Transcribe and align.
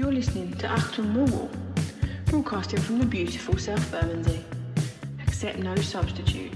You're 0.00 0.12
listening 0.12 0.54
to 0.54 0.66
Achtung 0.66 1.12
Millwall, 1.12 1.50
broadcasting 2.24 2.80
from 2.80 3.00
the 3.00 3.04
beautiful 3.04 3.58
South 3.58 3.90
Bermondsey. 3.90 4.42
Accept 5.20 5.58
no 5.58 5.76
substitute. 5.76 6.54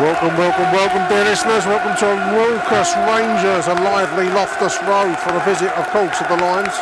Welcome, 0.00 0.32
welcome, 0.40 0.72
welcome, 0.72 1.04
dear 1.12 1.28
listeners. 1.28 1.68
Welcome 1.68 1.92
to 2.00 2.08
raucous 2.32 2.96
Rangers, 3.04 3.68
a 3.68 3.76
lively 3.84 4.32
Loftus 4.32 4.80
Road 4.88 5.12
for 5.20 5.28
a 5.36 5.44
visit, 5.44 5.68
of 5.76 5.84
course, 5.92 6.16
of 6.24 6.28
the 6.32 6.40
Lions 6.40 6.72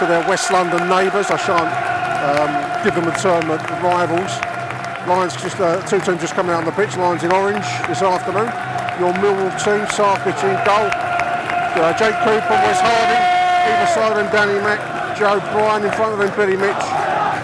to 0.00 0.08
their 0.08 0.24
West 0.24 0.48
London 0.50 0.88
neighbours. 0.88 1.28
I 1.28 1.36
shan't 1.36 1.68
um, 1.68 2.48
give 2.80 2.96
them 2.96 3.04
a 3.04 3.12
term 3.20 3.52
of 3.52 3.60
rivals. 3.84 4.32
Lions 5.04 5.36
just 5.36 5.60
uh, 5.60 5.84
two 5.84 6.00
teams 6.00 6.24
just 6.24 6.32
coming 6.32 6.56
out 6.56 6.64
on 6.64 6.64
the 6.64 6.72
pitch. 6.72 6.96
Lions 6.96 7.20
in 7.20 7.36
orange 7.36 7.68
this 7.84 8.00
afternoon. 8.00 8.48
Your 8.96 9.12
Millwall 9.20 9.52
team, 9.60 9.84
Sarkic 9.92 10.40
in 10.40 10.56
goal. 10.64 10.88
Uh, 10.88 11.92
Jake 12.00 12.16
Cooper, 12.24 12.56
Wes 12.64 12.80
Harding, 12.80 13.24
either 13.76 13.92
side 13.92 14.16
of 14.16 14.24
him, 14.24 14.32
Danny 14.32 14.56
Mack, 14.64 14.80
Joe 15.20 15.36
Bryan 15.52 15.84
in 15.84 15.92
front 15.92 16.16
of 16.16 16.20
him, 16.24 16.32
Billy 16.32 16.56
Mitch, 16.56 16.84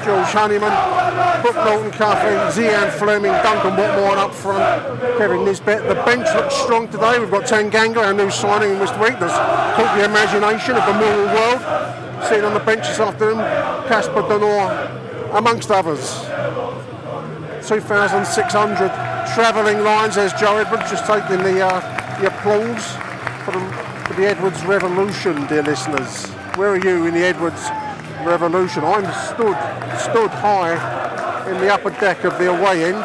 George 0.00 0.32
Honeyman, 0.32 0.72
Brooke 1.42 1.56
Norton 1.56 1.90
Cuffy, 1.92 2.34
Zian 2.52 2.90
Flemming, 2.90 3.32
Duncan 3.32 3.72
Watmore 3.72 4.16
up 4.16 4.34
front, 4.34 5.00
Kevin 5.18 5.44
Nisbet. 5.44 5.86
The 5.86 5.94
bench 5.94 6.26
looks 6.34 6.54
strong 6.54 6.88
today. 6.88 7.18
We've 7.18 7.30
got 7.30 7.46
Ten 7.46 7.70
Tanganga, 7.70 7.98
our 7.98 8.14
new 8.14 8.30
signing 8.30 8.72
in 8.72 8.78
this 8.78 8.90
week, 8.98 9.18
that's 9.20 9.34
caught 9.76 9.96
the 9.96 10.04
imagination 10.04 10.76
of 10.76 10.86
the 10.86 10.94
moral 10.94 11.26
world. 11.26 12.24
Sitting 12.28 12.44
on 12.44 12.54
the 12.54 12.60
bench 12.60 12.86
this 12.86 12.98
afternoon, 12.98 13.38
Casper 13.86 14.22
De 14.22 14.38
Norre, 14.38 15.36
amongst 15.36 15.70
others. 15.70 16.24
2,600 17.66 18.88
travelling 19.34 19.84
lines. 19.84 20.16
There's 20.16 20.32
Joe 20.34 20.56
Edwards 20.56 20.90
just 20.90 21.06
taking 21.06 21.42
the, 21.42 21.64
uh, 21.64 22.20
the 22.20 22.28
applause 22.28 22.86
for 23.44 23.52
the, 23.52 23.60
for 24.06 24.14
the 24.14 24.26
Edwards 24.26 24.64
Revolution, 24.64 25.46
dear 25.46 25.62
listeners. 25.62 26.26
Where 26.56 26.70
are 26.70 26.78
you 26.78 27.06
in 27.06 27.14
the 27.14 27.24
Edwards 27.24 27.68
Revolution? 28.24 28.84
I'm 28.84 29.04
stood, 29.34 29.56
stood 29.98 30.30
high 30.30 31.03
in 31.46 31.60
the 31.60 31.72
upper 31.72 31.90
deck 31.90 32.24
of 32.24 32.38
the 32.38 32.50
away 32.50 32.84
end. 32.84 33.04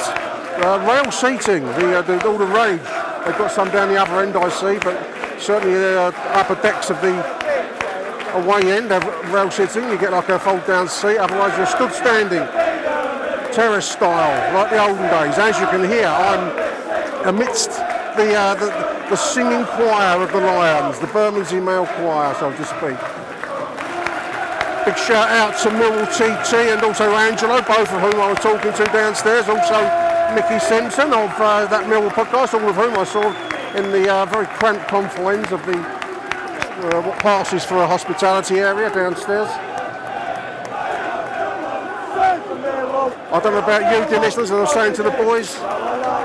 Uh, 0.61 0.79
rail 0.87 1.11
seating, 1.11 1.63
the, 1.65 1.99
uh, 1.99 2.01
the, 2.01 2.27
all 2.27 2.37
the 2.37 2.45
rage. 2.45 2.79
They've 3.25 3.37
got 3.37 3.51
some 3.51 3.69
down 3.69 3.89
the 3.89 4.01
other 4.01 4.21
end, 4.21 4.35
I 4.35 4.49
see, 4.49 4.77
but 4.79 4.97
certainly 5.39 5.77
the 5.77 6.01
uh, 6.01 6.11
upper 6.33 6.55
decks 6.61 6.89
of 6.89 6.99
the 7.01 7.15
away 8.33 8.71
end 8.71 8.91
have 8.91 9.05
rail 9.31 9.49
seating. 9.51 9.89
You 9.89 9.97
get 9.97 10.11
like 10.11 10.29
a 10.29 10.39
fold 10.39 10.65
down 10.65 10.87
seat, 10.87 11.17
otherwise 11.17 11.55
you're 11.57 11.65
stood 11.65 11.93
standing 11.93 12.45
terrace 13.53 13.89
style, 13.89 14.53
like 14.53 14.69
the 14.69 14.79
olden 14.81 15.09
days. 15.09 15.37
As 15.37 15.59
you 15.59 15.67
can 15.67 15.89
hear, 15.89 16.07
I'm 16.07 17.35
amidst 17.35 17.71
the, 18.15 18.33
uh, 18.35 18.55
the, 18.55 18.67
the 19.09 19.15
singing 19.15 19.65
choir 19.65 20.21
of 20.21 20.31
the 20.31 20.39
Lions, 20.39 20.99
the 20.99 21.07
Bermondsey 21.07 21.59
Male 21.59 21.85
Choir, 21.85 22.33
so 22.35 22.51
to 22.51 22.65
speak. 22.65 23.18
Big 24.89 24.97
shout 24.97 25.29
out 25.29 25.53
to 25.61 25.69
Millwall 25.69 26.09
TT 26.17 26.73
and 26.73 26.81
also 26.81 27.13
Angelo, 27.13 27.61
both 27.61 27.93
of 27.93 28.01
whom 28.01 28.19
I 28.19 28.31
was 28.31 28.39
talking 28.39 28.73
to 28.73 28.85
downstairs. 28.85 29.47
Also 29.47 29.85
Mickey 30.33 30.57
Simpson 30.57 31.13
of 31.13 31.29
uh, 31.37 31.67
that 31.67 31.85
Millwall 31.85 32.09
podcast, 32.09 32.55
all 32.55 32.67
of 32.67 32.75
whom 32.75 32.97
I 32.97 33.03
saw 33.03 33.29
in 33.77 33.91
the 33.91 34.11
uh, 34.11 34.25
very 34.25 34.47
cramped 34.47 34.87
confines 34.87 35.51
of 35.51 35.63
the 35.67 35.77
uh, 35.77 37.01
what 37.03 37.19
passes 37.19 37.63
for 37.63 37.77
a 37.77 37.85
hospitality 37.85 38.57
area 38.57 38.89
downstairs. 38.89 39.47
I 43.29 43.39
don't 43.43 43.53
know 43.53 43.59
about 43.59 43.93
you, 43.93 44.09
dear 44.09 44.21
listeners, 44.21 44.49
and 44.49 44.57
I 44.57 44.61
was 44.61 44.73
saying 44.73 44.95
to 44.95 45.03
the 45.03 45.11
boys, 45.11 45.55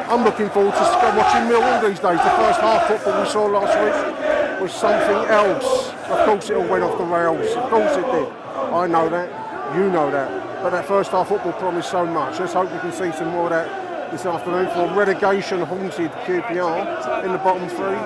I'm 0.08 0.24
looking 0.24 0.48
forward 0.48 0.72
to 0.72 1.12
watching 1.20 1.52
Millwall 1.52 1.82
these 1.84 2.00
days. 2.00 2.16
The 2.16 2.32
first 2.40 2.60
half 2.64 2.88
football 2.88 3.22
we 3.22 3.28
saw 3.28 3.44
last 3.44 3.76
week 3.76 4.62
was 4.62 4.72
something 4.72 5.28
else. 5.28 5.90
Of 6.08 6.24
course, 6.24 6.48
it 6.48 6.56
all 6.56 6.66
went 6.66 6.82
off 6.82 6.96
the 6.96 7.04
rails. 7.04 7.54
Of 7.56 7.68
course, 7.68 7.92
it 7.98 8.06
did. 8.10 8.43
I 8.74 8.86
know 8.88 9.08
that. 9.08 9.76
You 9.76 9.88
know 9.88 10.10
that. 10.10 10.62
But 10.62 10.70
that 10.70 10.86
first 10.86 11.12
half 11.12 11.28
football 11.28 11.52
promised 11.52 11.90
so 11.90 12.04
much. 12.04 12.40
Let's 12.40 12.54
hope 12.54 12.72
we 12.72 12.78
can 12.80 12.92
see 12.92 13.12
some 13.16 13.28
more 13.28 13.44
of 13.44 13.50
that 13.50 14.10
this 14.10 14.26
afternoon 14.26 14.66
for 14.70 14.92
relegation 14.98 15.60
haunted 15.60 16.10
QPR 16.10 17.24
in 17.24 17.32
the 17.32 17.38
bottom 17.38 17.68
three. 17.68 17.98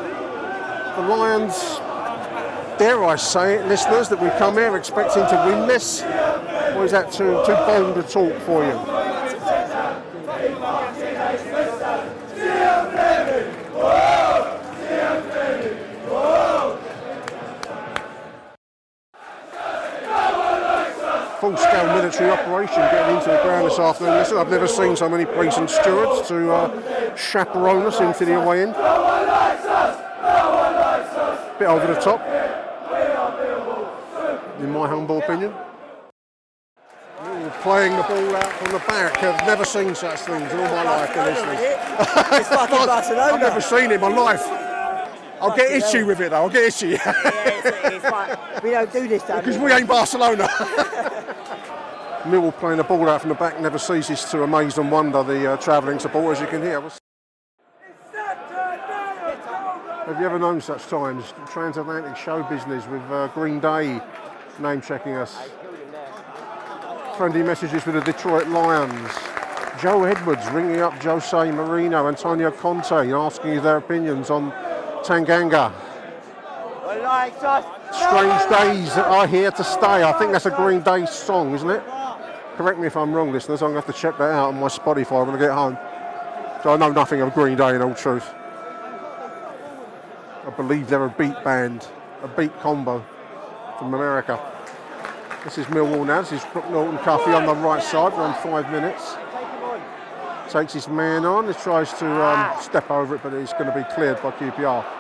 The 0.96 1.08
Lions, 1.08 1.78
dare 2.78 3.02
I 3.04 3.16
say 3.16 3.56
it, 3.56 3.66
listeners, 3.66 4.08
that 4.10 4.20
we 4.20 4.28
come 4.38 4.54
here 4.54 4.76
expecting 4.76 5.24
to 5.26 5.44
win 5.46 5.66
this. 5.68 6.02
Or 6.76 6.84
is 6.84 6.92
that 6.92 7.12
too, 7.12 7.42
too 7.46 7.54
bold 7.66 7.96
a 7.96 8.02
talk 8.02 8.38
for 8.42 8.64
you? 8.64 8.97
Military 22.08 22.30
operation 22.30 22.76
getting 22.76 23.16
into 23.16 23.28
the 23.28 23.42
ground 23.42 23.70
this 23.70 23.78
afternoon. 23.78 24.14
Listen, 24.14 24.38
I've 24.38 24.50
never 24.50 24.66
seen 24.66 24.96
so 24.96 25.08
many 25.10 25.26
police 25.26 25.58
and 25.58 25.69
stewards 25.69 26.26
to 26.28 26.50
uh, 26.50 27.16
chaperone 27.16 27.84
us 27.84 28.00
into 28.00 28.24
the 28.24 28.41
away 28.41 28.62
end. 28.62 28.72
Bit 31.58 31.68
over 31.68 31.86
the 31.86 32.00
top, 32.00 32.20
in 34.60 34.70
my 34.70 34.88
humble 34.88 35.18
opinion. 35.18 35.52
Playing 37.62 37.97
the 37.97 38.02
ball 38.02 38.36
out 38.36 38.52
from 38.52 38.72
the 38.72 38.78
back. 38.78 39.22
I've 39.22 39.47
never 39.47 39.65
seen 39.65 39.94
such 39.94 40.21
things 40.21 40.50
in 40.53 40.60
all 40.60 40.66
my 40.66 40.84
life. 40.84 41.10
It's 42.33 42.48
fucking 42.48 42.86
Barcelona. 42.86 43.22
I've 43.34 43.41
never 43.41 43.60
seen 43.60 43.91
it 43.91 43.92
in 43.92 44.00
my 44.00 44.09
life. 44.09 44.47
I'll 45.41 45.56
get 45.56 45.71
itchy 45.71 46.03
with 46.03 46.21
it 46.21 46.30
though, 46.30 46.42
I'll 46.42 46.48
get 46.48 46.65
itchy. 46.65 46.88
Yeah, 46.88 47.12
it's, 47.24 47.94
it's 47.94 48.04
like, 48.04 48.62
we 48.62 48.71
don't 48.71 48.92
do 48.92 49.06
this 49.06 49.22
down 49.22 49.38
Because 49.44 49.59
we 49.59 49.72
ain't 49.72 49.86
Barcelona. 49.86 50.48
Millwall 52.24 52.56
playing 52.59 52.78
the 52.78 52.84
ball 52.84 53.09
out 53.09 53.20
from 53.20 53.28
the 53.28 53.34
back 53.36 53.60
never 53.60 53.78
ceases 53.78 54.24
to 54.24 54.42
amaze 54.42 54.76
and 54.76 54.91
wonder 54.91 55.22
the 55.22 55.53
uh, 55.53 55.56
travelling 55.56 55.98
supporters 55.98 56.41
you 56.41 56.47
can 56.48 56.62
hear. 56.62 56.80
Have 60.06 60.18
you 60.18 60.26
ever 60.26 60.38
known 60.38 60.60
such 60.60 60.86
times? 60.86 61.32
Transatlantic 61.50 62.16
show 62.16 62.42
business 62.44 62.86
with 62.88 63.03
uh, 63.10 63.28
Green 63.28 63.60
Day 63.60 64.00
name 64.59 64.80
checking 64.80 65.15
us. 65.15 65.36
Friendly 67.16 67.42
messages 67.42 67.84
with 67.86 67.94
the 67.94 68.00
Detroit 68.00 68.48
Lions. 68.48 69.10
Joe 69.80 70.04
Edwards 70.04 70.44
ringing 70.50 70.80
up 70.80 70.94
Jose 71.03 71.36
Mourinho, 71.36 72.09
Antonio 72.09 72.50
Conte, 72.50 73.12
asking 73.12 73.62
their 73.62 73.76
opinions 73.76 74.30
on 74.30 74.50
Tanganga. 75.04 75.72
Well, 76.84 77.03
like 77.03 77.34
us. 77.42 77.64
Strange 77.92 78.50
days 78.50 78.91
are 78.97 79.26
here 79.26 79.50
to 79.50 79.62
stay. 79.62 80.03
I 80.03 80.12
think 80.18 80.32
that's 80.32 80.47
a 80.47 80.50
Green 80.50 80.80
Day 80.80 81.06
song, 81.06 81.54
isn't 81.54 81.71
it? 81.71 81.82
Correct 82.59 82.81
me 82.81 82.89
if 82.89 82.97
I'm 82.97 83.13
wrong, 83.13 83.31
listeners. 83.31 83.63
I'm 83.63 83.71
going 83.71 83.81
to 83.81 83.87
have 83.87 83.95
to 83.95 84.03
check 84.03 84.19
that 84.19 84.33
out 84.33 84.49
on 84.49 84.59
my 84.59 84.66
Spotify 84.66 85.25
when 85.25 85.37
I 85.37 85.39
get 85.39 85.53
home. 85.53 85.78
So 86.65 86.71
I 86.71 86.77
know 86.77 86.91
nothing 86.91 87.21
of 87.21 87.33
Green 87.33 87.57
Day 87.57 87.77
in 87.77 87.83
all 87.83 87.95
truth. 87.95 88.28
I 90.45 90.53
believe 90.57 90.89
they're 90.89 91.05
a 91.05 91.09
beat 91.09 91.41
band, 91.45 91.87
a 92.21 92.27
beat 92.27 92.53
combo 92.59 93.07
from 93.78 93.95
America. 93.95 94.41
This 95.45 95.59
is 95.59 95.66
Millwall 95.66 96.05
now. 96.05 96.22
This 96.22 96.33
is 96.33 96.45
Brooke 96.53 96.69
Norton 96.71 96.99
Cuffy 96.99 97.31
on 97.31 97.47
the 97.47 97.55
right 97.55 97.81
side, 97.81 98.13
around 98.15 98.34
five 98.43 98.69
minutes. 98.72 99.15
Takes 100.53 100.72
his 100.72 100.89
man 100.89 101.25
on, 101.25 101.47
he 101.47 101.53
tries 101.53 101.93
to 102.01 102.07
um, 102.07 102.60
step 102.60 102.91
over 102.91 103.15
it, 103.15 103.22
but 103.22 103.34
it's 103.34 103.53
going 103.53 103.66
to 103.66 103.72
be 103.72 103.84
cleared 103.95 104.21
by 104.21 104.33
QPR. 104.33 104.97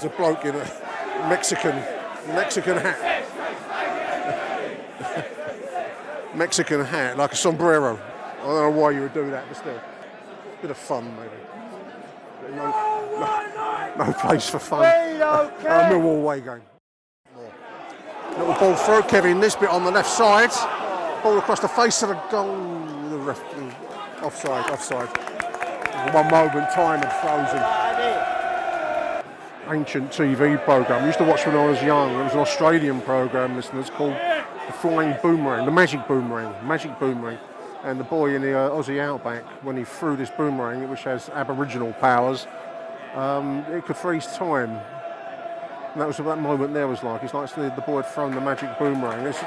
There's 0.00 0.12
a 0.12 0.16
bloke 0.16 0.44
in 0.44 0.54
a 0.54 1.28
Mexican 1.28 1.74
Mexican 2.28 2.76
hat. 2.76 3.24
Mexican 6.36 6.84
hat, 6.84 7.18
like 7.18 7.32
a 7.32 7.36
sombrero. 7.36 7.98
I 8.38 8.44
don't 8.44 8.54
know 8.54 8.80
why 8.80 8.92
you 8.92 9.00
would 9.00 9.12
do 9.12 9.28
that, 9.30 9.44
but 9.48 9.56
still. 9.56 9.80
Bit 10.62 10.70
of 10.70 10.76
fun, 10.76 11.12
maybe. 11.16 12.54
No, 12.54 12.66
no, 13.18 14.04
no 14.06 14.12
place 14.12 14.48
for 14.48 14.60
fun. 14.60 14.84
A 14.84 15.90
Millwall 15.90 16.18
away 16.18 16.42
game. 16.42 16.62
Little 18.38 18.54
ball 18.54 18.76
through, 18.76 19.02
Kevin 19.02 19.40
Nisbet 19.40 19.68
on 19.68 19.82
the 19.82 19.90
left 19.90 20.10
side. 20.10 20.52
Ball 21.24 21.38
across 21.38 21.58
the 21.58 21.66
face 21.66 22.04
of 22.04 22.10
the 22.10 22.20
goal. 22.30 22.54
The 23.10 23.18
ref, 23.18 23.42
offside, 24.22 24.70
offside. 24.70 25.08
One 26.14 26.30
moment, 26.30 26.70
time 26.70 27.02
had 27.02 27.12
frozen 27.20 27.87
ancient 29.70 30.10
TV 30.10 30.62
program. 30.64 31.02
I 31.02 31.06
used 31.06 31.18
to 31.18 31.24
watch 31.24 31.46
when 31.46 31.56
I 31.56 31.66
was 31.66 31.82
young. 31.82 32.14
It 32.18 32.24
was 32.24 32.32
an 32.32 32.40
Australian 32.40 33.00
program, 33.02 33.56
listeners, 33.56 33.90
called 33.90 34.14
The 34.14 34.72
Flying 34.72 35.16
Boomerang, 35.22 35.66
The 35.66 35.72
Magic 35.72 36.06
Boomerang, 36.08 36.54
Magic 36.66 36.98
Boomerang. 36.98 37.38
And 37.84 38.00
the 38.00 38.04
boy 38.04 38.34
in 38.34 38.42
the 38.42 38.58
uh, 38.58 38.70
Aussie 38.70 39.00
Outback, 39.00 39.44
when 39.62 39.76
he 39.76 39.84
threw 39.84 40.16
this 40.16 40.30
boomerang, 40.30 40.88
which 40.90 41.04
has 41.04 41.28
Aboriginal 41.28 41.92
powers, 41.94 42.46
um, 43.14 43.58
it 43.70 43.84
could 43.84 43.96
freeze 43.96 44.26
time. 44.26 44.70
And 45.92 46.00
that 46.00 46.06
was 46.06 46.18
what 46.18 46.34
that 46.34 46.42
moment 46.42 46.74
there 46.74 46.88
was 46.88 47.02
like. 47.02 47.22
It's 47.22 47.34
like 47.34 47.54
the, 47.54 47.72
the 47.74 47.82
boy 47.82 48.02
had 48.02 48.12
thrown 48.12 48.34
the 48.34 48.40
magic 48.40 48.78
boomerang. 48.78 49.26
It's 49.26 49.38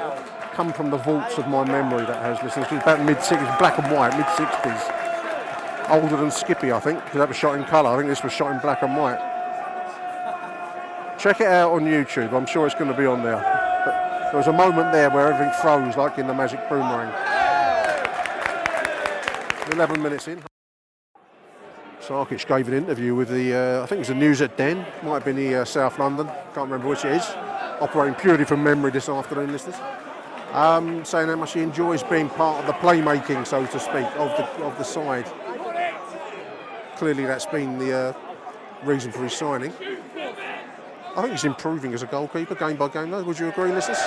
come 0.52 0.72
from 0.72 0.90
the 0.90 0.98
vaults 0.98 1.38
of 1.38 1.46
my 1.48 1.64
memory 1.64 2.04
that 2.06 2.22
has, 2.22 2.42
listeners. 2.42 2.66
It's 2.70 2.82
about 2.82 3.04
mid 3.04 3.18
60s, 3.18 3.58
black 3.58 3.78
and 3.78 3.90
white, 3.92 4.16
mid 4.16 4.26
60s. 4.26 5.90
Older 5.90 6.16
than 6.16 6.30
Skippy, 6.30 6.72
I 6.72 6.80
think, 6.80 7.02
because 7.04 7.18
that 7.18 7.28
was 7.28 7.36
shot 7.36 7.58
in 7.58 7.64
colour. 7.64 7.90
I 7.90 7.96
think 7.96 8.08
this 8.08 8.22
was 8.22 8.32
shot 8.32 8.52
in 8.52 8.60
black 8.60 8.82
and 8.82 8.96
white. 8.96 9.31
Check 11.22 11.40
it 11.40 11.46
out 11.46 11.70
on 11.70 11.82
YouTube. 11.82 12.32
I'm 12.32 12.46
sure 12.46 12.66
it's 12.66 12.74
going 12.74 12.90
to 12.90 12.96
be 12.96 13.06
on 13.06 13.22
there. 13.22 13.36
But 13.36 14.30
there 14.30 14.38
was 14.38 14.48
a 14.48 14.52
moment 14.52 14.90
there 14.90 15.08
where 15.08 15.32
everything 15.32 15.54
froze, 15.60 15.96
like 15.96 16.18
in 16.18 16.26
the 16.26 16.34
Magic 16.34 16.68
Boomerang. 16.68 17.12
11 19.72 20.02
minutes 20.02 20.26
in. 20.26 20.42
Sarkic 22.00 22.44
gave 22.48 22.66
an 22.66 22.74
interview 22.74 23.14
with 23.14 23.28
the, 23.28 23.54
uh, 23.54 23.82
I 23.84 23.86
think 23.86 23.98
it 23.98 23.98
was 24.00 24.08
the 24.08 24.16
News 24.16 24.42
at 24.42 24.56
Den, 24.56 24.84
might 25.04 25.14
have 25.14 25.24
been 25.24 25.36
the 25.36 25.60
uh, 25.60 25.64
South 25.64 25.96
London, 26.00 26.26
can't 26.26 26.68
remember 26.68 26.88
which 26.88 27.04
it 27.04 27.12
is, 27.12 27.24
operating 27.80 28.16
purely 28.16 28.44
from 28.44 28.64
memory 28.64 28.90
this 28.90 29.08
afternoon, 29.08 29.52
listeners. 29.52 29.76
Um, 30.50 31.04
saying 31.04 31.28
how 31.28 31.36
much 31.36 31.52
he 31.52 31.60
enjoys 31.60 32.02
being 32.02 32.30
part 32.30 32.58
of 32.58 32.66
the 32.66 32.72
playmaking, 32.72 33.46
so 33.46 33.64
to 33.64 33.78
speak, 33.78 34.06
of 34.16 34.36
the, 34.36 34.64
of 34.64 34.76
the 34.76 34.82
side. 34.82 35.30
Clearly, 36.96 37.26
that's 37.26 37.46
been 37.46 37.78
the 37.78 37.96
uh, 37.96 38.12
reason 38.82 39.12
for 39.12 39.22
his 39.22 39.34
signing. 39.34 39.72
I 41.14 41.20
think 41.20 41.32
he's 41.32 41.44
improving 41.44 41.92
as 41.92 42.02
a 42.02 42.06
goalkeeper, 42.06 42.54
game 42.54 42.76
by 42.76 42.88
game, 42.88 43.10
though. 43.10 43.22
Would 43.22 43.38
you 43.38 43.48
agree, 43.48 43.70
listeners? 43.70 43.98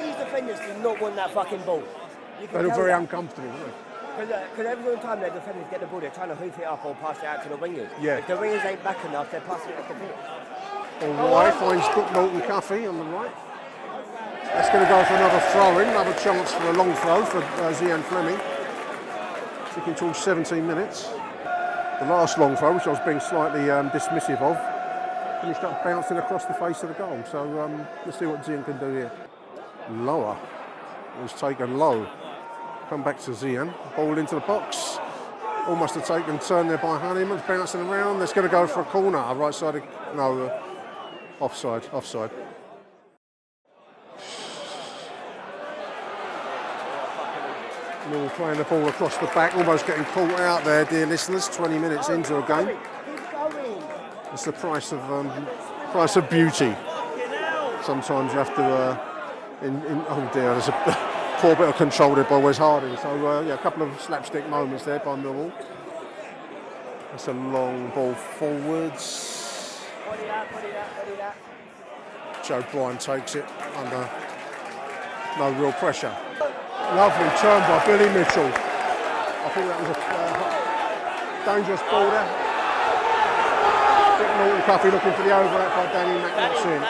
These 0.00 0.14
defenders 0.16 0.60
do 0.60 0.82
not 0.82 1.00
want 1.00 1.16
that 1.16 1.32
fucking 1.32 1.62
ball. 1.62 1.82
They 2.52 2.62
look 2.62 2.76
very 2.76 2.92
uncomfortable, 2.92 3.48
don't 3.48 3.58
they? 3.58 3.72
Because 4.16 4.66
every 4.66 4.84
single 4.84 5.02
time 5.02 5.20
their 5.20 5.30
defenders 5.30 5.66
get 5.70 5.80
the 5.80 5.86
ball, 5.86 6.00
they're 6.00 6.10
trying 6.10 6.28
to 6.28 6.36
hoof 6.36 6.58
it 6.58 6.64
up 6.64 6.84
or 6.84 6.94
pass 6.94 7.18
it 7.18 7.24
out 7.24 7.42
to 7.42 7.48
the 7.48 7.56
wingers. 7.56 7.90
Yeah. 8.00 8.18
If 8.18 8.28
the 8.28 8.34
wingers 8.34 8.64
ain't 8.64 8.82
back 8.84 9.04
enough, 9.04 9.30
they're 9.30 9.40
passing 9.40 9.70
it 9.70 9.78
off 9.78 9.88
the 9.88 9.94
pitch. 9.94 11.18
All 11.18 11.34
right, 11.34 11.52
finds 11.54 11.86
Brooke 11.92 12.12
Norton 12.12 12.40
Cuffy 12.42 12.86
on 12.86 12.98
the 12.98 13.04
right. 13.04 13.34
That's 14.44 14.70
going 14.70 14.84
to 14.84 14.88
go 14.88 15.04
for 15.04 15.14
another 15.14 15.40
throw 15.50 15.78
in, 15.80 15.88
another 15.88 16.14
chance 16.14 16.52
for 16.52 16.68
a 16.68 16.72
long 16.72 16.94
throw 16.94 17.24
for 17.24 17.38
uh, 17.38 17.74
Zian 17.74 18.02
Flemming. 18.04 18.38
Ticking 19.74 19.94
towards 19.94 20.18
17 20.20 20.66
minutes. 20.66 21.10
The 22.00 22.06
last 22.06 22.36
long 22.38 22.56
throw, 22.56 22.74
which 22.74 22.86
I 22.86 22.90
was 22.90 23.00
being 23.06 23.20
slightly 23.20 23.70
um, 23.70 23.88
dismissive 23.88 24.40
of, 24.42 24.58
finished 25.40 25.64
up 25.64 25.82
bouncing 25.82 26.18
across 26.18 26.44
the 26.44 26.52
face 26.52 26.82
of 26.82 26.90
the 26.90 26.94
goal. 26.94 27.22
So 27.30 27.60
um, 27.60 27.86
let's 28.04 28.18
see 28.18 28.26
what 28.26 28.42
Zian 28.44 28.64
can 28.66 28.78
do 28.78 28.92
here. 28.92 29.10
Lower. 29.90 30.36
It 31.18 31.22
was 31.22 31.32
taken 31.32 31.78
low. 31.78 32.06
Come 32.90 33.02
back 33.02 33.18
to 33.20 33.30
Zian. 33.30 33.72
Ball 33.96 34.18
into 34.18 34.34
the 34.34 34.42
box. 34.42 34.98
Almost 35.66 35.96
a 35.96 36.02
taken 36.02 36.38
turn 36.38 36.68
there 36.68 36.78
by 36.78 36.98
Honeyman. 36.98 37.42
Bouncing 37.48 37.80
around. 37.80 38.20
That's 38.20 38.34
going 38.34 38.46
to 38.46 38.52
go 38.52 38.66
for 38.66 38.80
a 38.80 38.84
corner. 38.84 39.34
Right 39.34 39.54
side. 39.54 39.82
No, 40.14 40.44
uh, 40.44 40.62
offside. 41.40 41.88
Offside. 41.92 42.30
Mill 48.10 48.28
playing 48.30 48.58
the 48.58 48.64
ball 48.64 48.88
across 48.88 49.16
the 49.18 49.26
back, 49.26 49.54
almost 49.56 49.86
getting 49.86 50.04
caught 50.06 50.30
out 50.40 50.64
there, 50.64 50.84
dear 50.84 51.06
listeners. 51.06 51.48
20 51.48 51.78
minutes 51.78 52.08
into 52.08 52.36
a 52.42 52.46
game. 52.46 52.76
It's 54.32 54.44
the 54.44 54.52
price 54.52 54.92
of 54.92 55.00
um, 55.10 55.30
price 55.92 56.16
of 56.16 56.28
beauty. 56.28 56.74
Sometimes 57.82 58.32
you 58.32 58.38
have 58.38 58.54
to. 58.56 58.62
Uh, 58.62 59.12
in, 59.62 59.76
in, 59.86 60.04
oh 60.08 60.30
dear, 60.32 60.52
there's 60.52 60.68
a 60.68 60.72
poor 61.38 61.56
bit 61.56 61.68
of 61.68 61.76
control 61.76 62.14
there 62.14 62.24
by 62.24 62.36
Wes 62.36 62.58
Harding. 62.58 62.96
So 62.98 63.26
uh, 63.26 63.42
yeah, 63.42 63.54
a 63.54 63.58
couple 63.58 63.82
of 63.82 64.00
slapstick 64.00 64.48
moments 64.48 64.84
there 64.84 64.98
by 64.98 65.16
Millwall. 65.16 65.52
That's 67.10 67.28
a 67.28 67.32
long 67.32 67.90
ball 67.90 68.14
forwards. 68.14 69.82
Joe 72.44 72.64
Bryan 72.70 72.98
takes 72.98 73.34
it 73.34 73.44
under 73.76 74.08
no 75.38 75.50
real 75.52 75.72
pressure. 75.72 76.14
Lovely 76.94 77.28
turn 77.40 77.60
by 77.62 77.84
Billy 77.84 78.08
Mitchell. 78.14 78.46
I 78.46 79.50
think 79.52 79.66
that 79.66 79.80
was 79.80 79.90
a 79.90 79.98
uh, 79.98 81.44
dangerous 81.44 81.82
ball 81.90 82.06
there. 82.14 82.28
Dick 84.18 84.30
Norton 84.38 84.62
Cuffy 84.62 84.90
looking 84.92 85.12
for 85.12 85.22
the 85.24 85.34
overlap 85.34 85.74
by 85.74 85.92
Danny 85.92 86.14
McNaughton. 86.22 86.82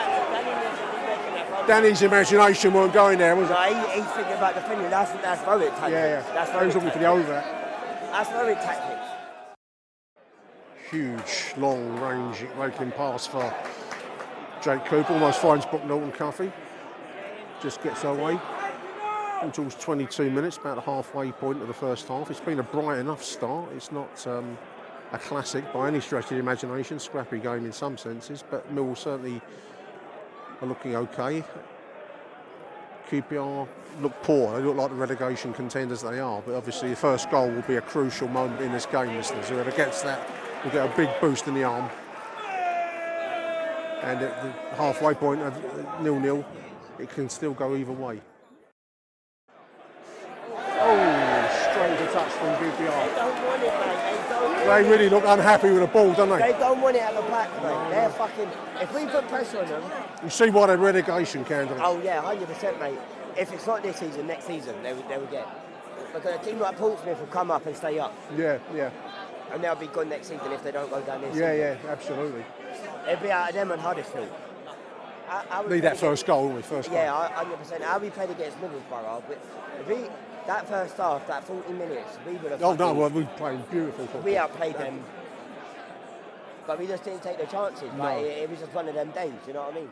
Danny's 1.67 2.01
imagination 2.03 2.73
weren't 2.73 2.93
going 2.93 3.17
there, 3.17 3.35
was 3.35 3.49
it? 3.49 3.53
No, 3.53 3.63
he, 3.63 3.73
he's 3.99 4.11
thinking 4.11 4.33
about 4.33 4.53
defending. 4.53 4.89
That's 4.91 5.11
that's 5.23 5.41
Rowett 5.47 5.71
tactics. 5.71 5.91
Yeah, 5.91 6.05
yeah. 6.05 6.33
That's 6.33 6.51
he 6.51 6.65
was 6.65 6.75
looking 6.75 6.91
for 6.91 6.99
the 6.99 7.07
over. 7.07 7.43
That's 8.11 8.31
Rowett 8.31 8.61
tactics. 8.61 9.07
Huge, 10.91 11.53
long 11.57 11.99
range 11.99 12.45
raking 12.55 12.91
pass 12.91 13.25
for 13.25 13.51
Jake 14.61 14.85
Cooper. 14.85 15.13
Almost 15.13 15.41
finds 15.41 15.65
Brooke 15.65 15.85
Norton 15.85 16.11
Cuffy. 16.11 16.51
Just 17.61 17.81
gets 17.81 18.03
away. 18.03 18.39
Until 19.41 19.69
22 19.69 20.31
minutes, 20.31 20.57
about 20.57 20.75
the 20.75 20.81
halfway 20.81 21.31
point 21.31 21.61
of 21.61 21.67
the 21.67 21.73
first 21.73 22.07
half. 22.07 22.31
It's 22.31 22.39
been 22.39 22.59
a 22.59 22.63
bright 22.63 22.99
enough 22.99 23.23
start. 23.23 23.69
It's 23.75 23.91
not 23.91 24.25
um, 24.25 24.57
a 25.11 25.19
classic 25.19 25.71
by 25.71 25.87
any 25.87 26.01
stretch 26.01 26.25
of 26.25 26.29
the 26.31 26.37
imagination. 26.37 26.99
Scrappy 26.99 27.39
game 27.39 27.65
in 27.65 27.71
some 27.71 27.97
senses, 27.97 28.43
but 28.49 28.71
Mill 28.71 28.95
certainly 28.95 29.41
are 30.61 30.67
looking 30.67 30.95
okay. 30.95 31.43
QPR 33.09 33.67
look 34.01 34.21
poor. 34.23 34.59
They 34.59 34.65
look 34.65 34.75
like 34.75 34.89
the 34.89 34.95
relegation 34.95 35.53
contenders 35.53 36.01
they 36.01 36.19
are, 36.19 36.41
but 36.41 36.55
obviously 36.55 36.89
the 36.89 36.95
first 36.95 37.29
goal 37.29 37.49
will 37.49 37.61
be 37.61 37.75
a 37.75 37.81
crucial 37.81 38.27
moment 38.27 38.61
in 38.61 38.71
this 38.71 38.85
game, 38.85 39.15
listeners. 39.15 39.49
Whoever 39.49 39.71
gets 39.71 40.01
that 40.01 40.27
will 40.63 40.71
get 40.71 40.91
a 40.91 40.95
big 40.97 41.09
boost 41.21 41.47
in 41.47 41.53
the 41.53 41.63
arm. 41.63 41.89
And 44.01 44.21
at 44.21 44.43
the 44.43 44.75
halfway 44.75 45.13
point 45.13 45.41
nil-nil, 46.01 46.45
it 46.99 47.09
can 47.09 47.29
still 47.29 47.53
go 47.53 47.75
either 47.75 47.91
way. 47.91 48.21
Oh, 50.79 51.69
straight 51.71 51.97
to 51.97 52.05
touch 52.17 52.31
from 52.33 52.47
They 52.47 52.57
don't 53.15 53.45
want 53.45 53.63
it, 53.63 53.73
mate. 53.79 54.01
They 54.01 54.29
don't 54.29 54.43
want 54.43 54.65
They 54.65 54.85
it. 54.87 54.89
really 54.91 55.09
look 55.09 55.23
unhappy 55.25 55.69
with 55.71 55.81
the 55.81 55.87
ball, 55.87 56.13
don't 56.13 56.29
They 56.29 56.51
they? 56.51 56.59
don't 56.59 56.81
want 56.81 56.95
it 56.95 57.01
at 57.03 57.15
the 57.15 57.21
back, 57.23 57.49
mate. 57.63 57.89
They're 57.91 58.09
fucking. 58.09 58.49
If 58.81 58.93
we 58.95 59.05
put 59.05 59.27
pressure 59.27 59.59
on 59.59 59.67
them, 59.67 59.83
You 60.23 60.29
see 60.29 60.49
why 60.49 60.67
they're 60.67 60.77
relegation 60.77 61.45
candidates. 61.45 61.81
oh 61.83 62.01
yeah, 62.03 62.21
hundred 62.21 62.47
percent, 62.47 62.79
mate. 62.79 62.97
If 63.37 63.53
it's 63.53 63.67
not 63.67 63.83
this 63.83 63.97
season, 63.97 64.25
next 64.27 64.45
season 64.47 64.75
they 64.83 64.93
would 64.93 65.07
they 65.07 65.17
would 65.17 65.29
get. 65.31 65.47
Because 66.13 66.35
a 66.39 66.43
team 66.43 66.59
like 66.59 66.77
Portsmouth 66.77 67.19
will 67.19 67.27
come 67.27 67.51
up 67.51 67.65
and 67.67 67.75
stay 67.75 67.99
up, 67.99 68.13
Yeah, 68.35 68.57
yeah, 68.73 68.89
and 69.51 69.63
they'll 69.63 69.75
be 69.75 69.87
good 69.87 70.07
next 70.09 70.27
season 70.29 70.51
if 70.51 70.63
they 70.63 70.71
don't 70.71 70.89
go 70.89 71.01
down 71.01 71.21
this. 71.21 71.35
yeah, 71.35 71.51
season. 71.51 71.59
yeah, 71.59 71.77
yeah, 71.83 71.91
absolutely. 71.91 72.45
It'd 73.07 73.21
be 73.21 73.29
out 73.31 73.49
of 73.49 73.55
them 73.55 73.71
and 73.71 73.81
Huddersfield. 73.81 74.29
How- 75.27 75.43
how 75.49 75.63
we 75.63 75.75
Need 75.75 75.81
that 75.83 75.97
first 75.97 76.25
goal, 76.25 76.43
won't 76.45 76.55
we? 76.55 76.61
First 76.61 76.89
goal. 76.89 76.97
Yeah, 76.97 77.27
hundred 77.29 77.57
percent. 77.57 77.83
How 77.83 77.99
we 77.99 78.09
played 78.09 78.29
against 78.31 78.57
Middlesbrough, 78.61 79.21
but 79.27 79.37
if 79.81 79.87
we 79.87 80.09
That 80.47 80.67
first 80.69 80.95
half, 80.95 81.27
that 81.27 81.43
40 81.43 81.73
minutes, 81.73 82.17
we 82.25 82.33
would 82.37 82.51
have. 82.51 82.63
Oh 82.63 82.73
no, 82.73 82.93
well, 82.93 83.09
we 83.09 83.25
played 83.35 83.69
beautiful 83.69 84.05
football. 84.05 84.21
we 84.21 84.37
outplayed 84.37 84.75
them. 84.75 85.03
But 86.65 86.79
we 86.79 86.87
just 86.87 87.03
didn't 87.03 87.21
take 87.21 87.37
the 87.37 87.45
chances. 87.45 87.91
No. 87.93 88.03
Like, 88.03 88.23
it, 88.23 88.43
it 88.43 88.49
was 88.49 88.59
just 88.59 88.73
one 88.73 88.87
of 88.87 88.95
them 88.95 89.11
days, 89.11 89.33
you 89.45 89.53
know 89.53 89.63
what 89.63 89.73
I 89.73 89.75
mean? 89.75 89.89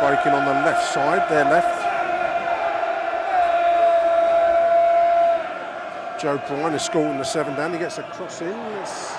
Breaking 0.00 0.32
on 0.32 0.44
the 0.48 0.56
left 0.64 0.92
side, 0.92 1.28
their 1.30 1.44
left. 1.44 1.76
Joe 6.20 6.40
Bryan 6.48 6.74
is 6.74 6.82
scoring 6.82 7.18
the 7.18 7.24
seven 7.24 7.54
down. 7.54 7.72
He 7.72 7.78
gets 7.78 7.98
a 7.98 8.02
cross 8.02 8.40
in. 8.40 8.48
It's 8.48 9.12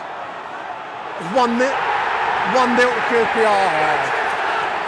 one 1.38 1.58
nil, 1.58 1.74
one 2.58 2.76
nil 2.76 2.90
to 2.90 3.02
QPR. 3.10 3.70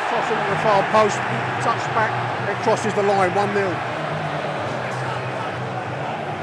Cross 0.10 0.30
into 0.34 0.50
the 0.50 0.60
far 0.66 0.82
post, 0.90 1.18
touch 1.62 1.84
back, 1.94 2.10
it 2.50 2.58
crosses 2.64 2.94
the 2.94 3.04
line. 3.04 3.34
One 3.36 3.54
nil. 3.54 3.74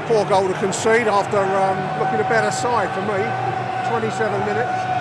Poor 0.07 0.25
goal 0.25 0.47
to 0.47 0.59
concede 0.59 1.07
after 1.07 1.39
um, 1.39 1.77
looking 1.99 2.19
a 2.19 2.27
better 2.27 2.51
side 2.51 2.91
for 2.95 3.01
me. 3.03 3.19
27 3.89 4.39
minutes. 4.47 4.91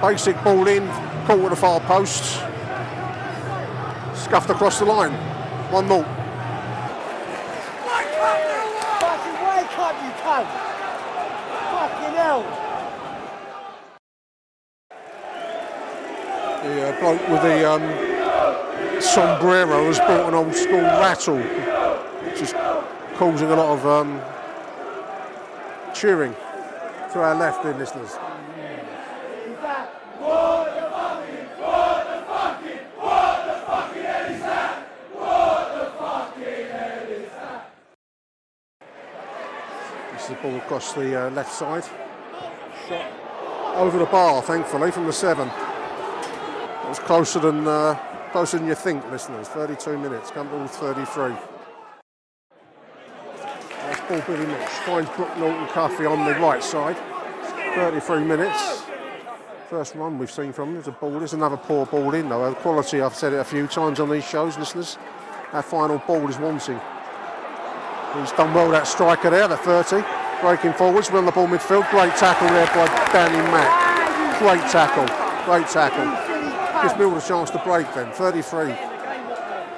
Basic 0.00 0.36
ball 0.44 0.66
in, 0.68 0.84
caught 1.26 1.40
at 1.40 1.50
the 1.50 1.56
far 1.56 1.80
post. 1.80 2.22
Scuffed 4.14 4.48
across 4.48 4.78
the 4.78 4.84
line. 4.84 5.12
1 5.72 5.88
0. 5.88 6.02
Fucking 9.00 9.38
wake 9.42 9.78
up, 9.78 9.96
you 10.04 10.12
cunt! 10.22 10.46
Fucking 11.72 12.14
hell! 12.14 12.42
The 16.62 16.72
uh, 16.88 17.00
bloke 17.00 17.28
with 17.28 17.42
the 17.42 17.70
um, 17.70 19.00
sombrero 19.00 19.84
has 19.86 19.98
brought 19.98 20.28
an 20.28 20.34
old 20.34 20.54
school 20.54 20.80
rattle, 20.80 21.38
which 21.38 22.40
is 22.40 22.52
causing 23.16 23.50
a 23.50 23.56
lot 23.56 23.78
of 23.78 23.86
um, 23.86 24.20
cheering 25.92 26.34
to 27.12 27.20
our 27.20 27.34
left, 27.34 27.64
dear 27.64 27.74
listeners. 27.74 28.16
This 40.12 40.22
is 40.22 40.28
the 40.30 40.35
ball 40.46 40.56
across 40.58 40.92
the 40.92 41.26
uh, 41.26 41.30
left 41.30 41.52
side. 41.52 41.84
Shot 42.88 43.26
over 43.76 43.98
the 43.98 44.06
bar, 44.06 44.42
thankfully, 44.42 44.90
from 44.90 45.04
the 45.06 45.12
seven. 45.12 45.48
It 45.48 46.88
was 46.88 46.98
closer 46.98 47.38
than 47.40 47.66
uh, 47.66 47.94
closer 48.32 48.58
than 48.58 48.66
you 48.66 48.74
think, 48.74 49.08
listeners. 49.10 49.48
32 49.48 49.98
minutes, 49.98 50.30
come 50.30 50.48
to 50.48 50.68
33. 50.68 51.34
Nice 53.70 54.00
ball, 54.08 54.20
Billy 54.26 54.46
Mitch 54.46 54.68
finds 54.86 55.10
Brooke 55.10 55.36
Norton 55.36 55.66
Cuffy 55.68 56.06
on 56.06 56.24
the 56.24 56.34
right 56.40 56.62
side. 56.62 56.96
33 57.74 58.24
minutes. 58.24 58.82
First 59.68 59.94
run 59.96 60.18
we've 60.18 60.30
seen 60.30 60.52
from 60.52 60.70
him 60.70 60.76
is 60.76 60.88
a 60.88 60.92
ball. 60.92 61.18
There's 61.18 61.34
another 61.34 61.56
poor 61.56 61.84
ball 61.86 62.14
in 62.14 62.28
though. 62.28 62.48
The 62.48 62.56
quality, 62.56 63.02
I've 63.02 63.14
said 63.14 63.32
it 63.32 63.40
a 63.40 63.44
few 63.44 63.66
times 63.66 64.00
on 64.00 64.08
these 64.08 64.26
shows, 64.26 64.56
listeners. 64.56 64.96
Our 65.52 65.62
final 65.62 65.98
ball 65.98 66.26
is 66.28 66.38
wanting. 66.38 66.80
He's 68.14 68.32
done 68.32 68.54
well 68.54 68.70
that 68.70 68.86
striker 68.86 69.28
there, 69.28 69.48
the 69.48 69.56
30. 69.58 70.25
Breaking 70.46 70.74
forwards, 70.74 71.10
run 71.10 71.26
the 71.26 71.32
ball 71.32 71.48
midfield. 71.48 71.90
Great 71.90 72.14
tackle 72.14 72.46
there 72.46 72.66
by 72.66 72.86
Danny 73.12 73.36
Mack. 73.50 74.38
Great 74.38 74.60
tackle, 74.70 75.04
great 75.44 75.66
tackle. 75.66 76.06
Gives 76.82 76.96
Mill 76.96 77.16
a 77.16 77.20
chance 77.20 77.50
to 77.50 77.58
break 77.64 77.92
then. 77.96 78.12
33. 78.12 78.72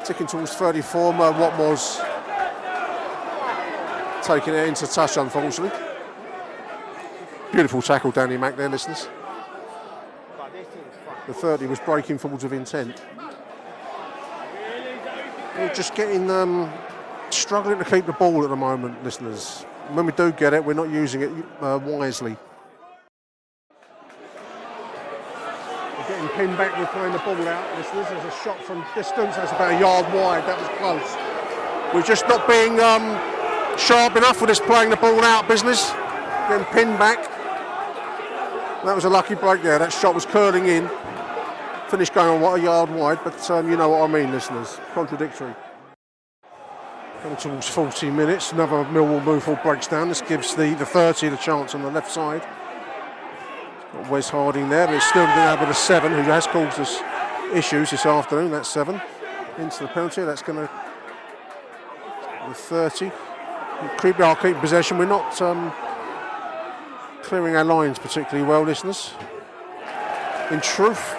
Ticking 0.04 0.26
towards 0.26 0.54
34. 0.56 1.14
What 1.14 1.58
was 1.58 2.02
taking 4.22 4.52
it 4.52 4.68
into 4.68 4.86
touch, 4.86 5.16
unfortunately. 5.16 5.74
Beautiful 7.50 7.80
tackle, 7.80 8.10
Danny 8.10 8.36
Mack 8.36 8.54
there, 8.54 8.68
listeners. 8.68 9.08
The 11.28 11.32
30 11.32 11.64
was 11.64 11.80
breaking 11.80 12.18
forwards 12.18 12.44
with 12.44 12.52
intent. 12.52 13.02
We're 15.56 15.72
just 15.72 15.94
getting 15.94 16.30
um, 16.30 16.70
struggling 17.30 17.78
to 17.78 17.86
keep 17.86 18.04
the 18.04 18.12
ball 18.12 18.44
at 18.44 18.50
the 18.50 18.56
moment, 18.56 19.02
listeners. 19.02 19.64
When 19.90 20.04
we 20.04 20.12
do 20.12 20.32
get 20.32 20.52
it, 20.52 20.62
we're 20.62 20.74
not 20.74 20.90
using 20.90 21.22
it 21.22 21.30
uh, 21.62 21.80
wisely. 21.82 22.36
We're 25.96 26.08
getting 26.08 26.28
pinned 26.36 26.58
back, 26.58 26.76
we're 26.78 26.86
playing 26.88 27.12
the 27.12 27.18
ball 27.20 27.48
out, 27.48 27.76
This 27.78 27.86
is 27.86 28.24
a 28.24 28.30
shot 28.44 28.62
from 28.62 28.84
distance, 28.94 29.36
that's 29.36 29.50
about 29.52 29.72
a 29.72 29.80
yard 29.80 30.04
wide, 30.12 30.44
that 30.44 30.58
was 30.58 30.68
close. 30.78 31.16
We're 31.94 32.02
just 32.02 32.28
not 32.28 32.46
being 32.46 32.78
um, 32.80 33.18
sharp 33.78 34.16
enough 34.16 34.42
with 34.42 34.48
this 34.48 34.60
playing 34.60 34.90
the 34.90 34.96
ball 34.96 35.24
out 35.24 35.48
business. 35.48 35.90
Getting 36.48 36.66
pinned 36.66 36.98
back. 36.98 37.24
That 38.84 38.94
was 38.94 39.06
a 39.06 39.08
lucky 39.08 39.36
break 39.36 39.62
there. 39.62 39.78
That 39.78 39.90
shot 39.90 40.14
was 40.14 40.26
curling 40.26 40.66
in. 40.66 40.90
Finished 41.88 42.12
going 42.12 42.28
on 42.28 42.42
what 42.42 42.60
a 42.60 42.62
yard 42.62 42.90
wide, 42.90 43.20
but 43.24 43.50
um, 43.50 43.70
you 43.70 43.78
know 43.78 43.88
what 43.88 44.02
I 44.10 44.12
mean, 44.12 44.30
listeners. 44.32 44.78
Contradictory. 44.92 45.54
Coming 47.22 47.36
towards 47.36 47.68
40 47.68 48.10
minutes. 48.10 48.52
Another 48.52 48.84
Millwall 48.84 49.24
move 49.24 49.42
forward 49.42 49.62
breaks 49.64 49.88
down. 49.88 50.08
This 50.08 50.20
gives 50.20 50.54
the, 50.54 50.74
the 50.74 50.86
30 50.86 51.30
the 51.30 51.36
chance 51.36 51.74
on 51.74 51.82
the 51.82 51.90
left 51.90 52.12
side. 52.12 52.46
Got 53.92 54.08
Wes 54.08 54.28
Harding 54.28 54.68
there, 54.68 54.86
but 54.86 54.94
it's 54.94 55.06
still 55.06 55.26
able 55.26 55.66
to 55.66 55.74
seven, 55.74 56.12
who 56.12 56.22
has 56.22 56.46
caused 56.46 56.78
us 56.78 57.00
issues 57.52 57.90
this 57.90 58.06
afternoon. 58.06 58.52
That's 58.52 58.68
seven. 58.68 59.00
Into 59.58 59.82
the 59.82 59.88
penalty. 59.88 60.22
That's 60.22 60.42
going 60.42 60.58
to 60.58 60.70
the 62.46 62.54
30. 62.54 63.10
Keep 64.00 64.20
our 64.20 64.36
keep 64.36 64.56
possession. 64.58 64.96
We're 64.96 65.06
not 65.06 65.42
um, 65.42 65.72
clearing 67.22 67.56
our 67.56 67.64
lines 67.64 67.98
particularly 67.98 68.48
well, 68.48 68.62
listeners. 68.62 69.12
In 70.52 70.60
truth, 70.60 71.16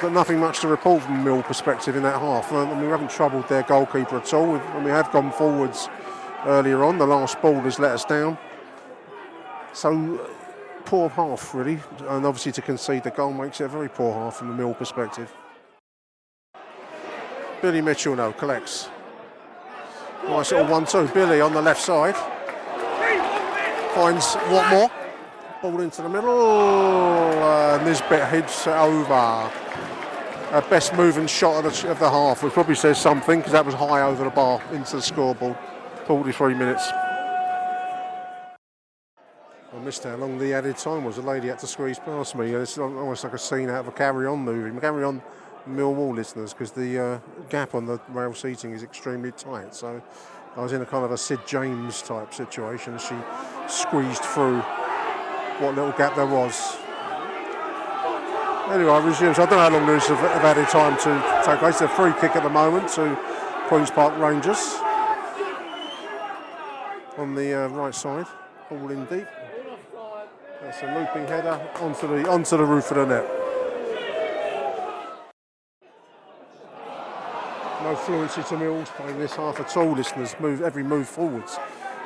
got 0.00 0.12
nothing 0.12 0.38
much 0.38 0.60
to 0.60 0.68
report 0.68 1.02
from 1.02 1.24
Mill 1.24 1.42
perspective 1.42 1.96
in 1.96 2.02
that 2.04 2.20
half. 2.20 2.52
Uh, 2.52 2.76
we 2.80 2.86
haven't 2.86 3.10
troubled 3.10 3.48
their 3.48 3.62
goalkeeper 3.64 4.18
at 4.18 4.32
all. 4.32 4.52
We've, 4.52 4.62
and 4.62 4.84
we 4.84 4.90
have 4.90 5.10
gone 5.10 5.32
forwards 5.32 5.88
earlier 6.46 6.84
on. 6.84 6.98
The 6.98 7.06
last 7.06 7.40
ball 7.42 7.60
has 7.60 7.78
let 7.78 7.92
us 7.92 8.04
down. 8.04 8.38
So 9.72 10.28
poor 10.84 11.08
half 11.08 11.54
really, 11.54 11.80
and 12.08 12.24
obviously 12.24 12.52
to 12.52 12.62
concede 12.62 13.02
the 13.02 13.10
goal 13.10 13.32
makes 13.32 13.60
it 13.60 13.64
a 13.64 13.68
very 13.68 13.88
poor 13.88 14.12
half 14.14 14.36
from 14.36 14.48
the 14.48 14.54
Mill 14.54 14.74
perspective. 14.74 15.32
Billy 17.60 17.80
Mitchell 17.80 18.14
now 18.14 18.32
collects. 18.32 18.88
Nice 20.24 20.52
little 20.52 20.66
one-two. 20.66 21.08
Billy 21.08 21.40
on 21.40 21.52
the 21.52 21.62
left 21.62 21.80
side 21.80 22.16
finds 23.94 24.36
Watmore. 24.46 24.90
Ball 25.60 25.80
into 25.80 26.02
the 26.02 26.08
middle. 26.08 27.42
Uh, 27.42 27.82
Nisbet 27.84 28.30
hits 28.30 28.66
it 28.66 28.70
over. 28.70 29.67
Our 30.50 30.62
best 30.62 30.94
moving 30.94 31.26
shot 31.26 31.62
of 31.62 31.70
the, 31.70 31.90
of 31.90 31.98
the 31.98 32.08
half, 32.08 32.42
which 32.42 32.54
probably 32.54 32.74
says 32.74 32.98
something 32.98 33.40
because 33.40 33.52
that 33.52 33.66
was 33.66 33.74
high 33.74 34.00
over 34.00 34.24
the 34.24 34.30
bar 34.30 34.62
into 34.72 34.96
the 34.96 35.02
scoreboard. 35.02 35.58
43 36.06 36.54
minutes. 36.54 36.88
I 39.70 39.78
missed 39.84 40.04
how 40.04 40.16
long 40.16 40.38
the 40.38 40.54
added 40.54 40.78
time 40.78 41.04
was. 41.04 41.18
A 41.18 41.22
lady 41.22 41.48
had 41.48 41.58
to 41.58 41.66
squeeze 41.66 41.98
past 41.98 42.34
me. 42.34 42.54
It's 42.54 42.78
almost 42.78 43.24
like 43.24 43.34
a 43.34 43.38
scene 43.38 43.68
out 43.68 43.80
of 43.80 43.88
a 43.88 43.92
Carry 43.92 44.26
On 44.26 44.38
movie. 44.38 44.80
Carry 44.80 45.04
On 45.04 45.20
Millwall 45.68 46.14
listeners, 46.14 46.54
because 46.54 46.70
the 46.70 46.98
uh, 46.98 47.18
gap 47.50 47.74
on 47.74 47.84
the 47.84 48.00
rail 48.08 48.32
seating 48.32 48.72
is 48.72 48.82
extremely 48.82 49.32
tight. 49.32 49.74
So 49.74 50.02
I 50.56 50.62
was 50.62 50.72
in 50.72 50.80
a 50.80 50.86
kind 50.86 51.04
of 51.04 51.12
a 51.12 51.18
Sid 51.18 51.40
James 51.46 52.00
type 52.00 52.32
situation. 52.32 52.98
She 52.98 53.16
squeezed 53.68 54.22
through 54.22 54.60
what 55.60 55.74
little 55.74 55.92
gap 55.92 56.16
there 56.16 56.24
was. 56.24 56.78
Anyway, 58.70 58.90
I 58.90 58.98
resume. 58.98 59.34
So 59.34 59.44
I 59.44 59.46
don't 59.46 59.52
know 59.52 59.58
how 59.58 59.70
long 59.70 59.86
this 59.86 60.08
have, 60.08 60.18
have 60.18 60.44
added 60.44 60.68
time 60.68 60.96
to 60.98 61.42
take 61.46 61.58
place. 61.58 61.80
It's 61.80 61.82
a 61.82 61.88
free 61.88 62.12
kick 62.20 62.36
at 62.36 62.42
the 62.42 62.50
moment 62.50 62.90
to 62.90 63.18
Queen's 63.68 63.90
Park 63.90 64.18
Rangers 64.18 64.58
on 67.16 67.34
the 67.34 67.64
uh, 67.64 67.68
right 67.68 67.94
side. 67.94 68.26
Ball 68.68 68.90
in 68.90 69.06
deep. 69.06 69.26
That's 70.60 70.82
a 70.82 70.86
looping 70.86 71.26
header 71.26 71.58
onto 71.80 72.08
the 72.08 72.28
onto 72.28 72.56
the 72.58 72.64
roof 72.64 72.90
of 72.90 72.98
the 72.98 73.06
net. 73.06 73.38
No 77.82 77.96
fluency 77.96 78.42
to 78.42 78.58
Mills 78.58 78.90
playing 78.96 79.18
this 79.18 79.36
half 79.36 79.58
at 79.60 79.74
all, 79.78 79.92
listeners. 79.92 80.34
Move 80.40 80.60
every 80.60 80.82
move 80.82 81.08
forwards. 81.08 81.58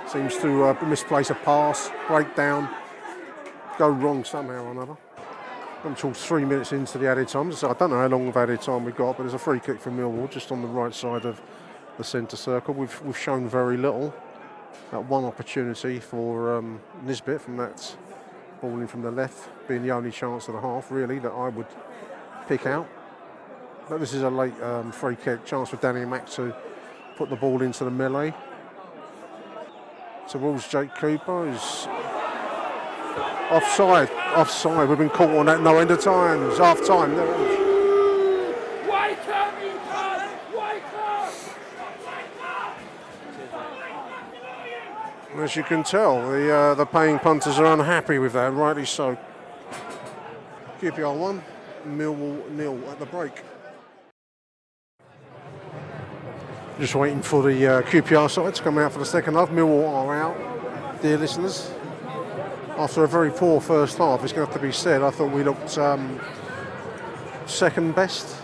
seems 0.06 0.36
to 0.36 0.64
uh, 0.64 0.86
misplace 0.86 1.30
a 1.30 1.34
pass, 1.34 1.90
break 2.06 2.36
down, 2.36 2.68
go 3.78 3.88
wrong 3.88 4.22
somehow 4.22 4.64
or 4.64 4.70
another. 4.70 4.96
Until 5.84 6.12
three 6.12 6.44
minutes 6.44 6.70
into 6.70 6.96
the 6.96 7.08
added 7.08 7.26
time. 7.26 7.52
So 7.52 7.68
I 7.68 7.74
don't 7.74 7.90
know 7.90 7.98
how 7.98 8.06
long 8.06 8.28
of 8.28 8.36
added 8.36 8.60
time 8.60 8.84
we've 8.84 8.94
got, 8.94 9.16
but 9.16 9.24
there's 9.24 9.34
a 9.34 9.38
free 9.38 9.58
kick 9.58 9.80
from 9.80 9.98
Millwall 9.98 10.30
just 10.30 10.52
on 10.52 10.62
the 10.62 10.68
right 10.68 10.94
side 10.94 11.24
of 11.24 11.42
the 11.98 12.04
centre 12.04 12.36
circle. 12.36 12.72
We've, 12.72 13.02
we've 13.02 13.18
shown 13.18 13.48
very 13.48 13.76
little. 13.76 14.14
That 14.92 15.04
one 15.04 15.24
opportunity 15.24 15.98
for 15.98 16.56
um, 16.56 16.80
Nisbet 17.04 17.40
from 17.40 17.56
that 17.56 17.96
ball 18.60 18.78
in 18.78 18.86
from 18.86 19.02
the 19.02 19.10
left 19.10 19.50
being 19.66 19.82
the 19.82 19.90
only 19.90 20.12
chance 20.12 20.46
of 20.46 20.54
the 20.54 20.60
half, 20.60 20.90
really, 20.90 21.18
that 21.18 21.32
I 21.32 21.48
would 21.48 21.66
pick 22.46 22.64
out. 22.64 22.88
But 23.88 23.98
this 23.98 24.14
is 24.14 24.22
a 24.22 24.30
late 24.30 24.58
um, 24.62 24.92
free 24.92 25.16
kick, 25.16 25.44
chance 25.44 25.70
for 25.70 25.76
Danny 25.78 26.04
Mack 26.04 26.30
to 26.30 26.54
put 27.16 27.28
the 27.28 27.36
ball 27.36 27.60
into 27.60 27.82
the 27.82 27.90
melee. 27.90 28.32
Towards 30.28 30.68
Jake 30.68 30.94
Cooper, 30.94 31.50
who's 31.50 31.88
offside, 33.52 34.10
offside. 34.34 34.88
We've 34.88 34.98
been 34.98 35.10
caught 35.10 35.30
on 35.30 35.46
that 35.46 35.60
no 35.60 35.78
end 35.78 35.90
of 35.90 36.00
times. 36.00 36.58
Half 36.58 36.84
time. 36.86 37.14
There 37.14 37.26
it 37.26 37.40
is. 37.40 37.62
As 45.38 45.56
you 45.56 45.64
can 45.64 45.82
tell, 45.82 46.30
the 46.30 46.54
uh, 46.54 46.74
the 46.74 46.84
paying 46.84 47.18
punters 47.18 47.58
are 47.58 47.66
unhappy 47.72 48.18
with 48.18 48.34
that, 48.34 48.52
rightly 48.52 48.84
so. 48.84 49.18
QPR 50.80 51.18
one, 51.18 51.42
Millwall 51.84 52.48
nil 52.50 52.78
at 52.90 53.00
the 53.00 53.06
break. 53.06 53.42
Just 56.78 56.94
waiting 56.94 57.22
for 57.22 57.42
the 57.42 57.66
uh, 57.66 57.82
QPR 57.82 58.30
side 58.30 58.54
to 58.54 58.62
come 58.62 58.78
out 58.78 58.92
for 58.92 58.98
the 58.98 59.04
second 59.04 59.34
half. 59.34 59.48
Millwall 59.48 60.06
are 60.06 60.14
out, 60.14 61.02
dear 61.02 61.18
listeners. 61.18 61.72
After 62.82 63.04
a 63.04 63.08
very 63.08 63.30
poor 63.30 63.60
first 63.60 63.98
half, 63.98 64.24
it's 64.24 64.32
going 64.32 64.44
to 64.44 64.52
have 64.52 64.60
to 64.60 64.66
be 64.66 64.72
said. 64.72 65.02
I 65.02 65.10
thought 65.10 65.30
we 65.30 65.44
looked 65.44 65.78
um, 65.78 66.18
second 67.46 67.94
best. 67.94 68.36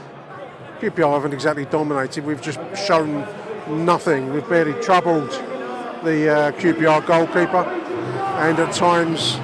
QPR 0.78 1.12
haven't 1.14 1.32
exactly 1.32 1.64
dominated. 1.64 2.24
We've 2.24 2.40
just 2.40 2.60
shown 2.76 3.26
nothing. 3.66 4.32
We've 4.32 4.48
barely 4.48 4.80
troubled 4.80 5.28
the 6.04 6.30
uh, 6.30 6.52
QPR 6.52 7.04
goalkeeper, 7.04 7.64
and 8.38 8.56
at 8.60 8.72
times, 8.72 9.38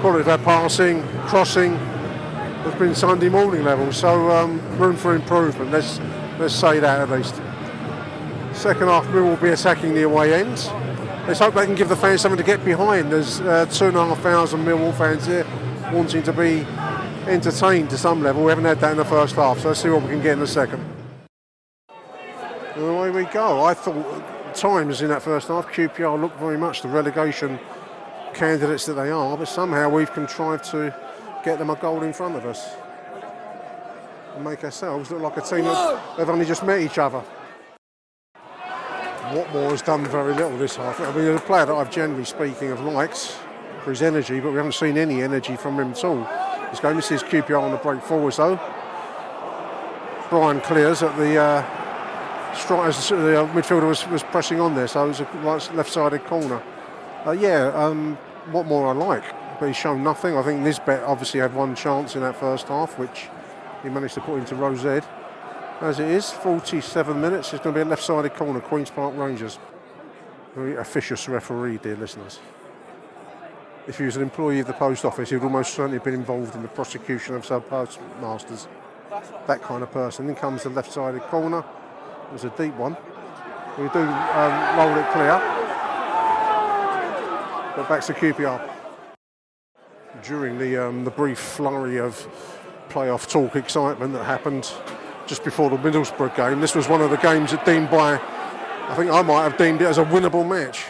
quality 0.00 0.22
of 0.22 0.28
our 0.28 0.38
passing, 0.38 1.06
crossing, 1.28 1.76
has 1.76 2.74
been 2.74 2.96
Sunday 2.96 3.28
morning 3.28 3.62
level. 3.62 3.92
So 3.92 4.28
um, 4.32 4.58
room 4.76 4.96
for 4.96 5.14
improvement. 5.14 5.70
Let's 5.70 6.00
let's 6.40 6.52
say 6.52 6.80
that 6.80 7.02
at 7.02 7.10
least. 7.10 7.36
Second 8.60 8.88
half, 8.88 9.08
we 9.14 9.20
will 9.20 9.36
be 9.36 9.50
attacking 9.50 9.94
the 9.94 10.02
away 10.02 10.34
end. 10.34 10.58
Let's 11.26 11.38
hope 11.38 11.54
they 11.54 11.66
can 11.66 11.76
give 11.76 11.88
the 11.88 11.94
fans 11.94 12.20
something 12.20 12.36
to 12.36 12.44
get 12.44 12.64
behind. 12.64 13.12
There's 13.12 13.40
uh, 13.42 13.66
two 13.66 13.86
and 13.86 13.96
a 13.96 14.06
half 14.06 14.20
thousand 14.22 14.64
Millwall 14.64 14.92
fans 14.98 15.24
here 15.24 15.46
wanting 15.92 16.24
to 16.24 16.32
be 16.32 16.66
entertained 17.30 17.90
to 17.90 17.96
some 17.96 18.24
level. 18.24 18.42
We 18.42 18.50
haven't 18.50 18.64
had 18.64 18.80
that 18.80 18.90
in 18.90 18.96
the 18.96 19.04
first 19.04 19.36
half, 19.36 19.60
so 19.60 19.68
let's 19.68 19.80
see 19.80 19.88
what 19.88 20.02
we 20.02 20.08
can 20.08 20.20
get 20.20 20.32
in 20.32 20.40
the 20.40 20.48
second. 20.48 20.84
And 22.74 22.84
away 22.84 23.10
we 23.10 23.24
go. 23.26 23.64
I 23.64 23.72
thought 23.72 24.54
times 24.56 25.00
in 25.00 25.10
that 25.10 25.22
first 25.22 25.46
half, 25.46 25.68
QPR 25.68 26.20
looked 26.20 26.38
very 26.40 26.58
much 26.58 26.82
the 26.82 26.88
relegation 26.88 27.60
candidates 28.34 28.86
that 28.86 28.94
they 28.94 29.10
are, 29.10 29.36
but 29.36 29.46
somehow 29.46 29.90
we've 29.90 30.12
contrived 30.12 30.64
to 30.72 30.92
get 31.44 31.60
them 31.60 31.70
a 31.70 31.76
goal 31.76 32.02
in 32.02 32.12
front 32.12 32.34
of 32.34 32.46
us 32.46 32.74
and 34.34 34.42
make 34.42 34.64
ourselves 34.64 35.12
look 35.12 35.20
like 35.20 35.36
a 35.36 35.40
team 35.40 35.64
that 35.66 36.00
have 36.16 36.30
only 36.30 36.46
just 36.46 36.64
met 36.64 36.80
each 36.80 36.98
other. 36.98 37.22
Watmore 39.32 39.70
has 39.70 39.80
done 39.80 40.04
very 40.04 40.34
little 40.34 40.58
this 40.58 40.76
half. 40.76 41.00
I 41.00 41.10
mean, 41.16 41.28
a 41.28 41.40
player 41.40 41.64
that 41.64 41.74
I've 41.74 41.90
generally 41.90 42.24
speaking 42.24 42.70
of 42.70 42.80
liked 42.80 43.34
for 43.82 43.88
his 43.88 44.02
energy, 44.02 44.40
but 44.40 44.50
we 44.50 44.56
haven't 44.56 44.74
seen 44.74 44.98
any 44.98 45.22
energy 45.22 45.56
from 45.56 45.80
him 45.80 45.92
at 45.92 46.04
all. 46.04 46.28
This 46.70 46.80
game, 46.80 46.96
this 46.96 47.10
is 47.10 47.22
QPR 47.22 47.58
on 47.58 47.70
the 47.70 47.78
break 47.78 48.02
forwards 48.02 48.36
though. 48.36 48.56
Bryan 50.28 50.60
clears 50.60 51.02
at 51.02 51.16
the 51.16 51.38
uh, 51.38 51.62
stri- 52.52 52.86
as 52.86 53.08
the 53.08 53.42
uh, 53.42 53.46
midfielder 53.54 53.88
was, 53.88 54.06
was 54.08 54.22
pressing 54.22 54.60
on 54.60 54.74
there, 54.74 54.86
so 54.86 55.06
it 55.06 55.08
was 55.08 55.20
a 55.20 55.24
right, 55.24 55.74
left-sided 55.74 56.24
corner. 56.24 56.62
Uh, 57.26 57.30
yeah, 57.30 57.68
um, 57.74 58.18
Watmore 58.50 58.90
I 58.90 58.92
like, 58.92 59.24
but 59.58 59.66
he's 59.66 59.76
shown 59.76 60.02
nothing. 60.02 60.36
I 60.36 60.42
think 60.42 60.60
Nisbet 60.60 61.02
obviously 61.04 61.40
had 61.40 61.54
one 61.54 61.74
chance 61.74 62.16
in 62.16 62.20
that 62.20 62.36
first 62.36 62.68
half, 62.68 62.98
which 62.98 63.28
he 63.82 63.88
managed 63.88 64.14
to 64.14 64.20
put 64.20 64.38
into 64.38 64.56
Rose 64.56 64.84
Ed. 64.84 65.04
As 65.82 65.98
it 65.98 66.06
is, 66.06 66.30
47 66.30 67.20
minutes. 67.20 67.52
It's 67.52 67.60
going 67.60 67.74
to 67.74 67.78
be 67.80 67.82
a 67.82 67.84
left-sided 67.84 68.34
corner, 68.34 68.60
Queens 68.60 68.88
Park 68.88 69.16
Rangers. 69.16 69.58
Very 70.54 70.76
officious 70.76 71.28
referee, 71.28 71.78
dear 71.78 71.96
listeners. 71.96 72.38
If 73.88 73.98
he 73.98 74.04
was 74.04 74.14
an 74.14 74.22
employee 74.22 74.60
of 74.60 74.68
the 74.68 74.74
post 74.74 75.04
office, 75.04 75.30
he 75.30 75.34
would 75.34 75.42
almost 75.42 75.74
certainly 75.74 75.96
have 75.96 76.04
been 76.04 76.14
involved 76.14 76.54
in 76.54 76.62
the 76.62 76.68
prosecution 76.68 77.34
of 77.34 77.44
sub 77.44 77.68
postmasters. 77.68 78.68
That 79.48 79.60
kind 79.60 79.82
of 79.82 79.90
person. 79.90 80.28
Then 80.28 80.36
comes 80.36 80.62
the 80.62 80.68
left-sided 80.68 81.22
corner. 81.22 81.64
It 82.28 82.32
was 82.32 82.44
a 82.44 82.50
deep 82.50 82.76
one. 82.76 82.96
We 83.76 83.88
do 83.88 83.98
um, 83.98 84.78
roll 84.78 84.96
it 84.96 85.10
clear. 85.10 85.40
But 87.74 87.88
back 87.88 88.02
to 88.04 88.14
QPR. 88.14 88.70
During 90.22 90.58
the 90.58 90.76
um, 90.76 91.02
the 91.02 91.10
brief 91.10 91.40
flurry 91.40 91.98
of 91.98 92.24
playoff 92.88 93.28
talk 93.28 93.56
excitement 93.56 94.12
that 94.12 94.22
happened 94.22 94.72
just 95.26 95.44
before 95.44 95.70
the 95.70 95.76
Middlesbrough 95.76 96.36
game. 96.36 96.60
This 96.60 96.74
was 96.74 96.88
one 96.88 97.00
of 97.00 97.10
the 97.10 97.16
games 97.16 97.50
that 97.52 97.64
deemed 97.64 97.90
by, 97.90 98.14
I 98.88 98.94
think 98.96 99.10
I 99.10 99.22
might 99.22 99.42
have 99.42 99.56
deemed 99.56 99.82
it 99.82 99.86
as 99.86 99.98
a 99.98 100.04
winnable 100.04 100.48
match. 100.48 100.84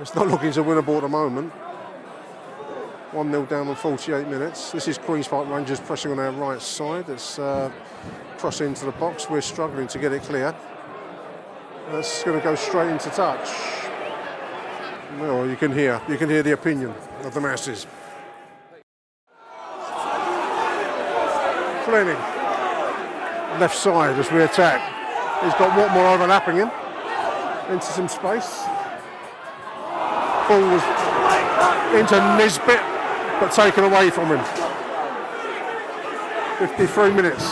It's 0.00 0.14
not 0.14 0.26
looking 0.28 0.52
so 0.52 0.64
winnable 0.64 0.96
at 0.96 1.02
the 1.02 1.08
moment. 1.08 1.52
1 3.12 3.30
0 3.30 3.44
down 3.46 3.68
on 3.68 3.76
48 3.76 4.26
minutes. 4.26 4.72
This 4.72 4.88
is 4.88 4.96
Queen's 4.96 5.28
Park 5.28 5.48
Rangers 5.48 5.80
pressing 5.80 6.12
on 6.12 6.18
our 6.18 6.32
right 6.32 6.60
side. 6.60 7.08
It's 7.10 7.38
uh, 7.38 7.70
crossing 8.38 8.68
into 8.68 8.86
the 8.86 8.92
box. 8.92 9.28
We're 9.28 9.42
struggling 9.42 9.86
to 9.88 9.98
get 9.98 10.12
it 10.12 10.22
clear. 10.22 10.54
That's 11.90 12.22
going 12.22 12.38
to 12.38 12.44
go 12.44 12.54
straight 12.54 12.88
into 12.88 13.10
touch. 13.10 13.50
Well, 15.20 15.46
you 15.46 15.56
can 15.56 15.72
hear, 15.72 16.00
you 16.08 16.16
can 16.16 16.30
hear 16.30 16.42
the 16.42 16.52
opinion 16.52 16.94
of 17.22 17.34
the 17.34 17.40
masses. 17.40 17.86
Flemming, 21.84 22.16
left 23.58 23.76
side 23.76 24.18
as 24.18 24.30
we 24.30 24.42
attack. 24.42 24.80
He's 25.42 25.54
got 25.54 25.76
Watmore 25.76 26.14
overlapping 26.14 26.56
him 26.56 26.70
into 27.72 27.86
some 27.86 28.08
space. 28.08 28.64
Ball 30.48 30.60
was 30.70 30.82
into 31.94 32.16
Nisbet, 32.36 32.82
but 33.40 33.52
taken 33.52 33.84
away 33.84 34.10
from 34.10 34.28
him. 34.28 34.44
53 36.58 37.12
minutes. 37.12 37.44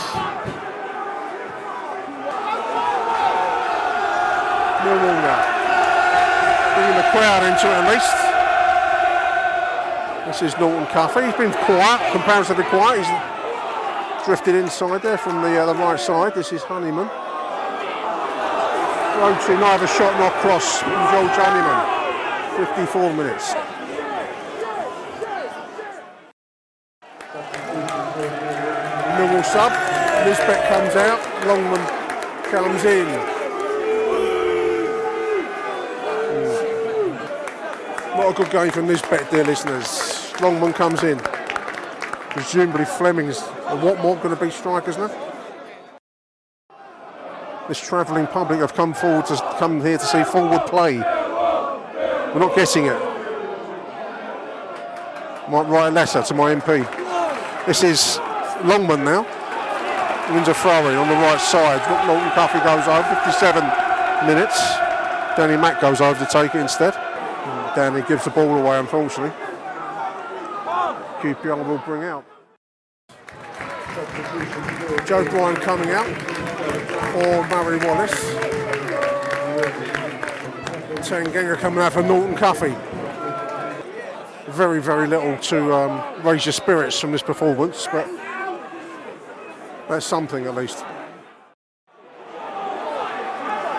Millwall 4.81 5.19
now. 5.21 5.41
Bringing 6.75 6.97
the 6.97 7.07
crowd 7.11 7.43
into 7.43 7.67
it 7.67 7.75
at 7.75 7.85
least. 7.91 8.31
This 10.27 10.53
is 10.53 10.59
Norton 10.59 10.87
Cuffy. 10.87 11.25
He's 11.25 11.35
been 11.35 11.51
quiet, 11.65 12.11
comparatively 12.13 12.63
quiet. 12.65 12.99
He's 12.99 13.40
drifted 14.25 14.55
inside 14.55 15.01
there 15.01 15.17
from 15.17 15.41
the, 15.41 15.57
uh, 15.57 15.65
the 15.65 15.73
right 15.75 15.99
side. 15.99 16.35
This 16.35 16.51
is 16.53 16.61
Honeyman. 16.63 17.07
Rotary 19.17 19.57
neither 19.57 19.87
shot 19.87 20.17
nor 20.19 20.31
cross 20.41 20.79
from 20.79 20.91
George 21.11 21.31
Honeyman. 21.37 22.65
54 22.67 23.13
minutes. 23.13 23.53
Millwall 29.17 29.45
sub. 29.45 29.71
Nisbet 30.25 30.67
comes 30.69 30.95
out. 30.95 31.19
Longman 31.47 31.85
comes 32.51 32.85
in. 32.85 33.07
Hmm. 38.07 38.17
Not 38.17 38.29
a 38.29 38.33
good 38.33 38.51
game 38.51 38.71
for 38.71 38.81
Nisbet, 38.81 39.31
dear 39.31 39.43
listeners. 39.43 40.31
Longman 40.41 40.73
comes 40.73 41.03
in. 41.03 41.19
Presumably 42.31 42.85
Flemming's 42.85 43.39
and 43.67 43.81
Watmore 43.81 44.15
going 44.23 44.33
to 44.33 44.41
be 44.41 44.49
strikers 44.49 44.97
now. 44.97 45.09
This 47.67 47.85
travelling 47.85 48.25
public 48.25 48.61
have 48.61 48.73
come 48.73 48.93
forward 48.93 49.25
to 49.25 49.35
come 49.59 49.81
here 49.81 49.97
to 49.97 50.05
see 50.05 50.23
forward 50.23 50.65
play. 50.65 50.95
We're 50.97 52.39
not 52.39 52.55
getting 52.55 52.85
it. 52.85 52.99
Might 55.49 55.67
write 55.67 55.89
a 55.89 55.91
letter 55.91 56.23
to 56.23 56.33
my 56.33 56.55
MP. 56.55 57.65
This 57.65 57.83
is 57.83 58.17
Longman 58.63 59.03
now. 59.03 59.27
Wins 60.33 60.47
a 60.47 60.53
throw 60.53 60.71
on 60.71 61.09
the 61.09 61.15
right 61.15 61.41
side. 61.41 61.81
Norton 62.07 62.31
Cuffy 62.31 62.59
goes 62.59 62.87
over. 62.87 63.03
57 63.25 63.61
minutes. 64.25 64.57
Danny 65.35 65.57
Mack 65.57 65.81
goes 65.81 65.99
over 65.99 66.17
to 66.23 66.31
take 66.31 66.55
it 66.55 66.59
instead. 66.61 66.93
Danny 67.75 68.01
gives 68.07 68.23
the 68.23 68.29
ball 68.29 68.57
away, 68.57 68.79
unfortunately. 68.79 69.33
QPR 71.21 71.67
will 71.67 71.77
bring 71.79 72.03
out. 72.03 72.25
Joe 75.05 75.23
Bryan 75.25 75.55
coming 75.57 75.89
out, 75.91 76.07
or 77.15 77.47
Murray 77.47 77.77
Wallace. 77.85 78.11
Tanganga 81.07 81.57
coming 81.57 81.79
out 81.79 81.93
for 81.93 82.01
Norton 82.01 82.35
Cuffy. 82.35 82.75
Very, 84.51 84.81
very 84.81 85.05
little 85.07 85.37
to 85.37 85.71
um, 85.71 86.23
raise 86.23 86.47
your 86.47 86.53
spirits 86.53 86.99
from 86.99 87.11
this 87.11 87.21
performance, 87.21 87.87
but 87.91 88.09
that's 89.87 90.07
something 90.07 90.47
at 90.47 90.55
least. 90.55 90.83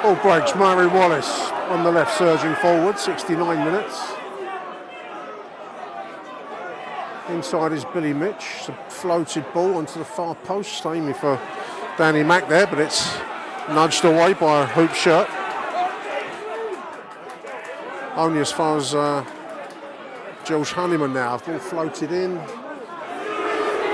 All 0.05 0.15
breaks, 0.17 0.55
Murray 0.55 0.87
Wallace 0.87 1.51
on 1.71 1.83
the 1.83 1.91
left 1.91 2.17
surging 2.17 2.55
forward, 2.57 3.01
69 3.01 3.65
minutes. 3.65 4.13
Inside 7.29 7.73
is 7.73 7.85
Billy 7.85 8.13
Mitch, 8.13 8.45
it's 8.59 8.69
a 8.69 8.73
floated 8.89 9.45
ball 9.55 9.77
onto 9.77 10.01
the 10.01 10.05
far 10.05 10.35
post, 10.35 10.85
aiming 10.85 11.15
for 11.15 11.41
Danny 11.97 12.25
Mack 12.25 12.49
there, 12.49 12.67
but 12.67 12.81
it's 12.81 13.17
nudged 13.69 14.05
away 14.05 14.35
by 14.35 14.63
a 14.63 14.67
hoop 14.67 14.93
shirt. 14.93 15.29
Only 18.17 18.41
as 18.41 18.51
far 18.51 18.77
as 18.77 18.95
uh, 18.95 19.25
Honeyman 20.73 21.15
now. 21.15 21.39
Ball 21.39 21.59
floated 21.61 22.11
in. 22.11 22.37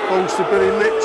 Balls 0.09 0.35
to 0.37 0.45
Billy 0.51 0.79
Mitch. 0.79 1.05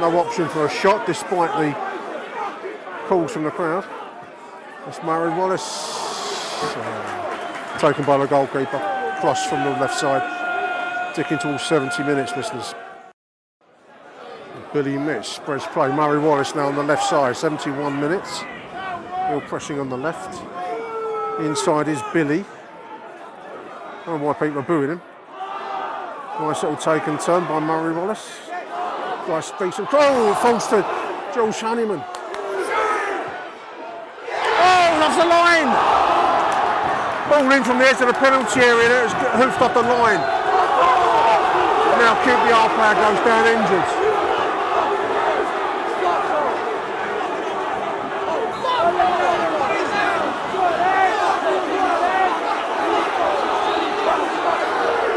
No 0.00 0.18
option 0.18 0.48
for 0.48 0.64
a 0.64 0.70
shot 0.70 1.06
despite 1.06 1.50
the 1.60 3.06
calls 3.06 3.32
from 3.32 3.44
the 3.44 3.50
crowd. 3.50 3.84
That's 4.86 5.02
Murray 5.02 5.30
Wallace. 5.30 5.92
Uh, 6.62 7.78
taken 7.78 8.04
by 8.04 8.16
the 8.16 8.26
goalkeeper. 8.26 8.78
Cross 9.20 9.46
from 9.46 9.62
the 9.64 9.70
left 9.70 9.98
side. 9.98 10.37
Ticking 11.18 11.38
to 11.38 11.50
all 11.50 11.58
70 11.58 12.04
minutes, 12.04 12.30
listeners. 12.36 12.76
Billy 14.72 14.96
Mitch 14.96 15.26
spreads 15.26 15.66
play. 15.66 15.88
Murray 15.88 16.20
Wallace 16.20 16.54
now 16.54 16.68
on 16.68 16.76
the 16.76 16.82
left 16.84 17.02
side. 17.08 17.36
71 17.36 18.00
minutes. 18.00 18.44
All 19.26 19.40
pressing 19.40 19.80
on 19.80 19.88
the 19.88 19.96
left. 19.98 20.40
Inside 21.40 21.88
is 21.88 22.00
Billy. 22.12 22.44
I 22.44 24.02
don't 24.06 24.20
know 24.20 24.26
why 24.26 24.34
people 24.34 24.60
are 24.60 24.62
booing 24.62 24.90
him. 24.90 25.02
Nice 26.38 26.62
little 26.62 26.76
take 26.76 27.08
and 27.08 27.18
turn 27.18 27.44
by 27.48 27.58
Murray 27.58 27.94
Wallace. 27.96 28.38
Nice 29.26 29.50
decent. 29.58 29.88
Oh, 29.90 30.34
falls 30.34 30.68
to 30.68 30.82
Joel. 31.34 31.52
Oh, 34.60 35.02
off 35.02 35.16
the 35.18 35.26
line. 35.26 35.66
Ball 37.28 37.50
in 37.56 37.64
from 37.64 37.78
the 37.80 37.86
edge 37.86 38.00
of 38.00 38.06
the 38.06 38.14
penalty 38.14 38.60
area. 38.60 38.88
There, 38.88 39.04
it's 39.04 39.14
hoofed 39.14 39.60
off 39.60 39.74
the 39.74 39.82
line. 39.82 40.37
Now 41.98 42.14
QPR 42.22 42.68
player 42.78 42.94
goes 42.94 43.20
down 43.26 43.44
injured. 43.50 43.88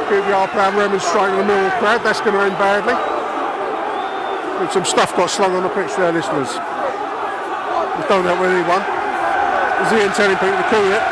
QPR 0.09 0.51
player 0.51 0.71
remonstrating 0.75 1.37
the 1.37 1.43
Millwall 1.43 1.79
crowd. 1.79 2.03
That's 2.03 2.19
going 2.19 2.33
to 2.33 2.41
end 2.41 2.57
badly. 2.57 2.93
And 4.59 4.71
some 4.71 4.83
stuff 4.83 5.15
got 5.15 5.29
slung 5.29 5.55
on 5.55 5.63
the 5.63 5.69
pitch 5.69 5.95
there, 5.95 6.11
listeners. 6.11 6.51
Don't 8.09 8.25
know 8.25 8.35
with 8.41 8.49
anyone. 8.49 8.81
Is 9.85 9.93
Ian 9.93 10.11
telling 10.13 10.37
people 10.37 10.57
to 10.57 10.69
cool 10.69 10.91
it? 10.91 11.10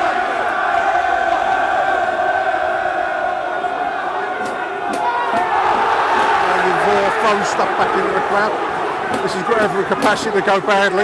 Stuff 7.60 7.78
back 7.78 7.92
into 8.00 8.14
the 8.14 8.26
crowd. 8.32 9.22
This 9.22 9.34
has 9.34 9.44
got 9.44 9.62
every 9.62 9.84
capacity 9.84 10.32
to 10.40 10.46
go 10.46 10.62
badly. 10.62 11.04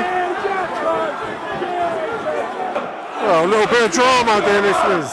Well, 3.20 3.46
a 3.46 3.48
little 3.48 3.68
bit 3.68 3.84
of 3.84 3.92
drama, 3.92 4.40
dear 4.40 4.62
listeners. 4.62 5.12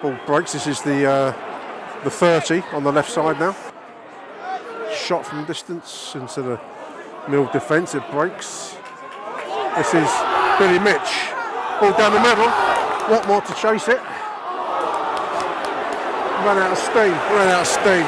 Ball 0.00 0.18
breaks. 0.24 0.52
This 0.52 0.68
is 0.68 0.80
the 0.82 1.06
uh, 1.10 2.04
the 2.04 2.10
30 2.10 2.62
on 2.74 2.84
the 2.84 2.92
left 2.92 3.10
side 3.10 3.40
now. 3.40 3.56
Shot 4.94 5.26
from 5.26 5.46
distance 5.46 6.14
into 6.14 6.42
the 6.42 6.60
middle 7.26 7.46
defence. 7.46 7.96
It 7.96 8.08
breaks. 8.12 8.76
This 9.76 9.94
is 9.94 10.10
Billy 10.60 10.78
Mitch. 10.78 11.10
Ball 11.80 11.92
down 11.98 12.12
the 12.12 12.20
middle. 12.20 12.73
Watmore 13.08 13.44
to 13.46 13.54
chase 13.54 13.88
it? 13.88 14.00
Ran 16.44 16.58
out 16.58 16.72
of 16.72 16.78
steam. 16.78 17.12
Ran 17.12 17.48
out 17.48 17.60
of 17.60 17.66
steam. 17.66 18.06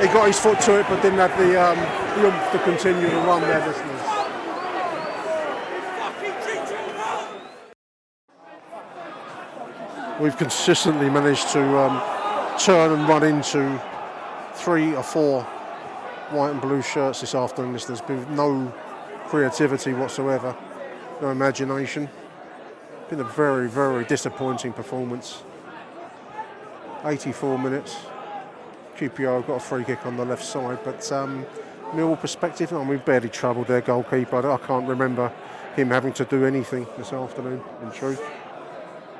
He 0.00 0.06
got 0.12 0.26
his 0.26 0.38
foot 0.38 0.60
to 0.62 0.80
it, 0.80 0.86
but 0.88 1.02
didn't 1.02 1.18
have 1.18 1.36
the 1.38 1.60
um, 1.62 1.78
the 2.16 2.26
oomph 2.26 2.52
to 2.52 2.58
continue 2.60 3.08
the 3.10 3.16
run 3.18 3.42
there, 3.42 3.66
listeners. 3.66 4.00
We've 10.20 10.36
consistently 10.36 11.10
managed 11.10 11.50
to 11.50 11.62
um, 11.78 12.02
turn 12.58 12.92
and 12.92 13.08
run 13.08 13.22
into 13.22 13.82
three 14.54 14.94
or 14.94 15.02
four 15.02 15.42
white 16.30 16.52
and 16.52 16.60
blue 16.60 16.82
shirts 16.82 17.20
this 17.20 17.34
afternoon. 17.34 17.72
There's 17.72 18.00
been 18.00 18.34
no 18.34 18.72
creativity 19.26 19.92
whatsoever, 19.92 20.56
no 21.20 21.30
imagination. 21.30 22.08
Been 23.14 23.24
a 23.24 23.30
very, 23.30 23.68
very 23.68 24.04
disappointing 24.04 24.72
performance. 24.72 25.44
84 27.04 27.60
minutes. 27.60 27.96
QPR 28.96 29.46
got 29.46 29.54
a 29.54 29.60
free 29.60 29.84
kick 29.84 30.04
on 30.04 30.16
the 30.16 30.24
left 30.24 30.44
side, 30.44 30.80
but 30.82 31.12
um, 31.12 31.46
Millwall 31.92 32.20
perspective, 32.20 32.72
I 32.72 32.82
we've 32.82 33.04
barely 33.04 33.28
troubled 33.28 33.68
their 33.68 33.82
goalkeeper. 33.82 34.50
I 34.50 34.56
can't 34.56 34.88
remember 34.88 35.32
him 35.76 35.90
having 35.90 36.12
to 36.14 36.24
do 36.24 36.44
anything 36.44 36.88
this 36.98 37.12
afternoon, 37.12 37.62
in 37.84 37.92
truth. 37.92 38.20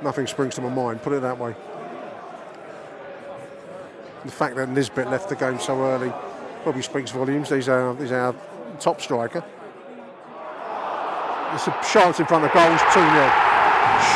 Nothing 0.03 0.27
springs 0.27 0.57
to 0.57 0.61
my 0.61 0.71
mind, 0.71 1.01
put 1.01 1.13
it 1.13 1.23
that 1.23 1.39
way. 1.39 1.55
The 4.25 4.33
fact 4.33 4.57
that 4.57 4.71
Nisbet 4.71 5.09
left 5.09 5.29
the 5.29 5.37
game 5.37 5.61
so 5.61 5.81
early 5.81 6.13
probably 6.65 6.83
speaks 6.83 7.13
volumes. 7.13 7.51
He's 7.51 7.69
our, 7.69 7.95
he's 7.95 8.11
our 8.11 8.35
top 8.81 9.01
striker. 9.01 9.45
It's 11.53 11.69
a 11.69 11.81
chance 11.93 12.19
in 12.19 12.27
front 12.27 12.45
of 12.45 12.53
goals, 12.53 12.81
2 12.93 12.99
0. 12.99 13.44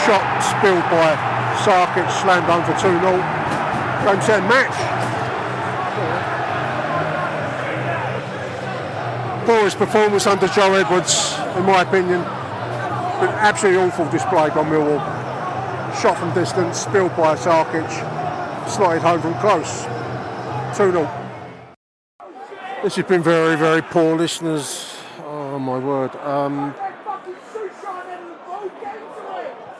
Shot 0.04 0.24
spilled 0.40 0.84
by 0.90 1.16
Sarkic, 1.64 2.08
slammed 2.20 2.46
home 2.46 2.64
for 2.64 2.72
2 2.80 2.88
0. 2.88 3.38
Game 4.04 4.22
set 4.22 4.42
match. 4.48 4.74
Poorest 9.46 9.78
performance 9.78 10.26
under 10.26 10.46
Joe 10.48 10.74
Edwards, 10.74 11.38
in 11.56 11.64
my 11.64 11.82
opinion. 11.82 12.20
Been 13.20 13.34
absolutely 13.40 13.82
awful 13.82 14.08
display 14.10 14.48
by 14.50 14.62
Millwall. 14.62 15.00
Shot 16.00 16.16
from 16.18 16.32
distance, 16.34 16.78
spilled 16.78 17.16
by 17.16 17.34
Sarkic, 17.34 17.88
slotted 18.68 19.02
home 19.02 19.20
from 19.20 19.34
close. 19.40 19.84
2 20.76 20.92
0. 20.92 21.28
This 22.82 22.94
has 22.94 23.04
been 23.06 23.22
very, 23.22 23.56
very 23.56 23.82
poor, 23.82 24.16
listeners. 24.16 24.94
Oh 25.24 25.58
my 25.58 25.78
word. 25.78 26.14
Um, 26.16 26.72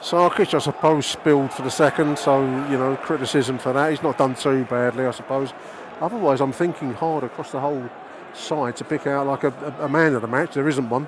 Sarkic, 0.01 0.53
I 0.53 0.59
suppose, 0.59 1.05
spilled 1.05 1.51
for 1.51 1.61
the 1.61 1.71
second, 1.71 2.17
so 2.17 2.41
you 2.69 2.77
know, 2.77 2.95
criticism 2.95 3.57
for 3.57 3.73
that. 3.73 3.91
He's 3.91 4.01
not 4.01 4.17
done 4.17 4.33
too 4.33 4.63
badly, 4.65 5.05
I 5.05 5.11
suppose. 5.11 5.53
Otherwise, 5.99 6.39
I'm 6.39 6.53
thinking 6.53 6.93
hard 6.93 7.25
across 7.25 7.51
the 7.51 7.59
whole 7.59 7.89
side 8.33 8.77
to 8.77 8.85
pick 8.85 9.07
out 9.07 9.27
like 9.27 9.43
a, 9.43 9.51
a, 9.81 9.89
man 9.89 10.13
of 10.15 10.21
the 10.21 10.27
match. 10.27 10.53
There 10.53 10.69
isn't 10.69 10.89
one. 10.89 11.05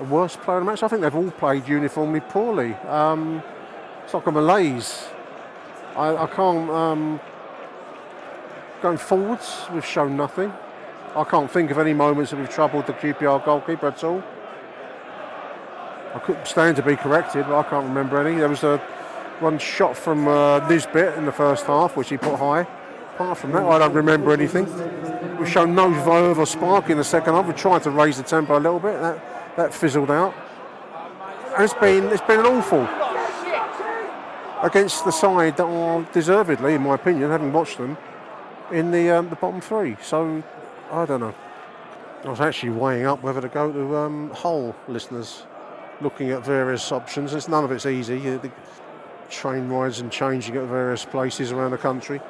A 0.00 0.04
worst 0.04 0.40
player 0.40 0.58
of 0.58 0.64
the 0.64 0.70
match. 0.70 0.82
I 0.82 0.88
think 0.88 1.02
they've 1.02 1.14
all 1.14 1.30
played 1.32 1.68
uniformly 1.68 2.20
poorly. 2.20 2.72
Um, 2.88 3.42
it's 4.04 4.14
like 4.14 4.26
a 4.26 4.32
malaise. 4.32 5.08
I, 5.96 6.16
I 6.16 6.26
can't. 6.28 6.70
Um, 6.70 7.20
going 8.80 8.98
forwards, 8.98 9.66
we've 9.72 9.84
shown 9.84 10.16
nothing. 10.16 10.50
I 11.14 11.24
can't 11.24 11.50
think 11.50 11.70
of 11.70 11.78
any 11.78 11.92
moments 11.92 12.30
that 12.30 12.38
we've 12.38 12.48
troubled 12.48 12.86
the 12.86 12.94
QPR 12.94 13.44
goalkeeper 13.44 13.88
at 13.88 14.02
all. 14.02 14.22
I 16.16 16.18
could 16.20 16.46
stand 16.46 16.76
to 16.76 16.82
be 16.82 16.96
corrected, 16.96 17.44
but 17.46 17.58
I 17.58 17.62
can't 17.68 17.86
remember 17.86 18.18
any. 18.18 18.38
There 18.38 18.48
was 18.48 18.64
a 18.64 18.78
one 19.40 19.58
shot 19.58 19.94
from 19.94 20.26
uh, 20.26 20.66
Nisbet 20.66 21.18
in 21.18 21.26
the 21.26 21.32
first 21.32 21.66
half, 21.66 21.94
which 21.94 22.08
he 22.08 22.16
put 22.16 22.38
high. 22.38 22.66
Apart 23.14 23.36
from 23.36 23.52
that, 23.52 23.64
I 23.64 23.78
don't 23.78 23.92
remember 23.92 24.32
anything. 24.32 24.64
We've 25.36 25.46
shown 25.46 25.74
no 25.74 25.90
verve 25.90 26.38
or 26.38 26.46
spark 26.46 26.88
in 26.88 26.96
the 26.96 27.04
second 27.04 27.34
half. 27.34 27.46
We 27.46 27.52
tried 27.52 27.82
to 27.82 27.90
raise 27.90 28.16
the 28.16 28.22
tempo 28.22 28.56
a 28.56 28.60
little 28.60 28.80
bit. 28.80 28.98
That 28.98 29.56
that 29.58 29.74
fizzled 29.74 30.10
out. 30.10 30.34
And 31.54 31.64
it's 31.64 31.74
been 31.74 32.04
it's 32.04 32.22
been 32.22 32.40
an 32.40 32.46
awful 32.46 32.88
against 34.62 35.04
the 35.04 35.10
side 35.10 35.58
that 35.58 35.66
are 35.66 36.02
deservedly, 36.14 36.72
in 36.72 36.82
my 36.82 36.94
opinion, 36.94 37.30
having 37.30 37.52
watched 37.52 37.76
them, 37.76 37.98
in 38.72 38.90
the 38.90 39.10
um, 39.10 39.28
the 39.28 39.36
bottom 39.36 39.60
three. 39.60 39.98
So 40.00 40.42
I 40.90 41.04
don't 41.04 41.20
know. 41.20 41.34
I 42.24 42.30
was 42.30 42.40
actually 42.40 42.70
weighing 42.70 43.04
up 43.04 43.22
whether 43.22 43.42
to 43.42 43.48
go 43.48 43.70
to 43.70 43.96
um, 43.98 44.30
Hull, 44.30 44.74
listeners, 44.88 45.44
looking 46.00 46.30
at 46.30 46.44
various 46.44 46.90
options. 46.92 47.34
It's 47.34 47.48
none 47.48 47.64
of 47.64 47.72
it's 47.72 47.86
easy. 47.86 48.18
You- 48.18 48.38
The 48.38 48.50
train 49.30 49.68
rides 49.68 50.00
and 50.00 50.10
changing 50.12 50.56
at 50.56 50.64
various 50.64 51.04
places 51.04 51.50
around 51.52 51.72
the 51.72 51.78
country. 51.78 52.20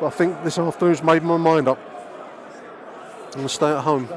But 0.00 0.06
I 0.08 0.10
think 0.10 0.44
this 0.44 0.58
afternoon's 0.58 1.02
made 1.02 1.22
my 1.22 1.36
mind 1.36 1.68
up. 1.68 1.78
I'm 3.26 3.30
going 3.32 3.44
to 3.44 3.48
stay 3.48 3.70
at 3.70 3.80
home. 3.82 4.08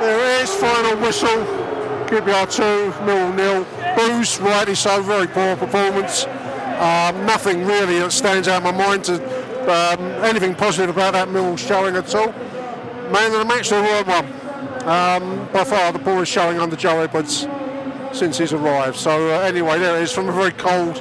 There 0.00 0.42
is 0.42 0.54
final 0.54 0.96
whistle. 1.00 1.44
QPR 2.06 2.46
2, 2.50 3.04
nil 3.06 3.32
nil. 3.32 3.66
Booze, 3.96 4.38
rightly 4.40 4.74
so, 4.74 5.02
very 5.02 5.26
poor 5.26 5.56
performance. 5.56 6.24
Um, 6.26 7.24
nothing 7.24 7.64
really 7.64 7.98
that 8.00 8.12
stands 8.12 8.48
out 8.48 8.58
in 8.64 8.76
my 8.76 8.86
mind 8.86 9.04
to 9.04 9.14
um, 9.64 10.00
anything 10.24 10.54
positive 10.54 10.94
about 10.94 11.14
that 11.14 11.28
Mill 11.30 11.56
showing 11.56 11.96
at 11.96 12.14
all. 12.14 12.32
Man 13.10 13.32
of 13.32 13.38
the 13.38 13.44
match, 13.44 13.70
the 13.70 13.76
right 13.76 14.06
one. 14.06 14.35
Um, 14.86 15.48
by 15.52 15.64
far 15.64 15.92
the 15.92 15.98
poorest 15.98 16.30
showing 16.30 16.60
under 16.60 16.76
Joe 16.76 17.00
Edwards 17.00 17.48
since 18.12 18.38
he's 18.38 18.52
arrived. 18.52 18.96
So 18.96 19.34
uh, 19.34 19.40
anyway, 19.40 19.80
there 19.80 19.96
it 19.96 20.02
is 20.02 20.12
from 20.12 20.28
a 20.28 20.32
very 20.32 20.52
cold 20.52 20.98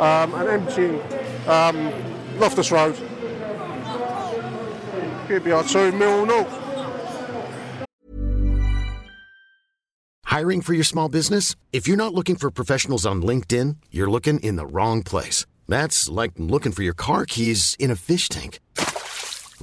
um, 0.00 0.34
and 0.34 0.48
empty 0.48 1.00
um, 1.48 1.92
Loftus 2.38 2.72
Road. 2.72 2.96
QPR 5.28 5.70
2, 5.70 5.92
Mill 5.92 6.26
0. 6.26 6.64
Hiring 10.24 10.62
for 10.62 10.74
your 10.74 10.84
small 10.84 11.08
business? 11.08 11.54
If 11.72 11.86
you're 11.86 11.96
not 11.96 12.12
looking 12.12 12.34
for 12.34 12.50
professionals 12.50 13.06
on 13.06 13.22
LinkedIn, 13.22 13.76
you're 13.92 14.10
looking 14.10 14.40
in 14.40 14.56
the 14.56 14.66
wrong 14.66 15.04
place. 15.04 15.46
That's 15.68 16.08
like 16.08 16.32
looking 16.36 16.72
for 16.72 16.82
your 16.82 16.94
car 16.94 17.24
keys 17.24 17.76
in 17.78 17.92
a 17.92 17.96
fish 17.96 18.28
tank. 18.28 18.58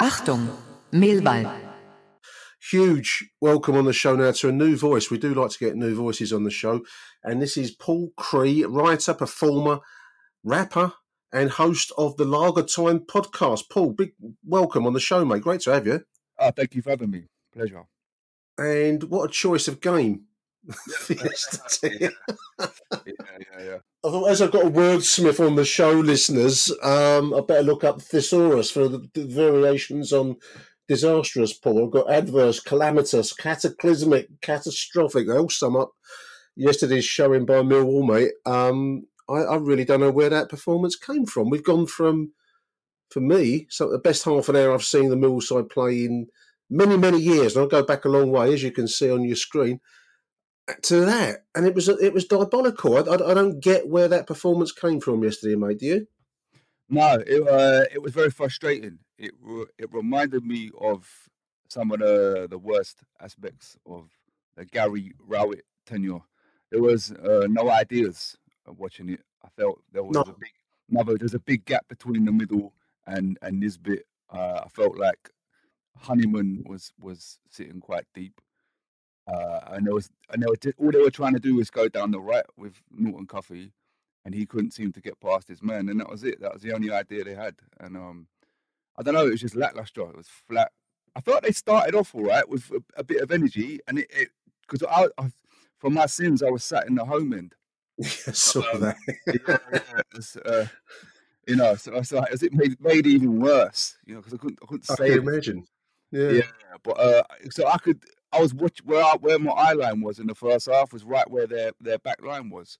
Achtung, 0.00 0.54
Millwall. 0.92 1.58
Huge 2.70 3.30
welcome 3.40 3.76
on 3.76 3.86
the 3.86 3.94
show 3.94 4.14
now 4.14 4.30
to 4.30 4.50
a 4.50 4.52
new 4.52 4.76
voice. 4.76 5.10
We 5.10 5.16
do 5.16 5.32
like 5.32 5.52
to 5.52 5.58
get 5.58 5.74
new 5.74 5.94
voices 5.94 6.34
on 6.34 6.44
the 6.44 6.50
show. 6.50 6.84
And 7.24 7.40
this 7.40 7.56
is 7.56 7.70
Paul 7.70 8.10
Cree, 8.18 8.64
writer, 8.64 9.14
performer, 9.14 9.78
rapper, 10.44 10.92
and 11.32 11.48
host 11.48 11.92
of 11.96 12.18
the 12.18 12.26
Lager 12.26 12.62
Time 12.62 13.00
podcast. 13.00 13.70
Paul, 13.70 13.92
big 13.92 14.12
welcome 14.44 14.86
on 14.86 14.92
the 14.92 15.00
show, 15.00 15.24
mate. 15.24 15.42
Great 15.42 15.62
to 15.62 15.72
have 15.72 15.86
you. 15.86 16.02
Oh, 16.38 16.50
thank 16.50 16.74
you 16.74 16.82
for 16.82 16.90
having 16.90 17.10
me. 17.10 17.28
Pleasure. 17.54 17.84
And 18.58 19.04
what 19.04 19.30
a 19.30 19.32
choice 19.32 19.66
of 19.66 19.80
game. 19.80 20.24
yeah, 21.08 21.18
yeah, 21.82 22.08
yeah. 23.58 23.78
I 24.04 24.10
thought, 24.10 24.30
as 24.30 24.42
I've 24.42 24.52
got 24.52 24.66
a 24.66 24.70
wordsmith 24.70 25.44
on 25.44 25.56
the 25.56 25.64
show, 25.64 25.92
listeners, 25.92 26.70
um, 26.82 27.34
I 27.34 27.40
better 27.40 27.62
look 27.62 27.84
up 27.84 28.02
thesaurus 28.02 28.70
for 28.70 28.88
the, 28.88 29.08
the 29.14 29.26
variations 29.26 30.12
on 30.12 30.36
disastrous, 30.88 31.52
Paul. 31.52 31.84
I've 31.84 31.92
got 31.92 32.10
adverse, 32.10 32.60
calamitous, 32.60 33.32
cataclysmic, 33.32 34.28
catastrophic. 34.40 35.28
They 35.28 35.36
all 35.36 35.48
sum 35.48 35.76
up 35.76 35.92
yesterday's 36.56 37.04
showing 37.04 37.46
by 37.46 37.56
Millwall, 37.56 38.08
mate. 38.08 38.32
Um, 38.44 39.06
I, 39.28 39.40
I 39.42 39.56
really 39.56 39.84
don't 39.84 40.00
know 40.00 40.10
where 40.10 40.30
that 40.30 40.48
performance 40.48 40.96
came 40.96 41.26
from. 41.26 41.50
We've 41.50 41.64
gone 41.64 41.86
from, 41.86 42.32
for 43.10 43.20
me, 43.20 43.66
so 43.70 43.90
the 43.90 43.98
best 43.98 44.24
half 44.24 44.48
an 44.48 44.56
hour 44.56 44.72
I've 44.72 44.84
seen 44.84 45.10
the 45.10 45.16
Millwall 45.16 45.42
side 45.42 45.68
play 45.68 46.04
in 46.04 46.28
many, 46.70 46.96
many 46.96 47.20
years, 47.20 47.54
and 47.54 47.62
I'll 47.62 47.68
go 47.68 47.82
back 47.82 48.04
a 48.04 48.08
long 48.08 48.30
way, 48.30 48.52
as 48.52 48.62
you 48.62 48.72
can 48.72 48.88
see 48.88 49.10
on 49.10 49.24
your 49.24 49.36
screen 49.36 49.80
to 50.82 51.04
that, 51.04 51.44
and 51.54 51.66
it 51.66 51.74
was 51.74 51.88
it 51.88 52.12
was 52.12 52.24
diabolical. 52.24 52.96
I, 52.96 53.00
I, 53.00 53.30
I, 53.30 53.34
don't 53.34 53.60
get 53.60 53.88
where 53.88 54.08
that 54.08 54.26
performance 54.26 54.72
came 54.72 55.00
from 55.00 55.22
yesterday, 55.22 55.54
mate. 55.54 55.78
Do 55.78 55.86
you? 55.86 56.06
No, 56.88 57.22
it 57.26 57.48
uh, 57.48 57.84
it 57.92 58.02
was 58.02 58.12
very 58.12 58.30
frustrating. 58.30 58.98
It 59.18 59.32
it 59.78 59.92
reminded 59.92 60.44
me 60.44 60.70
of 60.80 61.08
some 61.68 61.92
of 61.92 62.00
the 62.00 62.46
the 62.50 62.58
worst 62.58 63.02
aspects 63.20 63.76
of 63.86 64.08
the 64.56 64.64
Gary 64.64 65.12
Rowett 65.26 65.64
tenure. 65.86 66.20
There 66.70 66.82
was 66.82 67.12
uh, 67.12 67.46
no 67.48 67.70
ideas 67.70 68.36
watching 68.66 69.08
it. 69.10 69.20
I 69.44 69.48
felt 69.56 69.80
there 69.92 70.02
was 70.02 70.14
No. 70.14 70.22
a 70.22 70.34
big 70.38 70.52
another. 70.90 71.16
There's 71.16 71.34
a 71.34 71.38
big 71.40 71.64
gap 71.64 71.86
between 71.88 72.24
the 72.24 72.32
middle 72.32 72.74
and 73.06 73.38
and 73.42 73.60
Nisbet. 73.60 74.04
Uh, 74.30 74.62
I 74.64 74.68
felt 74.68 74.96
like 74.96 75.30
Honeyman 75.96 76.64
was 76.66 76.92
was 76.98 77.38
sitting 77.50 77.80
quite 77.80 78.06
deep. 78.14 78.40
Uh, 79.26 79.60
and 79.72 79.86
there 79.86 79.94
was, 79.94 80.08
and 80.32 80.42
they 80.42 80.46
were 80.46 80.72
all 80.78 80.92
they 80.92 81.00
were 81.02 81.10
trying 81.10 81.34
to 81.34 81.40
do 81.40 81.56
was 81.56 81.70
go 81.70 81.88
down 81.88 82.10
the 82.12 82.20
right 82.20 82.44
with 82.56 82.80
Norton 82.90 83.26
Cuffy, 83.26 83.72
and 84.24 84.34
he 84.34 84.46
couldn't 84.46 84.72
seem 84.72 84.92
to 84.92 85.00
get 85.00 85.18
past 85.20 85.48
his 85.48 85.62
man, 85.62 85.88
and 85.88 85.98
that 86.00 86.08
was 86.08 86.22
it. 86.24 86.40
That 86.40 86.52
was 86.54 86.62
the 86.62 86.72
only 86.72 86.92
idea 86.92 87.24
they 87.24 87.34
had, 87.34 87.56
and 87.80 87.96
um, 87.96 88.28
I 88.96 89.02
don't 89.02 89.14
know, 89.14 89.26
it 89.26 89.30
was 89.32 89.40
just 89.40 89.56
lackluster. 89.56 90.02
It 90.02 90.16
was 90.16 90.28
flat. 90.28 90.70
I 91.16 91.20
thought 91.20 91.42
they 91.42 91.52
started 91.52 91.94
off 91.94 92.14
all 92.14 92.24
right 92.24 92.48
with 92.48 92.70
a, 92.70 92.82
a 93.00 93.04
bit 93.04 93.20
of 93.22 93.32
energy, 93.32 93.80
and 93.88 93.98
it 93.98 94.30
because 94.68 94.86
I, 94.88 95.08
I, 95.18 95.30
for 95.78 95.90
my 95.90 96.06
sins, 96.06 96.42
I 96.42 96.50
was 96.50 96.64
sat 96.64 96.86
in 96.86 96.94
the 96.94 97.04
home 97.04 97.32
end. 97.32 97.54
I 98.02 98.04
saw 98.32 98.62
Um, 98.74 98.80
that. 98.80 98.96
yeah, 99.26 99.58
yeah, 99.72 100.02
was, 100.14 100.36
uh, 100.36 100.66
you 101.46 101.56
know, 101.56 101.74
so, 101.76 102.02
so 102.02 102.22
as 102.32 102.42
it 102.42 102.52
made 102.52 102.80
made 102.80 103.06
it 103.06 103.10
even 103.10 103.40
worse, 103.40 103.96
you 104.06 104.14
know, 104.14 104.20
because 104.20 104.34
I 104.34 104.38
couldn't 104.38 104.58
I 104.62 104.66
couldn't 104.66 104.90
I 104.90 104.94
say 104.94 105.10
can 105.10 105.18
anything. 105.18 105.28
imagine. 105.28 105.66
Yeah. 106.12 106.30
Yeah, 106.30 106.42
but 106.82 106.98
uh, 107.00 107.22
so 107.50 107.66
I 107.66 107.78
could, 107.78 108.02
I 108.36 108.40
was 108.40 108.54
watch 108.54 108.80
where 108.84 109.02
I, 109.02 109.16
where 109.20 109.38
my 109.38 109.52
eye 109.52 109.72
line 109.72 110.00
was 110.00 110.18
in 110.18 110.26
the 110.26 110.34
first 110.34 110.66
half 110.70 110.92
was 110.92 111.04
right 111.04 111.28
where 111.30 111.46
their 111.46 111.72
their 111.80 111.98
back 111.98 112.22
line 112.22 112.50
was, 112.50 112.78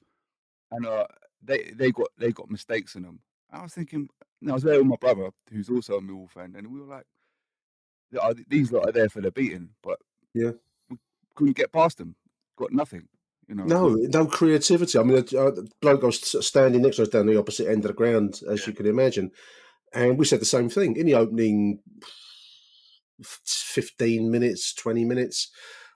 and 0.70 0.86
uh, 0.86 1.06
they 1.42 1.70
they 1.74 1.90
got 1.92 2.08
they 2.18 2.32
got 2.32 2.50
mistakes 2.50 2.94
in 2.94 3.02
them. 3.02 3.20
I 3.50 3.62
was 3.62 3.72
thinking, 3.72 4.08
and 4.40 4.50
I 4.50 4.54
was 4.54 4.62
there 4.62 4.78
with 4.78 4.86
my 4.86 4.96
brother 4.96 5.30
who's 5.50 5.70
also 5.70 5.96
a 5.96 6.00
Millwall 6.00 6.30
fan, 6.30 6.54
and 6.56 6.66
we 6.66 6.80
were 6.80 6.86
like, 6.86 7.06
uh, 8.20 8.34
these 8.48 8.72
lot 8.72 8.88
are 8.88 8.92
there 8.92 9.08
for 9.08 9.20
the 9.20 9.30
beating, 9.30 9.70
but 9.82 9.98
Yeah. 10.34 10.52
we 10.90 10.98
couldn't 11.34 11.56
get 11.56 11.72
past 11.72 11.98
them, 11.98 12.16
got 12.56 12.72
nothing, 12.72 13.08
you 13.48 13.54
know. 13.54 13.64
No, 13.64 13.88
no 13.88 14.26
creativity. 14.26 14.98
I 14.98 15.02
mean, 15.04 15.24
a, 15.32 15.36
a 15.38 15.62
bloke 15.80 16.02
I 16.02 16.06
was 16.06 16.46
standing 16.46 16.82
next 16.82 16.96
to 16.96 17.02
us 17.02 17.08
down 17.08 17.26
the 17.26 17.38
opposite 17.38 17.68
end 17.68 17.84
of 17.84 17.88
the 17.88 17.94
ground, 17.94 18.40
as 18.48 18.66
you 18.66 18.72
can 18.72 18.86
imagine, 18.86 19.30
and 19.94 20.18
we 20.18 20.24
said 20.24 20.40
the 20.40 20.44
same 20.46 20.68
thing 20.68 20.96
in 20.96 21.06
the 21.06 21.14
opening 21.14 21.80
fifteen 23.22 24.30
minutes, 24.30 24.74
twenty 24.74 25.04
minutes. 25.04 25.50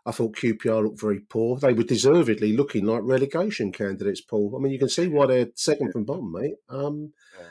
I 0.06 0.12
thought 0.12 0.36
QPR 0.36 0.82
looked 0.82 1.00
very 1.00 1.20
poor. 1.20 1.58
They 1.58 1.74
were 1.74 1.82
deservedly 1.82 2.56
looking 2.56 2.86
like 2.86 3.02
relegation 3.04 3.70
candidates, 3.70 4.22
Paul. 4.22 4.54
I 4.56 4.62
mean, 4.62 4.72
you 4.72 4.78
can 4.78 4.88
see 4.88 5.08
why 5.08 5.26
they're 5.26 5.48
second 5.54 5.92
from 5.92 6.04
bottom, 6.04 6.32
mate. 6.32 6.54
Um, 6.70 7.12
Yeah. 7.38 7.46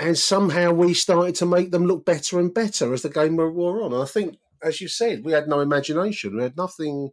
and 0.00 0.18
somehow 0.18 0.72
we 0.72 0.92
started 0.92 1.36
to 1.36 1.46
make 1.46 1.70
them 1.70 1.86
look 1.86 2.04
better 2.04 2.40
and 2.40 2.52
better 2.52 2.92
as 2.92 3.02
the 3.02 3.10
game 3.10 3.36
wore 3.36 3.80
on. 3.80 3.92
And 3.92 4.02
I 4.02 4.06
think, 4.06 4.38
as 4.60 4.80
you 4.80 4.88
said, 4.88 5.24
we 5.24 5.32
had 5.32 5.46
no 5.46 5.60
imagination. 5.60 6.36
We 6.36 6.42
had 6.42 6.56
nothing. 6.56 7.10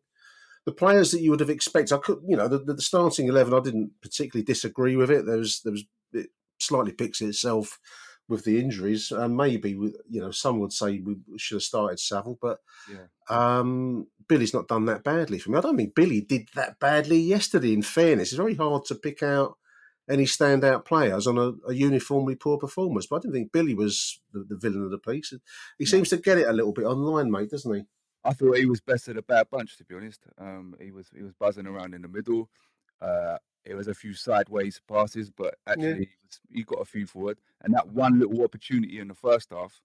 The 0.65 0.71
players 0.71 1.11
that 1.11 1.21
you 1.21 1.29
would 1.29 1.39
have 1.41 1.49
expected, 1.49 1.93
I 1.93 1.99
could, 1.99 2.19
you 2.27 2.35
know, 2.35 2.47
the, 2.47 2.59
the 2.59 2.81
starting 2.81 3.27
eleven. 3.27 3.53
I 3.53 3.59
didn't 3.59 3.91
particularly 4.01 4.43
disagree 4.43 4.95
with 4.95 5.11
it. 5.11 5.25
There 5.27 5.37
was, 5.37 5.61
there 5.63 5.73
was, 5.73 5.83
it 6.13 6.29
slightly 6.59 6.91
picks 6.91 7.21
itself 7.21 7.79
with 8.27 8.45
the 8.45 8.59
injuries. 8.59 9.11
Uh, 9.11 9.27
maybe 9.27 9.71
you 9.71 10.21
know 10.21 10.31
some 10.31 10.59
would 10.59 10.73
say 10.73 10.99
we 10.99 11.17
should 11.37 11.55
have 11.55 11.63
started 11.63 11.99
Saville, 11.99 12.37
but 12.41 12.59
Yeah. 12.89 13.07
um, 13.29 14.07
Billy's 14.27 14.53
not 14.53 14.67
done 14.67 14.85
that 14.85 15.03
badly 15.03 15.39
for 15.39 15.51
me. 15.51 15.57
I 15.57 15.61
don't 15.61 15.77
think 15.77 15.95
Billy 15.95 16.21
did 16.21 16.49
that 16.55 16.79
badly 16.79 17.19
yesterday. 17.19 17.73
In 17.73 17.81
fairness, 17.81 18.29
it's 18.29 18.37
very 18.37 18.55
hard 18.55 18.85
to 18.85 18.95
pick 18.95 19.21
out 19.21 19.57
any 20.09 20.23
standout 20.25 20.83
players 20.85 21.27
on 21.27 21.37
a, 21.37 21.53
a 21.69 21.73
uniformly 21.73 22.35
poor 22.35 22.57
performance. 22.57 23.07
But 23.07 23.17
I 23.17 23.19
didn't 23.19 23.33
think 23.33 23.51
Billy 23.51 23.75
was 23.75 24.21
the, 24.33 24.43
the 24.47 24.57
villain 24.57 24.83
of 24.83 24.91
the 24.91 24.97
piece. 24.97 25.33
He 25.77 25.85
seems 25.85 26.09
to 26.09 26.17
get 26.17 26.37
it 26.37 26.47
a 26.47 26.53
little 26.53 26.73
bit 26.73 26.85
online, 26.85 27.31
mate, 27.31 27.51
doesn't 27.51 27.73
he? 27.73 27.83
I 28.23 28.33
thought 28.33 28.57
he 28.57 28.65
was 28.65 28.81
best 28.81 29.07
of 29.07 29.15
the 29.15 29.21
bad 29.21 29.49
bunch, 29.49 29.77
to 29.77 29.83
be 29.85 29.95
honest. 29.95 30.21
Um, 30.37 30.75
he 30.79 30.91
was 30.91 31.07
he 31.15 31.23
was 31.23 31.33
buzzing 31.33 31.65
around 31.67 31.93
in 31.93 32.01
the 32.03 32.07
middle. 32.07 32.49
Uh, 33.01 33.37
it 33.65 33.75
was 33.75 33.87
a 33.87 33.93
few 33.93 34.13
sideways 34.13 34.81
passes, 34.87 35.29
but 35.29 35.55
actually 35.67 35.93
he, 35.93 36.09
was, 36.25 36.39
he 36.51 36.63
got 36.63 36.81
a 36.81 36.85
few 36.85 37.05
forward. 37.05 37.37
And 37.61 37.73
that 37.73 37.87
one 37.89 38.19
little 38.19 38.43
opportunity 38.43 38.99
in 38.99 39.07
the 39.07 39.13
first 39.15 39.49
half, 39.51 39.81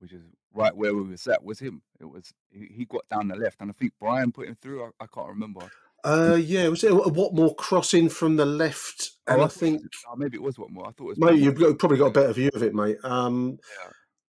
which 0.00 0.12
is 0.12 0.22
right 0.52 0.76
where 0.76 0.94
we 0.94 1.02
were 1.02 1.16
sat, 1.16 1.42
was 1.42 1.58
him. 1.58 1.80
It 2.00 2.04
was 2.04 2.32
he, 2.50 2.68
he 2.70 2.84
got 2.84 3.08
down 3.08 3.28
the 3.28 3.36
left, 3.36 3.60
and 3.60 3.70
I 3.70 3.74
think 3.74 3.92
Bryan 3.98 4.30
put 4.32 4.48
him 4.48 4.56
through. 4.60 4.84
I, 4.84 4.90
I 5.00 5.06
can't 5.06 5.28
remember. 5.28 5.68
Uh, 6.04 6.38
yeah, 6.38 6.68
was 6.68 6.84
it 6.84 6.92
a 6.92 6.94
Watmore 6.94 7.56
crossing 7.56 8.10
from 8.10 8.36
the 8.36 8.44
left? 8.44 9.12
And 9.26 9.40
I 9.40 9.46
thought 9.46 9.56
it 9.56 9.58
think 9.58 9.82
was- 9.82 9.90
oh, 10.10 10.16
maybe 10.16 10.36
it 10.36 10.42
was 10.42 10.58
one 10.58 10.74
more. 10.74 10.86
I 10.86 10.90
thought 10.92 11.04
it 11.12 11.18
was. 11.18 11.18
Mate, 11.18 11.38
you've 11.40 11.58
got- 11.58 11.78
probably 11.78 11.96
got 11.96 12.08
a 12.08 12.10
better 12.10 12.32
view 12.34 12.50
of 12.54 12.62
it, 12.62 12.74
mate. 12.74 12.98
Um, 13.02 13.58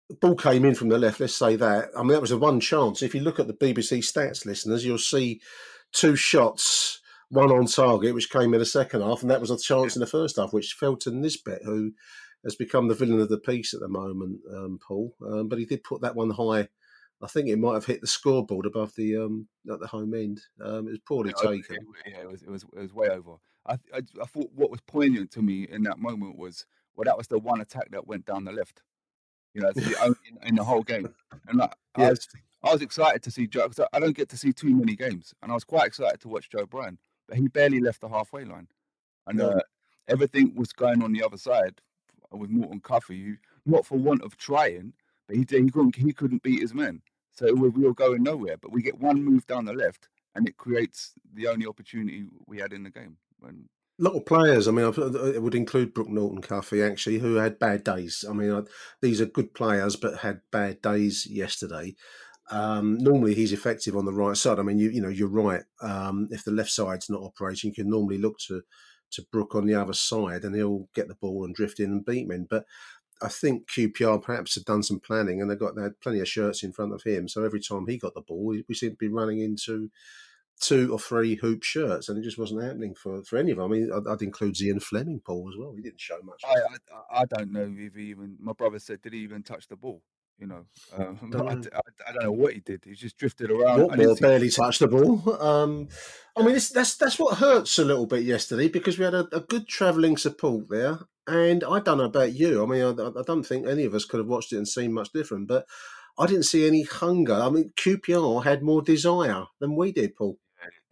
the 0.08 0.14
ball 0.14 0.34
came 0.34 0.64
in 0.64 0.74
from 0.74 0.88
the 0.88 0.96
left. 0.96 1.20
Let's 1.20 1.34
say 1.36 1.56
that. 1.56 1.90
I 1.94 2.00
mean, 2.00 2.12
that 2.12 2.22
was 2.22 2.30
the 2.30 2.38
one 2.38 2.58
chance. 2.60 3.02
If 3.02 3.14
you 3.14 3.20
look 3.20 3.38
at 3.38 3.48
the 3.48 3.52
BBC 3.52 3.98
stats, 3.98 4.46
listeners, 4.46 4.82
you'll 4.86 4.96
see 4.96 5.42
two 5.92 6.16
shots, 6.16 6.87
one 7.30 7.50
on 7.50 7.66
target, 7.66 8.14
which 8.14 8.30
came 8.30 8.54
in 8.54 8.60
the 8.60 8.66
second 8.66 9.02
half, 9.02 9.22
and 9.22 9.30
that 9.30 9.40
was 9.40 9.50
a 9.50 9.58
chance 9.58 9.96
in 9.96 10.00
the 10.00 10.06
first 10.06 10.36
half, 10.36 10.52
which 10.52 10.74
fell 10.74 10.96
to 10.96 11.10
Nisbet, 11.10 11.62
who 11.64 11.92
has 12.44 12.54
become 12.54 12.88
the 12.88 12.94
villain 12.94 13.20
of 13.20 13.28
the 13.28 13.38
piece 13.38 13.74
at 13.74 13.80
the 13.80 13.88
moment, 13.88 14.40
um, 14.54 14.78
Paul. 14.86 15.14
Um, 15.26 15.48
but 15.48 15.58
he 15.58 15.66
did 15.66 15.84
put 15.84 16.00
that 16.02 16.16
one 16.16 16.30
high. 16.30 16.68
I 17.20 17.26
think 17.26 17.48
it 17.48 17.58
might 17.58 17.74
have 17.74 17.86
hit 17.86 18.00
the 18.00 18.06
scoreboard 18.06 18.64
above 18.64 18.94
the 18.96 19.16
um, 19.16 19.48
at 19.70 19.80
the 19.80 19.88
home 19.88 20.14
end. 20.14 20.40
Um, 20.64 20.86
it 20.86 20.92
was 20.92 21.00
poorly 21.00 21.34
Yeah, 21.36 21.50
taken. 21.50 21.76
It, 21.76 22.12
yeah, 22.12 22.20
it 22.20 22.30
was, 22.30 22.42
it 22.42 22.50
was 22.50 22.64
it 22.76 22.80
was 22.80 22.94
way 22.94 23.08
over. 23.08 23.34
I, 23.66 23.74
I 23.92 24.02
I 24.22 24.24
thought 24.26 24.50
what 24.54 24.70
was 24.70 24.80
poignant 24.82 25.32
to 25.32 25.42
me 25.42 25.66
in 25.68 25.82
that 25.82 25.98
moment 25.98 26.38
was 26.38 26.64
well, 26.94 27.04
that 27.04 27.18
was 27.18 27.26
the 27.26 27.38
one 27.38 27.60
attack 27.60 27.90
that 27.90 28.06
went 28.06 28.24
down 28.24 28.44
the 28.44 28.52
left. 28.52 28.82
You 29.52 29.62
know, 29.62 29.72
the 29.72 29.96
only 30.02 30.16
in, 30.30 30.48
in 30.48 30.54
the 30.54 30.64
whole 30.64 30.82
game, 30.82 31.12
and 31.48 31.58
like, 31.58 31.74
I 31.96 32.10
was 32.10 32.28
I 32.62 32.72
was 32.72 32.82
excited 32.82 33.22
to 33.24 33.30
see 33.30 33.46
Joe 33.46 33.68
because 33.68 33.86
I 33.92 33.98
don't 33.98 34.16
get 34.16 34.28
to 34.30 34.36
see 34.36 34.52
too 34.52 34.74
many 34.74 34.94
games, 34.94 35.34
and 35.42 35.50
I 35.50 35.54
was 35.54 35.64
quite 35.64 35.86
excited 35.86 36.20
to 36.20 36.28
watch 36.28 36.50
Joe 36.50 36.66
Bryan, 36.66 36.98
he 37.36 37.48
barely 37.48 37.80
left 37.80 38.00
the 38.00 38.08
halfway 38.08 38.44
line, 38.44 38.68
and 39.26 39.40
uh, 39.40 39.60
everything 40.08 40.54
was 40.54 40.72
going 40.72 41.02
on 41.02 41.12
the 41.12 41.22
other 41.22 41.36
side 41.38 41.80
with 42.32 42.50
Norton 42.50 42.80
Cuffy, 42.80 43.24
who 43.24 43.36
not 43.66 43.86
for 43.86 43.98
want 43.98 44.22
of 44.22 44.36
trying, 44.36 44.92
but 45.26 45.36
he 45.36 45.44
did- 45.44 45.64
he 45.64 45.70
couldn't 45.70 45.96
he 45.96 46.12
couldn't 46.12 46.42
beat 46.42 46.60
his 46.60 46.74
men, 46.74 47.02
so 47.32 47.52
we 47.54 47.68
we 47.68 47.84
were 47.84 47.94
going 47.94 48.22
nowhere. 48.22 48.56
But 48.56 48.72
we 48.72 48.82
get 48.82 48.98
one 48.98 49.22
move 49.22 49.46
down 49.46 49.64
the 49.64 49.72
left, 49.72 50.08
and 50.34 50.48
it 50.48 50.56
creates 50.56 51.12
the 51.34 51.46
only 51.48 51.66
opportunity 51.66 52.26
we 52.46 52.58
had 52.58 52.72
in 52.72 52.82
the 52.82 52.90
game. 52.90 53.16
A 53.44 53.52
lot 53.98 54.14
of 54.14 54.26
players. 54.26 54.68
I 54.68 54.70
mean, 54.70 54.86
it 54.86 55.42
would 55.42 55.54
include 55.54 55.92
Brooke 55.92 56.08
Norton 56.08 56.40
Cuffy, 56.40 56.82
actually, 56.82 57.18
who 57.18 57.34
had 57.34 57.58
bad 57.58 57.82
days. 57.82 58.24
I 58.28 58.32
mean, 58.32 58.64
these 59.02 59.20
are 59.20 59.26
good 59.26 59.54
players, 59.54 59.96
but 59.96 60.18
had 60.18 60.40
bad 60.52 60.80
days 60.82 61.26
yesterday. 61.26 61.96
Um, 62.50 62.98
normally, 62.98 63.34
he's 63.34 63.52
effective 63.52 63.96
on 63.96 64.04
the 64.04 64.12
right 64.12 64.36
side. 64.36 64.58
I 64.58 64.62
mean, 64.62 64.78
you 64.78 64.90
you 64.90 65.00
know, 65.00 65.08
you're 65.08 65.28
right. 65.28 65.62
Um, 65.80 66.28
if 66.30 66.44
the 66.44 66.50
left 66.50 66.70
side's 66.70 67.10
not 67.10 67.22
operating, 67.22 67.70
you 67.70 67.74
can 67.74 67.90
normally 67.90 68.18
look 68.18 68.38
to 68.48 68.62
to 69.10 69.26
Brooke 69.32 69.54
on 69.54 69.66
the 69.66 69.74
other 69.74 69.92
side, 69.92 70.44
and 70.44 70.54
he'll 70.54 70.88
get 70.94 71.08
the 71.08 71.14
ball 71.14 71.44
and 71.44 71.54
drift 71.54 71.80
in 71.80 71.90
and 71.90 72.04
beat 72.04 72.28
men. 72.28 72.46
But 72.48 72.64
I 73.20 73.28
think 73.28 73.68
QPR 73.68 74.22
perhaps 74.22 74.54
had 74.54 74.64
done 74.64 74.82
some 74.82 75.00
planning, 75.00 75.40
and 75.40 75.50
they 75.50 75.56
got 75.56 75.76
they 75.76 75.82
had 75.82 76.00
plenty 76.00 76.20
of 76.20 76.28
shirts 76.28 76.62
in 76.62 76.72
front 76.72 76.92
of 76.92 77.02
him. 77.02 77.28
So 77.28 77.44
every 77.44 77.60
time 77.60 77.86
he 77.86 77.98
got 77.98 78.14
the 78.14 78.20
ball, 78.20 78.44
we, 78.44 78.64
seemed 78.74 78.92
to 78.92 78.96
be 78.96 79.08
running 79.08 79.40
into 79.40 79.90
two 80.60 80.92
or 80.92 80.98
three 80.98 81.36
hoop 81.36 81.62
shirts, 81.62 82.08
and 82.08 82.18
it 82.18 82.22
just 82.22 82.38
wasn't 82.38 82.62
happening 82.62 82.94
for, 82.94 83.22
for 83.24 83.36
any 83.36 83.50
of 83.52 83.58
them. 83.58 83.66
I 83.66 83.74
mean, 83.74 83.92
I'd, 83.92 84.10
I'd 84.10 84.22
include 84.22 84.60
Ian 84.60 84.80
Flemming, 84.80 85.20
Paul, 85.24 85.48
as 85.48 85.58
well. 85.58 85.72
He 85.74 85.82
didn't 85.82 86.00
show 86.00 86.18
much. 86.22 86.42
I, 86.46 86.54
I 86.54 87.22
I 87.22 87.24
don't 87.24 87.52
know 87.52 87.72
if 87.76 87.94
he 87.94 88.04
even 88.04 88.36
my 88.40 88.52
brother 88.52 88.78
said 88.78 89.02
did 89.02 89.12
he 89.12 89.20
even 89.20 89.42
touch 89.42 89.68
the 89.68 89.76
ball? 89.76 90.02
You 90.38 90.46
know, 90.46 90.64
um, 90.96 91.18
I, 91.24 91.30
Dunno. 91.30 91.60
d- 91.62 91.68
I 91.74 91.80
d- 91.80 92.04
I 92.08 92.12
don't 92.12 92.22
know 92.24 92.32
what 92.32 92.52
he 92.54 92.60
did. 92.60 92.84
He 92.84 92.94
just 92.94 93.16
drifted 93.18 93.50
around. 93.50 93.80
I 93.80 93.96
Watmore 93.96 94.14
see- 94.16 94.20
barely 94.20 94.50
touched 94.50 94.80
the 94.80 94.88
ball. 94.88 95.22
Um, 95.40 95.88
I 96.36 96.42
mean, 96.44 96.54
it's, 96.54 96.68
that's 96.70 96.96
that's 96.96 97.18
what 97.18 97.38
hurts 97.38 97.78
a 97.78 97.84
little 97.84 98.06
bit 98.06 98.22
yesterday 98.22 98.68
because 98.68 98.98
we 98.98 99.04
had 99.04 99.14
a, 99.14 99.26
a 99.34 99.40
good 99.40 99.66
travelling 99.66 100.16
support 100.16 100.68
there, 100.68 101.00
and 101.26 101.64
I 101.64 101.80
don't 101.80 101.98
know 101.98 102.04
about 102.04 102.32
you. 102.34 102.62
I 102.62 102.66
mean, 102.66 102.82
I, 102.82 102.90
I 103.18 103.22
don't 103.26 103.42
think 103.44 103.66
any 103.66 103.84
of 103.84 103.94
us 103.94 104.04
could 104.04 104.18
have 104.18 104.28
watched 104.28 104.52
it 104.52 104.58
and 104.58 104.68
seen 104.68 104.92
much 104.92 105.12
different, 105.12 105.48
but 105.48 105.66
I 106.16 106.26
didn't 106.26 106.44
see 106.44 106.66
any 106.68 106.82
hunger. 106.84 107.34
I 107.34 107.50
mean, 107.50 107.72
QPR 107.76 108.44
had 108.44 108.62
more 108.62 108.82
desire 108.82 109.44
than 109.58 109.74
we 109.74 109.90
did, 109.90 110.14
Paul, 110.14 110.38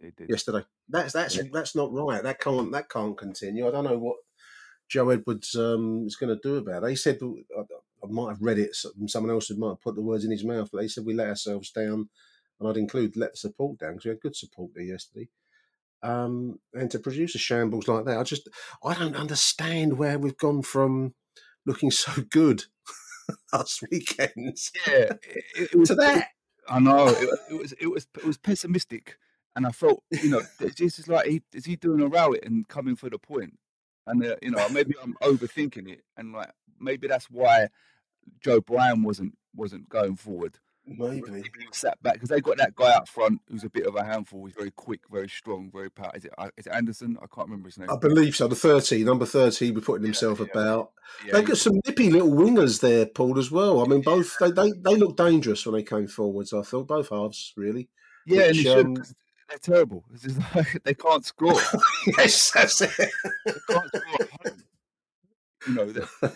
did. 0.01 0.29
yesterday. 0.29 0.65
That's 0.89 1.13
that's 1.13 1.39
that's 1.53 1.75
not 1.75 1.93
right. 1.93 2.21
That 2.23 2.39
can't 2.41 2.71
that 2.73 2.89
can't 2.89 3.17
continue. 3.17 3.65
I 3.67 3.71
don't 3.71 3.85
know 3.85 3.97
what 3.97 4.17
Joe 4.89 5.09
Edwards 5.09 5.55
um, 5.55 6.03
is 6.05 6.17
going 6.17 6.35
to 6.35 6.41
do 6.41 6.57
about 6.57 6.83
it. 6.83 6.89
He 6.89 6.95
said 6.97 7.19
I, 8.03 8.07
might 8.07 8.29
have 8.29 8.41
read 8.41 8.59
it. 8.59 8.75
Someone 9.07 9.31
else 9.31 9.51
might 9.51 9.69
have 9.69 9.81
put 9.81 9.95
the 9.95 10.01
words 10.01 10.25
in 10.25 10.31
his 10.31 10.43
mouth, 10.43 10.69
but 10.71 10.81
they 10.81 10.87
said 10.87 11.05
we 11.05 11.13
let 11.13 11.29
ourselves 11.29 11.71
down, 11.71 12.09
and 12.59 12.69
I'd 12.69 12.77
include 12.77 13.15
let 13.15 13.33
the 13.33 13.37
support 13.37 13.79
down 13.79 13.93
because 13.93 14.05
we 14.05 14.09
had 14.09 14.21
good 14.21 14.35
support 14.35 14.71
there 14.75 14.83
yesterday. 14.83 15.29
Um, 16.03 16.59
and 16.73 16.91
to 16.91 16.99
produce 16.99 17.35
a 17.35 17.39
shambles 17.39 17.87
like 17.87 18.05
that, 18.05 18.19
I 18.19 18.23
just 18.23 18.47
I 18.83 18.93
don't 18.93 19.15
understand 19.15 19.97
where 19.97 20.19
we've 20.19 20.37
gone 20.37 20.61
from 20.61 21.15
looking 21.65 21.91
so 21.91 22.11
good 22.29 22.63
last 23.53 23.83
weekend 23.91 24.57
Yeah, 24.87 25.13
it, 25.55 25.71
it 25.73 25.75
was 25.75 25.89
to 25.89 25.95
that. 25.95 26.29
I 26.69 26.79
know 26.79 27.07
it, 27.07 27.29
it 27.51 27.59
was 27.59 27.73
it 27.73 27.87
was 27.87 28.07
it 28.15 28.25
was 28.25 28.37
pessimistic, 28.37 29.17
and 29.55 29.65
I 29.65 29.71
felt 29.71 30.03
you 30.11 30.29
know 30.29 30.41
this 30.59 30.99
is 30.99 31.07
like 31.07 31.27
he, 31.27 31.41
is 31.53 31.65
he 31.65 31.75
doing 31.75 32.01
a 32.01 32.07
Rowett 32.07 32.45
and 32.45 32.67
coming 32.67 32.95
for 32.95 33.09
the 33.09 33.17
point, 33.17 33.57
and 34.07 34.25
uh, 34.25 34.35
you 34.41 34.51
know 34.51 34.67
maybe 34.69 34.95
I'm 35.01 35.15
overthinking 35.21 35.89
it, 35.89 36.03
and 36.17 36.33
like 36.33 36.51
maybe 36.79 37.07
that's 37.07 37.29
why 37.29 37.67
Joe 38.41 38.61
Bryan 38.61 39.03
wasn't 39.03 39.37
wasn't 39.55 39.87
going 39.89 40.15
forward. 40.15 40.57
Maybe. 40.89 41.29
Maybe 41.29 41.49
he 41.59 41.67
was 41.67 41.75
sat 41.75 42.01
back 42.01 42.13
because 42.13 42.29
they 42.29 42.39
got 42.39 42.55
that 42.59 42.73
guy 42.73 42.91
up 42.91 43.09
front 43.09 43.41
who's 43.49 43.65
a 43.65 43.69
bit 43.69 43.85
of 43.85 43.95
a 43.97 44.05
handful. 44.05 44.45
He's 44.45 44.55
very 44.55 44.71
quick, 44.71 45.01
very 45.11 45.27
strong, 45.27 45.69
very 45.69 45.91
powerful. 45.91 46.17
Is 46.17 46.23
it 46.23 46.33
uh, 46.37 46.49
it 46.55 46.65
Anderson? 46.71 47.17
I 47.21 47.25
can't 47.27 47.49
remember 47.49 47.67
his 47.67 47.77
name. 47.77 47.89
I 47.89 47.97
believe 47.97 48.37
so. 48.37 48.47
The 48.47 48.55
30, 48.55 49.03
number 49.03 49.25
30, 49.25 49.71
be 49.71 49.81
putting 49.81 50.05
himself 50.05 50.39
about. 50.39 50.91
Yeah, 51.25 51.33
They've 51.33 51.45
got 51.45 51.57
some 51.57 51.81
nippy 51.85 52.09
little 52.09 52.31
wingers 52.31 52.79
there, 52.79 53.05
Paul, 53.05 53.37
as 53.37 53.51
well. 53.51 53.83
I 53.83 53.85
mean, 53.85 53.99
both 54.01 54.33
they, 54.39 54.49
they, 54.51 54.71
they 54.71 54.95
look 54.95 55.17
dangerous 55.17 55.65
when 55.65 55.75
they 55.75 55.83
came 55.83 56.07
forwards. 56.07 56.53
I 56.53 56.61
thought 56.61 56.87
both 56.87 57.09
halves 57.09 57.51
really. 57.57 57.89
yeah, 58.25 58.43
and 58.43 58.55
which, 58.55 58.63
should, 58.63 58.85
um, 58.85 58.95
'cause 58.95 59.13
they're 59.49 59.57
terrible. 59.57 60.03
It's 60.13 60.23
just 60.23 60.39
like, 60.55 60.83
they 60.83 60.93
can't 60.93 61.25
score. 61.25 61.59
yes, 62.17 62.51
that's 62.51 62.81
it. 62.81 62.91
they 63.45 63.51
can't 63.69 63.87
score 63.89 64.21
at 64.21 64.29
home. 64.47 64.63
You 65.67 65.73
know, 65.73 66.31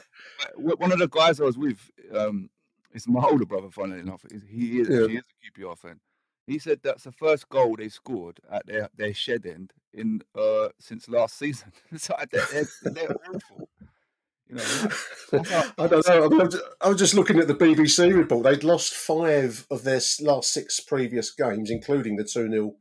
one 0.75 0.91
of 0.91 0.99
the 0.99 1.07
guys 1.07 1.39
I 1.39 1.45
was 1.45 1.57
with, 1.57 1.79
um, 2.13 2.49
it's 2.91 3.07
my 3.07 3.23
older 3.23 3.45
brother. 3.45 3.69
Funnily 3.69 4.01
enough, 4.01 4.25
he 4.49 4.81
is 4.81 4.89
Yeah. 4.89 5.07
he 5.07 5.15
is 5.17 5.23
a 5.23 5.61
QPR 5.61 5.77
fan. 5.77 5.99
He 6.47 6.59
said 6.59 6.79
that's 6.83 7.03
the 7.03 7.11
first 7.11 7.47
goal 7.49 7.75
they 7.77 7.87
scored 7.87 8.39
at 8.51 8.65
their, 8.65 8.89
their 8.97 9.13
shed 9.13 9.45
end 9.45 9.71
in 9.93 10.21
uh, 10.37 10.69
since 10.79 11.07
last 11.07 11.37
season. 11.37 11.71
so 11.97 12.15
they're, 12.31 12.65
they're, 12.83 13.15
awful. 13.33 13.69
You 14.49 14.55
know, 14.55 14.63
I 15.77 15.87
don't 15.87 16.07
know. 16.07 16.25
I, 16.25 16.27
mean, 16.27 16.41
I'm 16.41 16.49
ju- 16.51 16.63
I 16.81 16.89
was 16.89 16.97
just 16.97 17.13
looking 17.13 17.39
at 17.39 17.47
the 17.47 17.55
BBC 17.55 18.13
report. 18.13 18.43
They'd 18.43 18.65
lost 18.65 18.93
five 18.93 19.65
of 19.71 19.83
their 19.83 20.01
last 20.21 20.51
six 20.51 20.81
previous 20.81 21.31
games, 21.31 21.69
including 21.69 22.17
the 22.17 22.25
2 22.25 22.49
0 22.49 22.73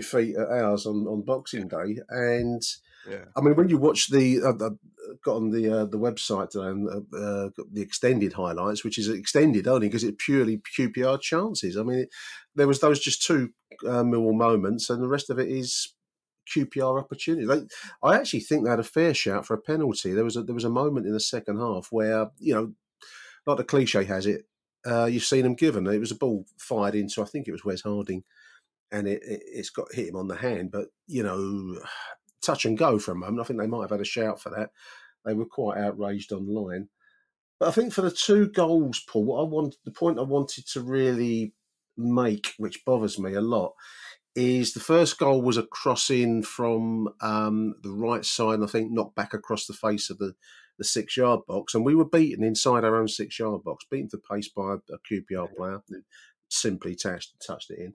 defeat 0.00 0.36
at 0.36 0.48
ours 0.48 0.86
on, 0.86 1.06
on 1.06 1.22
Boxing 1.22 1.68
Day. 1.68 1.98
And 2.08 2.62
yeah. 3.08 3.24
I 3.36 3.40
mean, 3.40 3.54
when 3.54 3.68
you 3.68 3.78
watch 3.78 4.10
the, 4.10 4.42
uh, 4.42 4.70
got 5.24 5.36
on 5.36 5.50
the 5.50 5.70
uh, 5.70 5.84
the 5.84 5.98
website 5.98 6.50
today 6.50 6.66
and 6.66 6.88
uh, 6.88 7.16
uh, 7.16 7.48
got 7.48 7.72
the 7.72 7.82
extended 7.82 8.32
highlights, 8.32 8.84
which 8.84 8.98
is 8.98 9.08
extended 9.08 9.66
only 9.66 9.88
because 9.88 10.04
it's 10.04 10.22
purely 10.24 10.60
QPR 10.78 11.20
chances. 11.20 11.76
I 11.76 11.82
mean, 11.82 12.00
it, 12.00 12.08
there 12.54 12.66
was 12.66 12.80
those 12.80 13.00
just 13.00 13.22
two 13.22 13.50
uh, 13.86 14.02
Millwall 14.02 14.34
moments, 14.34 14.90
and 14.90 15.02
the 15.02 15.08
rest 15.08 15.30
of 15.30 15.38
it 15.38 15.48
is 15.48 15.94
QPR 16.54 17.00
opportunity. 17.00 17.46
They, 17.46 17.66
I 18.02 18.16
actually 18.16 18.40
think 18.40 18.64
they 18.64 18.70
had 18.70 18.80
a 18.80 18.84
fair 18.84 19.14
shout 19.14 19.46
for 19.46 19.54
a 19.54 19.60
penalty. 19.60 20.12
There 20.12 20.24
was 20.24 20.36
a, 20.36 20.42
there 20.42 20.54
was 20.54 20.64
a 20.64 20.70
moment 20.70 21.06
in 21.06 21.12
the 21.12 21.20
second 21.20 21.58
half 21.58 21.88
where 21.90 22.30
you 22.38 22.54
know, 22.54 22.72
like 23.46 23.58
the 23.58 23.64
cliche 23.64 24.04
has 24.04 24.26
it, 24.26 24.46
uh, 24.86 25.06
you've 25.06 25.24
seen 25.24 25.42
them 25.42 25.54
given. 25.54 25.86
It 25.86 25.98
was 25.98 26.12
a 26.12 26.16
ball 26.16 26.46
fired 26.58 26.94
into, 26.94 27.22
I 27.22 27.26
think 27.26 27.48
it 27.48 27.52
was 27.52 27.64
Wes 27.64 27.82
Harding, 27.82 28.22
and 28.92 29.06
it, 29.06 29.22
it 29.22 29.42
it's 29.46 29.70
got 29.70 29.92
hit 29.92 30.08
him 30.08 30.16
on 30.16 30.28
the 30.28 30.36
hand. 30.36 30.70
But 30.70 30.88
you 31.06 31.22
know, 31.22 31.80
touch 32.42 32.64
and 32.64 32.78
go 32.78 32.98
for 32.98 33.12
a 33.12 33.16
moment. 33.16 33.40
I 33.40 33.44
think 33.44 33.60
they 33.60 33.66
might 33.66 33.82
have 33.82 33.90
had 33.90 34.00
a 34.00 34.04
shout 34.04 34.40
for 34.40 34.50
that. 34.50 34.70
They 35.24 35.34
were 35.34 35.46
quite 35.46 35.78
outraged 35.78 36.32
online. 36.32 36.88
But 37.58 37.68
I 37.68 37.72
think 37.72 37.92
for 37.92 38.02
the 38.02 38.10
two 38.10 38.48
goals, 38.48 39.02
Paul, 39.08 39.24
what 39.24 39.40
I 39.40 39.44
want, 39.44 39.76
the 39.84 39.90
point 39.90 40.18
I 40.18 40.22
wanted 40.22 40.66
to 40.68 40.80
really 40.82 41.54
make, 41.96 42.52
which 42.58 42.84
bothers 42.84 43.18
me 43.18 43.32
a 43.32 43.40
lot, 43.40 43.72
is 44.34 44.74
the 44.74 44.80
first 44.80 45.18
goal 45.18 45.40
was 45.40 45.56
a 45.56 45.62
cross 45.62 46.10
in 46.10 46.42
from 46.42 47.08
um, 47.22 47.74
the 47.82 47.90
right 47.90 48.24
side, 48.24 48.56
and 48.56 48.64
I 48.64 48.66
think 48.66 48.92
knocked 48.92 49.16
back 49.16 49.32
across 49.32 49.66
the 49.66 49.72
face 49.72 50.10
of 50.10 50.18
the 50.18 50.34
the 50.78 50.84
six 50.84 51.16
yard 51.16 51.40
box, 51.46 51.74
and 51.74 51.84
we 51.84 51.94
were 51.94 52.04
beaten 52.04 52.44
inside 52.44 52.84
our 52.84 52.96
own 52.96 53.08
six 53.08 53.38
yard 53.38 53.64
box, 53.64 53.84
beaten 53.90 54.10
to 54.10 54.18
pace 54.18 54.48
by 54.48 54.74
a, 54.74 54.94
a 54.94 54.98
QPR 55.10 55.54
player 55.56 55.80
who 55.88 56.02
simply 56.48 56.94
touched, 56.94 57.34
touched 57.46 57.70
it 57.70 57.78
in. 57.78 57.94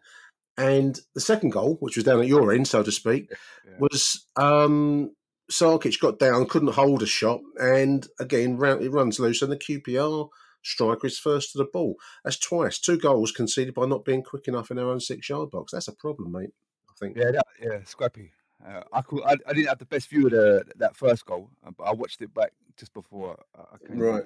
And 0.57 0.99
the 1.15 1.21
second 1.21 1.51
goal, 1.51 1.77
which 1.79 1.95
was 1.95 2.05
down 2.05 2.19
at 2.19 2.27
your 2.27 2.51
end, 2.51 2.67
so 2.67 2.83
to 2.83 2.91
speak, 2.91 3.31
was 3.79 4.25
um, 4.35 5.11
Sarkic 5.49 5.99
got 5.99 6.19
down, 6.19 6.47
couldn't 6.47 6.73
hold 6.73 7.03
a 7.03 7.05
shot, 7.05 7.41
and 7.57 8.07
again, 8.19 8.57
round, 8.57 8.83
it 8.83 8.89
runs 8.89 9.19
loose, 9.19 9.41
and 9.41 9.51
the 9.51 9.57
QPR 9.57 10.29
striker 10.61 11.07
is 11.07 11.17
first 11.17 11.51
to 11.51 11.57
the 11.57 11.65
ball. 11.65 11.95
That's 12.23 12.37
twice, 12.37 12.79
two 12.79 12.97
goals 12.97 13.31
conceded 13.31 13.73
by 13.73 13.85
not 13.85 14.05
being 14.05 14.23
quick 14.23 14.47
enough 14.47 14.71
in 14.71 14.79
our 14.79 14.89
own 14.89 14.99
six 14.99 15.29
yard 15.29 15.51
box. 15.51 15.71
That's 15.71 15.87
a 15.87 15.93
problem, 15.93 16.31
mate. 16.31 16.53
I 16.89 16.93
think. 16.99 17.17
Yeah, 17.17 17.31
that, 17.31 17.45
yeah, 17.61 17.79
scrappy. 17.85 18.31
Uh, 18.65 18.83
I, 18.93 19.01
could, 19.01 19.23
I 19.23 19.35
I 19.47 19.53
didn't 19.53 19.69
have 19.69 19.79
the 19.79 19.85
best 19.85 20.09
view 20.09 20.25
of 20.27 20.31
the, 20.31 20.63
that 20.77 20.95
first 20.95 21.25
goal, 21.25 21.49
uh, 21.65 21.71
but 21.75 21.83
I 21.83 21.93
watched 21.93 22.21
it 22.21 22.33
back 22.33 22.51
just 22.77 22.93
before 22.93 23.39
I 23.55 23.61
I 23.61 23.87
came. 23.87 23.99
Right. 23.99 24.25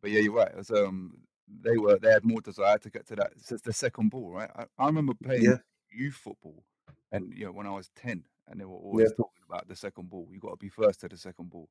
But 0.00 0.10
yeah, 0.10 0.20
you're 0.20 0.34
right. 0.34 0.48
It 0.48 0.56
was, 0.56 0.70
um, 0.70 1.18
they 1.48 1.76
were 1.76 1.98
they 1.98 2.10
had 2.10 2.24
more 2.24 2.40
desire 2.40 2.78
to 2.78 2.90
get 2.90 3.06
to 3.08 3.16
that 3.16 3.32
It's 3.36 3.62
the 3.62 3.72
second 3.72 4.10
ball, 4.10 4.30
right? 4.30 4.50
I, 4.54 4.64
I 4.78 4.86
remember 4.86 5.14
playing 5.14 5.42
Yeah. 5.42 5.56
youth 5.90 6.14
football, 6.14 6.64
and 7.10 7.32
you 7.36 7.46
know 7.46 7.52
when 7.52 7.66
I 7.66 7.72
was 7.72 7.90
ten, 7.96 8.24
and 8.48 8.60
they 8.60 8.64
were 8.64 8.76
always 8.76 9.10
Yeah. 9.10 9.16
talking 9.16 9.42
about 9.48 9.68
the 9.68 9.76
second 9.76 10.08
ball. 10.10 10.28
You 10.32 10.40
got 10.40 10.50
to 10.50 10.56
be 10.56 10.68
first 10.68 11.00
to 11.00 11.08
the 11.08 11.16
second 11.16 11.50
ball. 11.50 11.68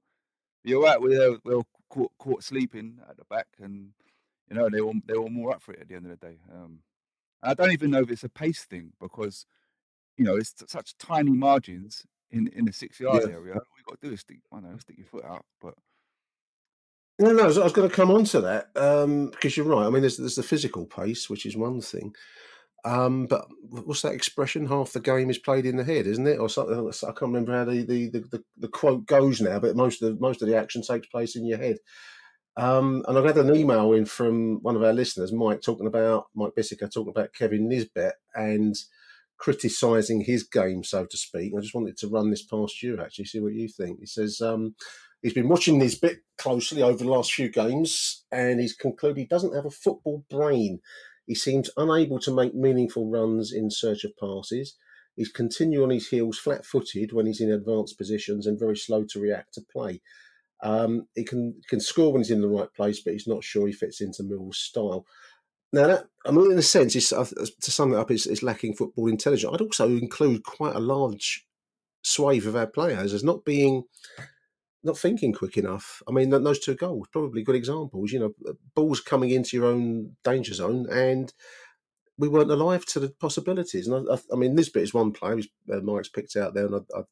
You're 0.64 0.84
right. 0.84 1.02
We 1.02 1.18
were, 1.18 1.40
we 1.44 1.56
were 1.56 1.64
caught, 1.90 2.12
caught 2.20 2.44
sleeping 2.44 3.00
at 3.10 3.18
the 3.18 3.26
back, 3.26 3.48
and 3.60 3.94
you 4.50 4.56
know 4.56 4.70
they 4.70 4.82
were 4.82 4.94
they 5.06 5.18
were 5.18 5.30
more 5.30 5.54
up 5.54 5.62
for 5.62 5.74
it 5.74 5.82
at 5.82 5.88
the 5.88 5.96
end 5.96 6.06
of 6.06 6.20
the 6.20 6.28
day. 6.28 6.38
Um, 6.54 6.80
I 7.42 7.54
don't 7.54 7.72
even 7.72 7.92
know 7.92 8.02
if 8.02 8.12
it's 8.12 8.24
a 8.24 8.30
pace 8.30 8.66
thing 8.66 8.94
because 9.00 9.46
you 10.18 10.26
know 10.26 10.36
it's 10.36 10.54
such 10.68 10.98
tiny 10.98 11.32
margins 11.32 12.06
in 12.30 12.48
in 12.50 12.66
the 12.66 12.74
six 12.74 13.00
yard 13.00 13.26
Yeah. 13.26 13.32
area. 13.32 13.54
All 13.56 13.62
you 13.78 13.84
got 13.88 14.02
to 14.02 14.08
do 14.08 14.14
is 14.14 14.22
stick, 14.22 14.40
I 14.52 14.60
know, 14.60 14.78
stick 14.78 14.98
your 14.98 15.08
foot 15.08 15.26
out. 15.26 15.46
But 15.60 15.76
No, 17.22 17.32
no, 17.34 17.44
I 17.44 17.48
was, 17.48 17.58
I 17.60 17.64
was 17.64 17.74
going 17.74 17.88
to 17.88 17.96
come 17.96 18.10
on 18.10 18.24
to 18.26 18.42
that 18.42 18.70
um, 18.76 19.30
because 19.30 19.56
you're 19.56 19.68
right. 19.68 19.86
I 19.86 19.92
mean, 19.92 20.02
there's, 20.02 20.18
there's 20.18 20.38
the 20.38 20.42
physical 20.42 20.88
pace, 20.88 21.30
which 21.30 21.46
is 21.46 21.56
one 21.56 21.80
thing. 21.80 22.16
Um, 22.84 23.28
but 23.28 23.46
what's 23.62 24.02
that 24.02 24.14
expression? 24.16 24.66
Half 24.66 24.94
the 24.94 25.02
game 25.02 25.30
is 25.30 25.38
played 25.38 25.68
in 25.68 25.78
the 25.78 25.84
head, 25.84 26.08
isn't 26.08 26.26
it? 26.26 26.40
Or 26.40 26.50
something. 26.50 26.76
I 26.76 27.06
can't 27.06 27.22
remember 27.22 27.54
how 27.54 27.66
the, 27.66 27.84
the, 27.84 28.10
the, 28.10 28.44
the, 28.58 28.68
quote 28.68 29.06
goes 29.06 29.40
now, 29.40 29.60
but 29.60 29.76
most 29.76 30.02
of 30.02 30.10
the, 30.10 30.20
most 30.20 30.42
of 30.42 30.48
the 30.48 30.58
action 30.58 30.82
takes 30.82 31.06
place 31.08 31.36
in 31.36 31.46
your 31.46 31.60
head. 31.60 31.78
Um, 32.58 33.06
and 33.08 33.16
I've 33.16 33.26
had 33.26 33.38
an 33.38 33.56
email 33.56 33.94
in 33.94 34.06
from 34.06 34.64
one 34.64 34.76
of 34.76 34.82
our 34.82 34.92
listeners, 34.92 35.32
Mike, 35.32 35.62
talking 35.62 35.86
about 35.86 36.26
Mike 36.34 36.54
Bissiker, 36.58 36.92
talking 36.92 37.14
about 37.16 37.36
Kevin 37.36 37.70
Nisbet 37.70 38.16
and 38.34 38.76
criticising 39.38 40.22
his 40.22 40.42
game, 40.42 40.84
so 40.84 41.06
to 41.06 41.18
speak. 41.18 41.54
I 41.56 41.62
just 41.62 41.76
wanted 41.76 41.98
to 41.98 42.08
run 42.08 42.32
this 42.32 42.44
past 42.44 42.82
you, 42.82 43.00
actually, 43.00 43.26
see 43.26 43.40
what 43.40 43.54
you 43.54 43.68
think. 43.68 44.00
He 44.00 44.08
says 44.08 44.42
um, 44.42 44.74
he's 45.22 45.34
been 45.34 45.50
watching 45.50 45.78
Nisbet 45.78 46.20
closely 46.38 46.82
over 46.82 47.04
the 47.04 47.10
last 47.10 47.34
few 47.34 47.50
games, 47.50 48.26
and 48.32 48.60
he's 48.60 48.74
concluded 48.74 49.18
he 49.18 49.26
doesn't 49.26 49.56
have 49.56 49.66
a 49.66 49.72
football 49.72 50.26
brain. 50.30 50.80
He 51.26 51.36
seems 51.36 51.70
unable 51.78 52.20
to 52.20 52.36
make 52.36 52.56
meaningful 52.56 53.10
runs 53.10 53.54
in 53.54 53.70
search 53.70 54.04
of 54.04 54.18
passes. 54.18 54.76
He's 55.16 55.32
continue 55.32 55.84
on 55.84 55.90
his 55.90 56.08
heels 56.08 56.38
flat 56.38 56.66
footed 56.66 57.14
when 57.14 57.26
he's 57.26 57.42
in 57.42 57.52
advanced 57.52 57.98
positions 57.98 58.48
and 58.48 58.60
very 58.60 58.78
slow 58.78 59.06
to 59.10 59.20
react 59.20 59.54
to 59.56 59.62
play. 59.62 60.02
Um, 60.64 61.08
he 61.16 61.24
can 61.24 61.62
can 61.70 61.80
score 61.80 62.12
when 62.12 62.22
he's 62.22 62.32
in 62.32 62.42
the 62.42 62.48
right 62.48 62.72
place, 62.74 63.02
but 63.02 63.14
he's 63.14 63.28
not 63.28 63.44
sure 63.44 63.68
he 63.68 63.74
fits 63.74 64.02
into 64.02 64.24
Mill's 64.24 64.58
style. 64.58 65.06
Now, 65.74 65.88
that, 65.88 66.08
I 66.26 66.32
mean, 66.32 66.52
in 66.52 66.58
a 66.58 66.62
sense, 66.62 67.14
uh, 67.14 67.26
to 67.26 67.72
sum 67.72 67.94
it 67.94 67.98
up, 67.98 68.12
it's, 68.12 68.26
it's 68.26 68.44
lacking 68.44 68.76
football 68.76 69.08
intelligence. 69.08 69.54
I'd 69.54 69.62
also 69.62 69.88
include 69.88 70.44
quite 70.44 70.76
a 70.76 70.80
large 70.80 71.48
swathe 72.04 72.46
of 72.46 72.58
our 72.58 72.68
players 72.68 73.14
as 73.14 73.24
not 73.24 73.46
being, 73.46 73.84
not 74.84 74.98
thinking 74.98 75.34
quick 75.34 75.58
enough. 75.58 76.02
I 76.08 76.12
mean, 76.12 76.30
those 76.30 76.60
two 76.60 76.76
goals, 76.76 77.08
probably 77.12 77.44
good 77.44 77.56
examples. 77.56 78.12
You 78.12 78.20
know, 78.20 78.34
uh, 78.48 78.54
balls 78.76 79.00
coming 79.00 79.30
into 79.30 79.58
your 79.58 79.68
own 79.68 80.16
danger 80.24 80.54
zone, 80.54 80.88
and 80.92 81.34
we 82.18 82.28
weren't 82.28 82.52
alive 82.52 82.86
to 82.88 83.00
the 83.00 83.10
possibilities. 83.10 83.88
And 83.88 84.08
I, 84.10 84.14
I, 84.14 84.18
I 84.34 84.36
mean, 84.36 84.56
Nisbet 84.56 84.84
is 84.84 84.94
one 84.94 85.14
who's, 85.22 85.48
uh, 85.72 85.80
Mike's 85.82 86.10
picked 86.10 86.36
out 86.36 86.54
there, 86.54 86.66
and 86.66 86.76
I, 86.76 87.00
I 87.00 87.04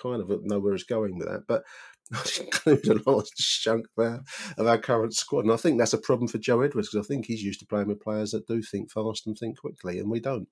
kind 0.00 0.22
of 0.22 0.44
know 0.44 0.58
where 0.58 0.72
he's 0.72 0.84
going 0.84 1.18
with 1.18 1.28
that. 1.28 1.44
But 1.46 1.64
I'd 2.12 2.38
include 2.40 2.86
a 2.88 3.10
large 3.10 3.30
chunk 3.36 3.86
of 3.96 4.04
our, 4.04 4.22
of 4.56 4.66
our 4.66 4.78
current 4.78 5.14
squad. 5.14 5.44
And 5.44 5.52
I 5.52 5.56
think 5.56 5.78
that's 5.78 5.92
a 5.92 5.98
problem 5.98 6.28
for 6.28 6.38
Joe 6.38 6.62
Edwards 6.62 6.90
because 6.90 7.06
I 7.06 7.08
think 7.08 7.26
he's 7.26 7.42
used 7.42 7.60
to 7.60 7.66
playing 7.66 7.88
with 7.88 8.00
players 8.00 8.30
that 8.30 8.46
do 8.46 8.62
think 8.62 8.90
fast 8.90 9.26
and 9.26 9.36
think 9.36 9.58
quickly, 9.58 9.98
and 9.98 10.10
we 10.10 10.20
don't. 10.20 10.48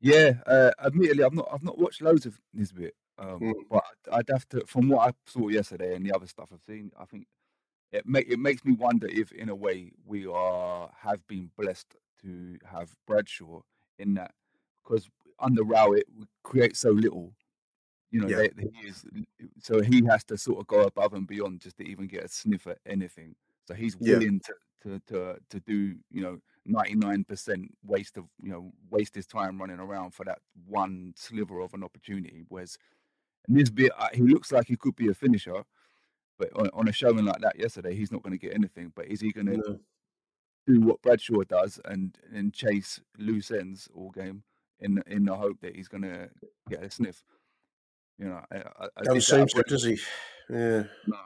yeah, 0.00 0.34
uh, 0.46 0.70
admittedly, 0.84 1.24
I've 1.24 1.32
not 1.32 1.48
I've 1.52 1.62
not 1.62 1.78
watched 1.78 2.02
loads 2.02 2.26
of 2.26 2.38
Nisbet, 2.52 2.94
um, 3.18 3.38
Mm. 3.40 3.54
but 3.70 3.84
I'd 4.12 4.28
have 4.30 4.48
to 4.50 4.64
from 4.66 4.88
what 4.88 5.08
I 5.08 5.12
saw 5.26 5.48
yesterday 5.48 5.94
and 5.94 6.04
the 6.04 6.12
other 6.14 6.26
stuff 6.26 6.50
I've 6.52 6.62
seen. 6.62 6.90
I 6.98 7.04
think 7.06 7.26
it 7.92 8.06
make 8.06 8.28
it 8.30 8.38
makes 8.38 8.64
me 8.64 8.72
wonder 8.74 9.06
if, 9.08 9.32
in 9.32 9.48
a 9.48 9.54
way, 9.54 9.92
we 10.04 10.26
are 10.26 10.90
have 10.96 11.26
been 11.28 11.50
blessed 11.56 11.96
to 12.22 12.58
have 12.64 12.94
Bradshaw 13.06 13.60
in 13.98 14.14
that 14.14 14.32
because 14.82 15.08
under 15.38 15.64
Rowett 15.64 16.06
we 16.16 16.26
create 16.42 16.76
so 16.76 16.90
little. 16.90 17.34
You 18.10 18.20
know, 18.20 18.28
Yeah. 18.28 18.36
they, 18.36 18.50
he 18.72 18.88
is 18.88 19.04
so 19.58 19.80
he 19.80 20.04
has 20.06 20.24
to 20.24 20.38
sort 20.38 20.60
of 20.60 20.66
go 20.68 20.82
above 20.82 21.14
and 21.14 21.26
beyond 21.26 21.60
just 21.60 21.76
to 21.78 21.84
even 21.84 22.06
get 22.06 22.24
a 22.24 22.28
sniff 22.28 22.66
at 22.66 22.78
anything. 22.86 23.34
So 23.66 23.74
he's 23.74 23.96
Yeah. 24.00 24.18
willing 24.18 24.40
to 24.40 24.54
to 24.82 25.00
to 25.08 25.38
to 25.50 25.60
do 25.60 25.96
you 26.10 26.22
know 26.22 26.38
ninety 26.66 26.94
nine 26.94 27.24
percent 27.24 27.74
waste 27.84 28.16
of 28.16 28.26
you 28.42 28.50
know 28.50 28.72
waste 28.90 29.14
his 29.16 29.26
time 29.26 29.58
running 29.60 29.80
around 29.80 30.12
for 30.12 30.24
that 30.26 30.38
one 30.66 31.12
sliver 31.16 31.60
of 31.60 31.74
an 31.74 31.82
opportunity. 31.82 32.44
Whereas 32.48 32.76
Nisbet, 33.48 33.92
uh, 33.98 34.08
he 34.12 34.22
looks 34.22 34.52
like 34.52 34.66
he 34.68 34.76
could 34.76 34.96
be 34.96 35.08
a 35.08 35.14
finisher, 35.14 35.64
but 36.38 36.50
on, 36.56 36.70
on 36.72 36.88
a 36.88 36.92
showing 36.92 37.24
like 37.24 37.40
that 37.40 37.58
yesterday, 37.58 37.94
he's 37.94 38.12
not 38.12 38.22
going 38.22 38.32
to 38.32 38.38
get 38.38 38.54
anything. 38.54 38.92
But 38.94 39.06
is 39.06 39.20
he 39.20 39.32
going 39.32 39.46
to 39.46 39.56
No. 39.56 39.80
do 40.66 40.80
what 40.80 41.02
Bradshaw 41.02 41.42
does 41.44 41.78
and 41.84 42.16
and 42.32 42.52
chase 42.52 43.00
loose 43.18 43.50
ends 43.50 43.88
all 43.94 44.10
game 44.10 44.42
in 44.80 45.02
in 45.06 45.24
the 45.24 45.34
hope 45.36 45.60
that 45.60 45.76
he's 45.76 45.88
going 45.88 46.02
to 46.02 46.30
get 46.68 46.82
a 46.82 46.90
sniff? 46.90 47.22
You 48.18 48.26
know, 48.26 48.40
I, 48.50 48.56
I, 48.56 48.88
I 48.96 49.02
Don't 49.02 49.14
did 49.14 49.22
seem 49.22 49.46
to, 49.46 49.62
does 49.64 49.84
he? 49.84 49.98
Yeah. 50.48 50.84
no, 51.06 51.18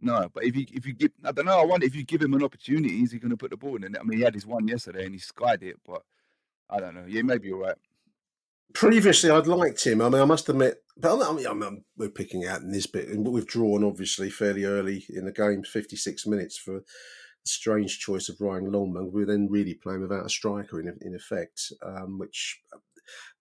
no. 0.00 0.28
But 0.32 0.44
if 0.44 0.56
you 0.56 0.64
if 0.72 0.86
you 0.86 0.94
give, 0.94 1.10
I 1.24 1.32
don't 1.32 1.46
know. 1.46 1.60
I 1.60 1.64
wonder 1.64 1.86
if 1.86 1.94
you 1.94 2.04
give 2.04 2.22
him 2.22 2.34
an 2.34 2.42
opportunity, 2.44 3.02
is 3.02 3.12
he 3.12 3.18
going 3.18 3.30
to 3.30 3.36
put 3.36 3.50
the 3.50 3.56
ball 3.56 3.76
in? 3.76 3.94
it? 3.94 3.98
I 4.00 4.04
mean, 4.04 4.18
he 4.18 4.24
had 4.24 4.34
his 4.34 4.46
one 4.46 4.66
yesterday 4.68 5.04
and 5.04 5.14
he 5.14 5.18
skied 5.20 5.62
it, 5.62 5.76
but 5.84 6.02
I 6.68 6.78
don't 6.80 6.94
know. 6.94 7.04
Yeah, 7.06 7.22
maybe 7.22 7.48
you're 7.48 7.58
right. 7.58 7.76
Previously, 8.72 9.30
I'd 9.30 9.46
liked 9.46 9.84
him. 9.84 10.00
I 10.00 10.08
mean, 10.08 10.22
I 10.22 10.26
must 10.26 10.48
admit, 10.48 10.82
but 10.96 11.18
I 11.18 11.50
I 11.50 11.70
we're 11.96 12.08
picking 12.08 12.46
out 12.46 12.62
Nisbet, 12.62 13.08
and 13.08 13.26
we've 13.26 13.46
drawn 13.46 13.82
obviously 13.82 14.30
fairly 14.30 14.64
early 14.64 15.04
in 15.08 15.24
the 15.24 15.32
game, 15.32 15.62
56 15.62 16.26
minutes 16.26 16.58
for 16.58 16.74
the 16.74 16.84
strange 17.44 17.98
choice 17.98 18.28
of 18.28 18.40
Ryan 18.40 18.70
Longman. 18.70 19.12
We 19.12 19.20
were 19.20 19.26
then 19.26 19.48
really 19.50 19.74
playing 19.74 20.02
without 20.02 20.26
a 20.26 20.30
striker 20.30 20.80
in 20.80 20.96
in 21.00 21.14
effect, 21.14 21.72
um, 21.84 22.18
which 22.18 22.60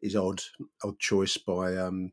is 0.02 0.16
odd, 0.16 0.42
odd 0.84 1.00
choice 1.00 1.38
by 1.38 1.76
um, 1.76 2.12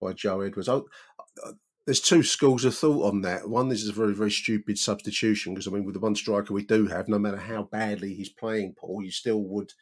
by 0.00 0.12
Joe 0.12 0.42
Edwards. 0.42 0.68
I, 0.68 0.76
I, 0.76 1.52
there's 1.86 2.00
two 2.00 2.22
schools 2.22 2.64
of 2.64 2.74
thought 2.74 3.12
on 3.12 3.20
that. 3.22 3.48
One, 3.48 3.68
this 3.68 3.82
is 3.82 3.90
a 3.90 3.92
very, 3.92 4.14
very 4.14 4.30
stupid 4.30 4.78
substitution 4.78 5.52
because 5.52 5.66
I 5.66 5.70
mean, 5.70 5.84
with 5.84 5.94
the 5.94 6.00
one 6.00 6.14
striker 6.14 6.54
we 6.54 6.64
do 6.64 6.86
have, 6.86 7.08
no 7.08 7.18
matter 7.18 7.36
how 7.36 7.64
badly 7.64 8.14
he's 8.14 8.30
playing, 8.30 8.74
Paul, 8.78 9.02
you 9.02 9.10
still 9.10 9.42
would. 9.42 9.72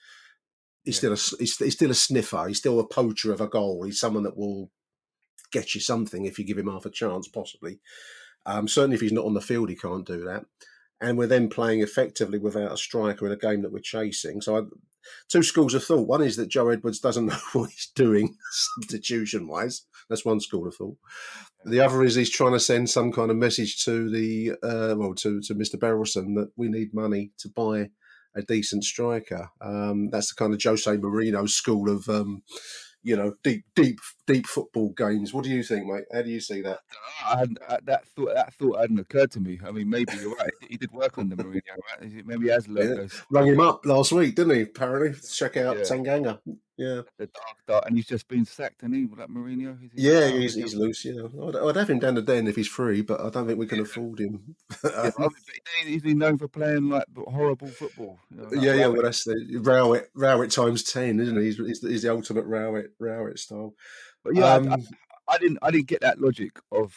He's 0.85 0.99
still 0.99 1.12
a 1.12 1.16
he's, 1.16 1.57
he's 1.57 1.74
still 1.74 1.91
a 1.91 1.95
sniffer. 1.95 2.47
He's 2.49 2.59
still 2.59 2.80
a 2.80 2.87
poacher 2.87 3.33
of 3.33 3.41
a 3.41 3.49
goal. 3.49 3.85
He's 3.85 4.01
someone 4.01 4.24
that 4.24 4.37
will 4.37 4.70
get 5.53 5.74
you 5.74 5.80
something 5.80 6.24
if 6.24 6.39
you 6.39 6.45
give 6.45 6.59
him 6.59 6.68
half 6.68 6.87
a 6.87 6.91
chance, 6.91 7.28
possibly. 7.28 7.80
Um, 8.47 8.66
certainly, 8.66 8.97
if 8.97 9.01
he's 9.01 9.12
not 9.12 9.26
on 9.26 9.35
the 9.35 9.41
field, 9.41 9.68
he 9.68 9.76
can't 9.76 10.07
do 10.07 10.24
that. 10.24 10.45
And 11.01 11.18
we're 11.18 11.26
then 11.26 11.49
playing 11.49 11.80
effectively 11.80 12.39
without 12.39 12.72
a 12.72 12.76
striker 12.76 13.26
in 13.26 13.33
a 13.33 13.37
game 13.37 13.62
that 13.62 13.72
we're 13.72 13.80
chasing. 13.80 14.41
So, 14.41 14.57
I, 14.57 14.62
two 15.28 15.43
schools 15.43 15.74
of 15.74 15.85
thought. 15.85 16.09
One 16.09 16.22
is 16.22 16.37
that 16.37 16.49
Joe 16.49 16.68
Edwards 16.68 17.01
doesn't 17.01 17.26
know 17.28 17.39
what 17.53 17.70
he's 17.70 17.91
doing 17.95 18.37
substitution 18.53 19.47
wise. 19.47 19.87
That's 20.09 20.24
one 20.24 20.41
school 20.41 20.66
of 20.66 20.74
thought. 20.74 20.97
The 21.64 21.80
other 21.80 22.03
is 22.03 22.16
he's 22.16 22.30
trying 22.30 22.53
to 22.53 22.61
send 22.61 22.91
some 22.91 23.12
kind 23.12 23.30
of 23.30 23.37
message 23.37 23.85
to 23.85 24.11
the 24.11 24.53
uh, 24.62 24.95
well 24.97 25.14
to 25.16 25.41
to 25.43 25.55
Mr. 25.55 25.76
Berylson 25.76 26.35
that 26.35 26.51
we 26.57 26.68
need 26.68 26.93
money 26.93 27.33
to 27.39 27.49
buy 27.49 27.91
a 28.35 28.43
decent 28.43 28.85
striker. 28.85 29.49
Um, 29.61 30.11
that's 30.11 30.28
the 30.28 30.35
kind 30.37 30.55
of 30.55 30.62
Jose 30.62 30.91
Mourinho 30.97 31.49
school 31.49 31.91
of 31.91 32.09
um, 32.09 32.43
you 33.03 33.16
know 33.16 33.35
deep 33.43 33.64
deep 33.74 33.99
deep 34.26 34.47
football 34.47 34.91
games. 34.91 35.35
What 35.35 35.45
do 35.45 35.51
you 35.51 35.62
think, 35.62 35.87
mate? 35.87 36.05
How 36.12 36.22
do 36.22 36.30
you 36.30 36.41
see 36.41 36.62
that? 36.62 36.80
I 37.26 37.39
hadn't, 37.39 37.59
uh, 37.68 37.78
that 37.85 38.07
thought 38.09 38.35
that 38.35 38.55
thought 38.55 38.80
hadn't 38.80 38.99
occurred 39.01 39.30
to 39.33 39.41
me. 39.41 39.59
I 39.66 39.70
mean, 39.70 39.91
maybe 39.91 40.12
you're 40.20 40.35
right. 40.37 40.51
He 40.68 40.76
did 40.76 40.93
work 40.93 41.18
on 41.18 41.28
the 41.28 41.37
Mourinho, 41.37 41.61
right? 42.01 42.26
Maybe 42.26 42.45
he 42.47 42.51
has 42.51 42.68
learned 42.68 43.11
Yeah. 43.12 43.18
Rang 43.30 43.47
him 43.49 43.61
up 43.61 43.85
last 43.85 44.12
week, 44.12 44.35
didn't 44.37 44.55
he? 44.55 44.62
Apparently, 44.62 45.18
check 45.28 45.57
out 45.57 45.76
Yeah. 45.78 45.83
Tanganga. 45.83 46.39
Yeah, 46.83 47.03
the 47.18 47.26
dark, 47.26 47.57
dark, 47.66 47.85
and 47.87 47.97
he's 47.97 48.07
just 48.07 48.26
been 48.28 48.45
sacked, 48.45 48.83
and 48.83 48.95
he 48.95 49.07
like 49.16 49.28
Mourinho. 49.28 49.74
Is 49.85 49.91
he 49.95 50.03
yeah, 50.09 50.28
he's, 50.28 50.55
he's 50.55 50.74
loose. 50.74 51.05
Yeah, 51.05 51.22
I'd, 51.47 51.57
I'd 51.57 51.76
have 51.76 51.91
him 51.91 51.99
down 51.99 52.14
the 52.14 52.22
den 52.22 52.47
if 52.49 52.57
he's 52.57 52.68
free, 52.68 53.03
but 53.03 53.20
I 53.20 53.30
don't 53.30 53.47
think 53.47 53.59
we 53.59 53.66
can 53.66 53.80
afford 53.80 54.20
him. 54.20 54.57
Yeah, 54.85 55.11
but 55.16 55.18
I 55.18 55.22
mean, 55.22 55.30
but 55.83 55.87
he's 55.87 56.03
been 56.03 56.18
known 56.18 56.39
for 56.39 56.49
playing 56.49 56.89
like 56.89 57.05
horrible 57.16 57.68
football. 57.68 58.18
you 58.30 58.37
know, 58.37 58.43
like 58.45 58.61
yeah, 58.62 58.74
yeah. 58.74 58.87
Well, 58.89 59.03
that's 59.03 59.24
the 59.24 59.59
Rowett, 59.62 60.11
Rowett 60.14 60.51
times 60.51 60.83
ten, 60.83 61.20
isn't 61.20 61.37
he? 61.37 61.45
He's, 61.45 61.57
he's, 61.59 61.80
the- 61.80 61.89
he's 61.91 62.03
the 62.03 62.11
ultimate 62.12 62.45
Rowett, 62.47 62.93
Rowett 62.99 63.39
style. 63.39 63.74
But 64.24 64.35
yeah, 64.35 64.45
I- 64.47 64.55
I, 64.55 64.57
Um, 64.57 64.87
I 65.28 65.39
didn't 65.39 65.59
I 65.62 65.70
didn't 65.70 65.87
get 65.87 66.01
that 66.01 66.20
logic 66.20 66.59
of 66.72 66.95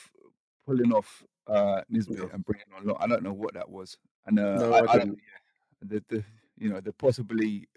pulling 0.65 0.91
off 0.91 1.23
uh, 1.47 1.81
Nisbet 1.89 2.31
and 2.33 2.43
bringing 2.43 2.65
on. 2.75 2.85
Lot. 2.87 2.97
I 2.99 3.07
don't 3.07 3.21
know 3.23 3.33
what 3.33 3.53
that 3.53 3.69
was, 3.69 3.97
and 4.25 4.39
uh, 4.39 4.55
No, 4.57 4.73
I, 4.73 4.79
I 4.79 4.91
I 4.93 4.97
don't. 4.97 5.09
Yeah, 5.11 5.87
the, 5.87 6.03
the 6.09 6.23
you 6.57 6.69
know 6.69 6.81
they're 6.81 6.91
possibly 6.93 7.67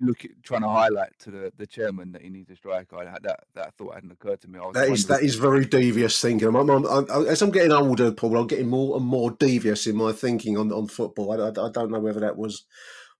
looking 0.00 0.32
trying 0.42 0.62
to 0.62 0.68
highlight 0.68 1.18
to 1.20 1.30
the, 1.30 1.52
the 1.56 1.66
chairman 1.66 2.12
that 2.12 2.22
he 2.22 2.30
needs 2.30 2.50
a 2.50 2.56
striker. 2.56 2.96
I, 2.96 3.10
had 3.10 3.22
that 3.22 3.44
that 3.54 3.74
thought 3.74 3.94
hadn't 3.94 4.12
occurred 4.12 4.40
to 4.42 4.48
me. 4.48 4.58
I 4.58 4.66
was 4.66 4.74
That 4.74 4.90
is 4.90 5.06
that 5.06 5.40
very 5.40 5.64
devious 5.64 6.20
thinking. 6.20 6.48
I'm, 6.48 6.56
I'm, 6.56 6.86
I'm, 6.86 7.26
as 7.26 7.42
I'm 7.42 7.50
getting 7.50 7.72
older, 7.72 8.12
Paul, 8.12 8.38
I'm 8.38 8.46
getting 8.46 8.68
more 8.68 8.96
and 8.96 9.06
more 9.06 9.30
devious 9.30 9.86
in 9.86 9.96
my 9.96 10.12
thinking 10.12 10.56
on 10.56 10.72
on 10.72 10.88
football. 10.88 11.32
I, 11.32 11.46
I, 11.46 11.66
I 11.66 11.70
don't 11.70 11.90
know 11.90 12.00
whether 12.00 12.20
that 12.20 12.36
was 12.36 12.64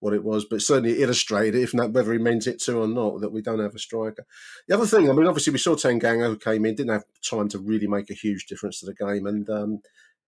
what 0.00 0.14
it 0.14 0.24
was, 0.24 0.46
but 0.46 0.62
certainly 0.62 1.02
illustrated, 1.02 1.60
if 1.60 1.74
not 1.74 1.92
whether 1.92 2.12
he 2.12 2.18
meant 2.18 2.46
it 2.46 2.58
to 2.58 2.78
or 2.78 2.88
not, 2.88 3.20
that 3.20 3.32
we 3.32 3.42
don't 3.42 3.60
have 3.60 3.74
a 3.74 3.78
striker. 3.78 4.24
The 4.66 4.74
other 4.74 4.86
thing, 4.86 5.10
I 5.10 5.12
mean, 5.12 5.26
obviously 5.26 5.52
we 5.52 5.58
saw 5.58 5.74
Tanganga 5.74 6.26
who 6.26 6.38
came 6.38 6.64
in, 6.64 6.74
didn't 6.74 6.92
have 6.92 7.04
time 7.22 7.48
to 7.50 7.58
really 7.58 7.86
make 7.86 8.10
a 8.10 8.14
huge 8.14 8.46
difference 8.46 8.80
to 8.80 8.86
the 8.86 8.94
game, 8.94 9.26
and 9.26 9.48
um, 9.50 9.80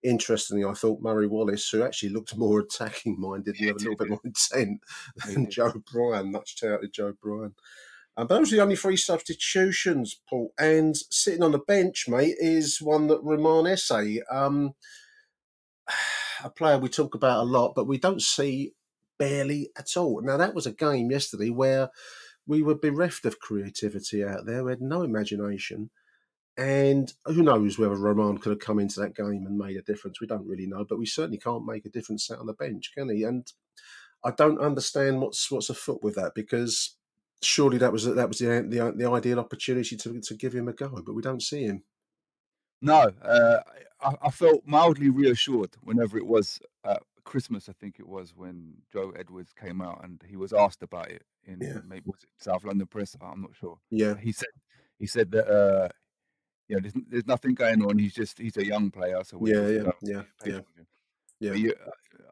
interestingly, 0.03 0.65
I 0.65 0.73
thought 0.73 1.01
Murray 1.01 1.27
Wallace, 1.27 1.69
who 1.69 1.83
actually 1.83 2.09
looked 2.09 2.37
more 2.37 2.59
attacking 2.59 3.19
minded 3.19 3.55
and 3.57 3.67
had 3.67 3.75
a 3.75 3.79
little 3.79 3.95
bit 3.95 4.09
more 4.09 4.21
intent 4.23 4.81
than 5.25 5.49
Joe 5.49 5.73
Bryan, 5.91 6.31
much 6.31 6.59
touted 6.59 6.93
Joe 6.93 7.13
Bryan. 7.21 7.55
Um, 8.15 8.27
but 8.27 8.37
those 8.37 8.53
are 8.53 8.57
the 8.57 8.61
only 8.61 8.75
three 8.75 8.97
substitutions, 8.97 10.19
Paul. 10.29 10.53
And 10.59 10.95
sitting 10.95 11.41
on 11.41 11.51
the 11.51 11.59
bench, 11.59 12.05
mate, 12.07 12.35
is 12.37 12.81
one 12.81 13.07
that 13.07 13.23
Romain 13.23 13.65
Esse, 13.65 14.21
um, 14.31 14.73
a 16.43 16.49
player 16.49 16.77
we 16.77 16.89
talk 16.89 17.15
about 17.15 17.41
a 17.41 17.49
lot, 17.49 17.73
but 17.75 17.87
we 17.87 17.97
don't 17.97 18.21
see 18.21 18.73
barely 19.17 19.69
at 19.77 19.97
all. 19.97 20.21
Now, 20.21 20.37
that 20.37 20.53
was 20.53 20.65
a 20.65 20.71
game 20.71 21.09
yesterday 21.09 21.49
where 21.49 21.89
we 22.45 22.61
were 22.61 22.75
bereft 22.75 23.25
of 23.25 23.39
creativity 23.39 24.23
out 24.23 24.45
there. 24.45 24.63
We 24.63 24.71
had 24.71 24.81
no 24.81 25.01
imagination. 25.01 25.89
And 26.57 27.11
who 27.25 27.41
knows 27.41 27.79
whether 27.79 27.95
Romain 27.95 28.37
could 28.37 28.51
have 28.51 28.59
come 28.59 28.79
into 28.79 28.99
that 28.99 29.15
game 29.15 29.45
and 29.47 29.57
made 29.57 29.75
a 29.77 29.81
difference? 29.81 30.21
We 30.21 30.27
don't 30.27 30.47
really 30.47 30.67
know, 30.67 30.85
but 30.87 30.99
we 30.99 31.05
certainly 31.07 31.39
can't 31.39 31.65
make 31.65 31.85
a 31.85 31.89
difference 31.89 32.27
sat 32.27 32.37
on 32.39 32.45
the 32.45 32.53
bench, 32.53 32.91
can 32.95 33.09
he? 33.09 33.23
And 33.23 33.45
I 34.23 34.31
don't 34.31 34.59
understand 34.59 35.21
what's 35.21 35.49
what's 35.49 35.69
afoot 35.69 36.03
with 36.03 36.15
that 36.15 36.33
because 36.35 36.95
surely 37.41 37.77
that 37.79 37.91
was 37.91 38.05
that 38.05 38.27
was 38.27 38.37
the 38.37 38.45
the, 38.69 38.93
the 38.95 39.09
ideal 39.09 39.39
opportunity 39.39 39.95
to 39.97 40.21
to 40.21 40.33
give 40.35 40.53
him 40.53 40.67
a 40.67 40.73
go, 40.73 41.01
but 41.05 41.15
we 41.15 41.21
don't 41.23 41.41
see 41.41 41.63
him. 41.63 41.83
No, 42.81 43.11
uh, 43.21 43.59
I, 44.01 44.13
I 44.23 44.29
felt 44.29 44.61
mildly 44.65 45.09
reassured 45.09 45.75
whenever 45.81 46.17
it 46.17 46.27
was 46.27 46.59
uh, 46.83 46.97
Christmas. 47.23 47.67
I 47.69 47.73
think 47.73 47.95
it 47.99 48.07
was 48.07 48.33
when 48.35 48.73
Joe 48.91 49.11
Edwards 49.17 49.53
came 49.59 49.81
out 49.81 50.03
and 50.03 50.21
he 50.27 50.35
was 50.35 50.53
asked 50.53 50.83
about 50.83 51.09
it 51.09 51.23
in 51.45 51.59
Yeah. 51.61 51.79
maybe 51.87 52.03
was 52.05 52.23
it 52.23 52.29
South 52.37 52.63
London 52.63 52.87
Press. 52.87 53.15
I'm 53.21 53.41
not 53.41 53.55
sure. 53.55 53.79
Yeah. 53.89 54.15
he 54.21 54.31
said 54.31 54.49
he 54.99 55.07
said 55.07 55.31
that 55.31 55.47
uh, 55.47 55.89
you 56.73 56.81
know 56.81 56.81
there's, 56.81 57.05
there's 57.09 57.27
nothing 57.27 57.53
going 57.53 57.83
on. 57.83 57.97
He's 57.97 58.13
just 58.13 58.39
he's 58.39 58.57
a 58.57 58.65
young 58.65 58.91
player, 58.91 59.23
so 59.23 59.37
we're 59.37 59.53
Yeah, 59.53 59.83
yeah, 59.83 59.91
you 60.01 60.23
yeah, 60.45 60.51
yeah. 60.53 60.59
Yeah. 61.39 61.53
You, 61.53 61.73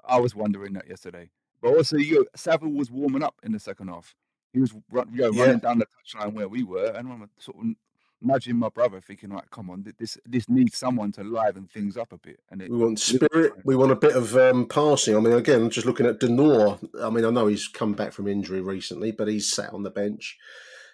I 0.05 0.19
was 0.19 0.35
wondering 0.35 0.73
that 0.73 0.87
yesterday. 0.87 1.29
But 1.61 1.75
also, 1.75 1.97
you 1.97 2.25
Savile 2.35 2.71
was 2.71 2.89
warming 2.89 3.23
up 3.23 3.35
in 3.43 3.51
the 3.51 3.59
second 3.59 3.89
half. 3.89 4.15
He 4.53 4.59
was 4.59 4.73
run, 4.89 5.09
you 5.13 5.21
know, 5.21 5.31
Yeah. 5.31 5.43
running 5.43 5.59
down 5.59 5.79
the 5.79 5.85
touchline 5.85 6.33
where 6.33 6.47
we 6.47 6.63
were, 6.63 6.87
and 6.87 7.11
I'm 7.11 7.29
sort 7.37 7.57
of 7.57 7.75
nudging 8.21 8.55
my 8.57 8.69
brother, 8.69 9.01
thinking, 9.01 9.29
"Like, 9.29 9.49
come 9.49 9.69
on, 9.69 9.93
this 9.97 10.17
this 10.25 10.47
needs 10.49 10.77
someone 10.77 11.11
to 11.13 11.23
liven 11.23 11.67
things 11.67 11.97
up 11.97 12.13
a 12.13 12.17
bit." 12.17 12.39
And 12.49 12.61
it, 12.61 12.71
We 12.71 12.77
want 12.77 12.99
spirit. 12.99 13.53
We 13.65 13.75
want 13.75 13.91
a 13.91 13.95
bit 13.95 14.15
of 14.15 14.35
um, 14.37 14.65
passing. 14.67 15.15
I 15.15 15.19
mean, 15.19 15.33
again, 15.33 15.69
just 15.69 15.85
looking 15.85 16.05
at 16.05 16.19
De 16.19 16.27
Norre. 16.27 16.79
I 17.01 17.09
mean, 17.09 17.25
I 17.25 17.29
know 17.29 17.47
he's 17.47 17.67
come 17.67 17.93
back 17.93 18.13
from 18.13 18.27
injury 18.27 18.61
recently, 18.61 19.11
but 19.11 19.27
he's 19.27 19.51
sat 19.51 19.73
on 19.73 19.83
the 19.83 19.91
bench. 19.91 20.37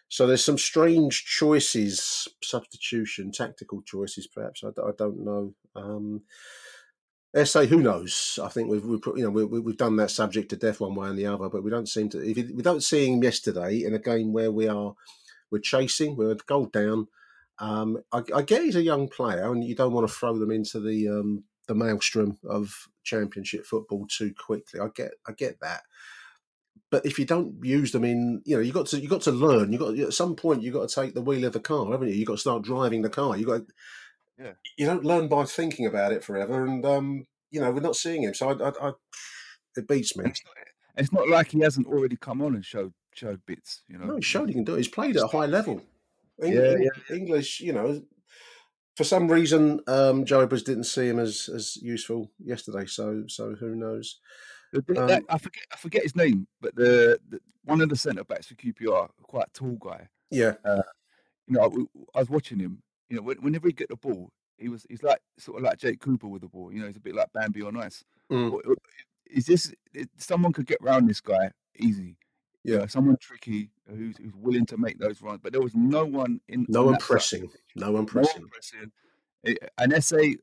So 0.10 0.26
there's 0.26 0.44
some 0.44 0.58
strange 0.58 1.26
choices, 1.26 2.28
substitution, 2.42 3.32
tactical 3.32 3.82
choices, 3.82 4.28
perhaps. 4.28 4.64
I 4.64 4.92
don't 4.98 5.26
know. 5.26 5.54
Um, 5.76 6.22
Esse, 7.36 7.68
who 7.70 7.82
knows? 7.82 8.40
I 8.42 8.48
think 8.48 8.70
we've 8.70 8.86
we've 8.86 9.02
you 9.16 9.24
know 9.24 9.30
we, 9.30 9.44
we've 9.46 9.78
done 9.78 9.98
that 9.98 10.12
subject 10.12 10.50
to 10.50 10.56
death 10.56 10.80
one 10.80 10.96
way 10.96 11.10
and 11.10 11.20
the 11.20 11.28
other, 11.28 11.50
but 11.50 11.64
we 11.64 11.70
don't 11.70 11.90
seem 11.90 12.10
to. 12.10 12.20
If 12.20 12.38
we 12.38 12.64
don't 12.64 12.84
see 12.84 13.08
him 13.08 13.22
yesterday 13.22 13.84
in 13.84 13.94
a 13.94 14.00
game 14.00 14.32
where 14.32 14.52
we 14.52 14.68
are 14.68 14.94
we're 15.52 15.60
chasing, 15.60 16.16
we're 16.16 16.32
a 16.32 16.36
goal 16.36 16.66
down. 16.66 17.08
Um, 17.60 17.98
I, 18.12 18.22
I 18.34 18.42
get 18.44 18.64
he's 18.64 18.76
a 18.76 18.82
young 18.82 19.08
player, 19.08 19.52
and 19.52 19.64
you 19.64 19.76
don't 19.76 19.94
want 19.94 20.08
to 20.08 20.14
throw 20.14 20.38
them 20.38 20.52
into 20.52 20.80
the 20.80 21.10
um, 21.10 21.44
the 21.68 21.76
maelstrom 21.76 22.38
of 22.50 22.88
Championship 23.04 23.66
football 23.66 24.08
too 24.08 24.34
quickly. 24.34 24.80
I 24.80 24.88
get 24.96 25.12
I 25.28 25.34
get 25.34 25.60
that, 25.60 25.82
but 26.90 27.06
if 27.06 27.20
you 27.20 27.26
don't 27.26 27.56
use 27.64 27.92
them 27.92 28.04
in, 28.06 28.42
you 28.46 28.56
know, 28.56 28.62
you 28.62 28.72
got 28.72 28.88
to 28.88 29.00
you 29.00 29.10
got 29.10 29.22
to 29.24 29.32
learn. 29.32 29.74
You 29.74 29.80
got 29.80 29.98
at 30.00 30.14
some 30.14 30.36
point 30.36 30.62
you 30.64 30.72
got 30.72 30.88
to 30.90 30.96
take 31.02 31.14
the 31.14 31.22
wheel 31.22 31.46
of 31.46 31.54
the 31.54 31.60
car, 31.60 31.92
haven't 31.92 32.08
you? 32.10 32.16
You 32.16 32.26
got 32.26 32.34
to 32.34 32.40
start 32.40 32.64
driving 32.64 33.02
the 33.02 33.10
car. 33.10 33.38
You 33.38 33.46
got 33.46 33.62
Yeah. 34.40 34.54
you 34.78 34.86
don't 34.86 35.04
learn 35.06 35.28
by 35.28 35.46
thinking 35.46 35.86
about 35.86 36.12
it 36.14 36.24
forever, 36.24 36.66
and 36.66 36.86
um, 36.86 37.26
you 37.52 37.60
know 37.60 37.72
we're 37.72 37.82
not 37.82 37.96
seeing 37.96 38.24
him, 38.24 38.34
so 38.34 38.50
I, 38.50 38.70
I, 38.70 38.90
I 38.90 38.92
it 39.76 39.88
beats 39.88 40.16
me. 40.18 40.26
it's 40.30 40.42
not, 40.46 40.54
it's 40.96 41.12
not 41.14 41.30
like 41.30 41.52
he 41.52 41.60
hasn't 41.60 41.88
already 41.88 42.16
come 42.16 42.42
on 42.42 42.56
and 42.56 42.66
showed 42.66 42.94
showed 43.14 43.42
bits. 43.46 43.84
You 43.88 43.98
know, 43.98 44.06
No, 44.06 44.16
he 44.16 44.22
showed 44.22 44.48
he 44.50 44.56
can 44.56 44.64
do 44.64 44.76
it. 44.76 44.78
He's 44.78 44.88
played 44.88 45.18
at 45.18 45.24
a 45.24 45.28
high 45.28 45.46
level. 45.58 45.82
Eng- 46.42 46.54
Yeah, 46.54 46.62
Eng- 46.62 47.18
English, 47.18 47.62
you 47.62 47.74
know, 47.74 48.02
for 48.96 49.04
some 49.04 49.28
reason, 49.28 49.82
um, 49.88 50.26
Joe 50.26 50.42
Edwards 50.42 50.64
didn't 50.64 50.86
see 50.86 51.08
him 51.08 51.20
as 51.20 51.50
as 51.54 51.76
useful 51.78 52.32
yesterday. 52.40 52.86
So 52.86 53.24
so 53.28 53.56
who 53.56 53.76
knows? 53.76 54.20
The- 54.74 55.02
Um, 55.02 55.08
that- 55.08 55.24
I 55.30 55.38
forget 55.38 55.64
I 55.72 55.76
forget 55.78 56.04
his 56.04 56.16
name, 56.16 56.48
but 56.62 56.76
the, 56.76 57.20
the 57.30 57.40
one 57.64 57.82
of 57.82 57.90
the 57.90 57.96
centre 57.96 58.24
backs 58.24 58.48
for 58.48 58.56
QPR, 58.56 59.10
quite 59.24 59.54
tall 59.54 59.76
guy. 59.80 60.08
Yeah, 60.32 60.54
You 60.66 61.54
know, 61.56 61.62
I, 62.14 62.18
I 62.18 62.20
was 62.22 62.30
watching 62.30 62.60
him. 62.60 62.82
You 63.10 63.18
know, 63.18 63.22
when- 63.24 63.42
whenever 63.42 63.68
he 63.68 63.74
get 63.74 63.90
the 63.90 63.96
ball, 63.96 64.32
he 64.58 64.70
was 64.70 64.86
he's 64.90 65.04
like 65.04 65.22
sort 65.38 65.58
of 65.58 65.64
like 65.64 65.78
Jake 65.78 66.00
Cooper 66.00 66.28
with 66.28 66.42
the 66.42 66.48
ball. 66.50 66.72
You 66.74 66.82
know, 66.82 66.88
he's 66.88 66.98
a 66.98 67.02
bit 67.02 67.16
like 67.16 67.32
Bambi 67.34 67.62
on 67.62 67.78
ice. 67.78 68.04
Mm. 68.32 68.62
Is 69.30 69.46
this 69.46 69.74
someone 70.18 70.54
could 70.54 70.66
get 70.66 70.82
round 70.82 71.10
this 71.10 71.22
guy 71.22 71.52
easy? 71.78 72.18
Yeah. 72.64 72.86
someone 72.88 73.16
tricky 73.22 73.70
who's 73.88 74.18
who's 74.18 74.34
willing 74.36 74.66
to 74.66 74.78
make 74.78 75.00
those 75.00 75.22
runs. 75.22 75.40
But 75.42 75.54
there 75.54 75.62
was 75.62 75.76
no 75.76 76.04
one 76.06 76.42
in. 76.50 76.66
no 76.68 76.80
on 76.82 76.86
one 76.88 76.94
that 76.96 77.02
side 77.02 77.06
of 77.06 77.08
the 77.08 77.14
pressing, 77.14 77.52
no 77.76 77.92
one 77.92 78.06
pressing. 78.06 78.50
An 79.78 79.94
Esse 79.94 80.36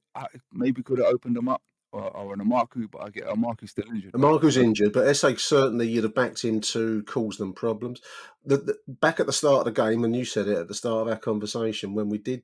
maybe 0.53 0.83
could 0.83 0.99
have 0.99 1.09
opened 1.09 1.37
them 1.37 1.49
up, 1.49 1.62
or, 1.95 2.16
or 2.16 2.34
an 2.34 2.40
Emakhu, 2.40 2.90
but 2.90 3.03
I 3.03 3.11
get 3.11 3.26
Emakhu 3.26 3.68
still 3.68 3.88
injured. 3.88 4.14
And 4.14 4.22
Marco's 4.22 4.57
injured, 4.57 4.92
but 4.92 5.07
Esse 5.07 5.40
certainly 5.42 5.88
you'd 5.88 6.05
have 6.05 6.14
backed 6.14 6.42
him 6.42 6.61
to 6.61 7.05
cause 7.05 7.36
them 7.36 7.53
problems. 7.53 8.01
The, 8.45 8.57
the, 8.57 8.78
back 8.88 9.20
at 9.20 9.26
the 9.26 9.32
start 9.32 9.66
of 9.66 9.74
the 9.74 9.82
game, 9.82 10.05
and 10.05 10.14
you 10.14 10.24
said 10.24 10.49
it 10.49 10.59
at 10.59 10.68
the 10.68 10.74
start 10.74 11.03
of 11.03 11.09
our 11.09 11.18
conversation, 11.18 11.95
when 11.95 12.09
we 12.09 12.18
did 12.18 12.42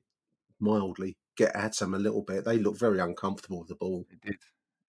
mildly 0.59 1.17
get 1.35 1.53
at 1.55 1.77
them 1.77 1.93
a 1.93 1.99
little 1.99 2.21
bit, 2.21 2.45
they 2.45 2.57
looked 2.57 2.79
very 2.79 2.99
uncomfortable 2.99 3.59
with 3.59 3.67
the 3.67 3.75
ball. 3.75 4.05
They 4.09 4.29
did. 4.31 4.39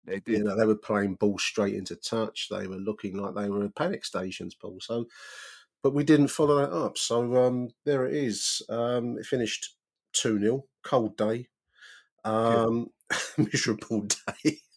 They 0.04 0.20
did. 0.20 0.38
You 0.38 0.44
know, 0.44 0.56
they 0.56 0.66
were 0.66 0.76
playing 0.76 1.14
ball 1.14 1.38
straight 1.38 1.74
into 1.74 1.96
touch. 1.96 2.48
They 2.50 2.66
were 2.66 2.76
looking 2.76 3.16
like 3.16 3.34
they 3.34 3.48
were 3.48 3.64
at 3.64 3.74
panic 3.74 4.04
stations, 4.04 4.54
Paul. 4.54 4.78
So, 4.80 5.06
but 5.82 5.94
we 5.94 6.04
didn't 6.04 6.28
follow 6.28 6.56
that 6.56 6.72
up. 6.72 6.98
So 6.98 7.46
um, 7.46 7.70
there 7.86 8.06
it 8.06 8.14
is. 8.14 8.62
Um, 8.68 9.16
it 9.18 9.24
finished 9.24 9.74
two 10.12 10.38
0 10.38 10.64
Cold 10.82 11.16
day, 11.16 11.46
um, 12.24 12.88
miserable 13.36 14.06
day. 14.42 14.58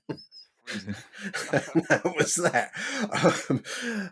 That 1.90 2.14
was 2.18 2.36
that. 2.36 2.72
Um, 3.12 3.64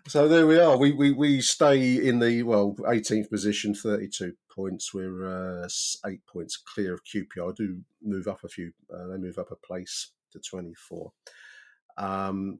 so 0.07 0.27
there 0.27 0.45
we 0.45 0.59
are. 0.59 0.77
We, 0.77 0.91
we 0.91 1.11
we 1.11 1.41
stay 1.41 1.95
in 1.95 2.19
the 2.19 2.43
well 2.43 2.75
18th 2.79 3.29
position, 3.29 3.73
32 3.73 4.33
points. 4.53 4.93
We're 4.93 5.63
uh, 5.63 5.69
eight 6.05 6.25
points 6.25 6.57
clear 6.57 6.93
of 6.93 7.01
QPR. 7.05 7.51
I 7.51 7.53
do 7.55 7.81
move 8.01 8.27
up 8.27 8.43
a 8.43 8.49
few. 8.49 8.73
Uh, 8.93 9.07
they 9.07 9.17
move 9.17 9.37
up 9.37 9.51
a 9.51 9.55
place 9.55 10.11
to 10.31 10.39
24. 10.39 11.11
Um, 11.97 12.59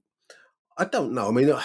I 0.78 0.86
don't 0.86 1.14
know. 1.14 1.28
I 1.28 1.32
mean, 1.32 1.52
uh, 1.52 1.62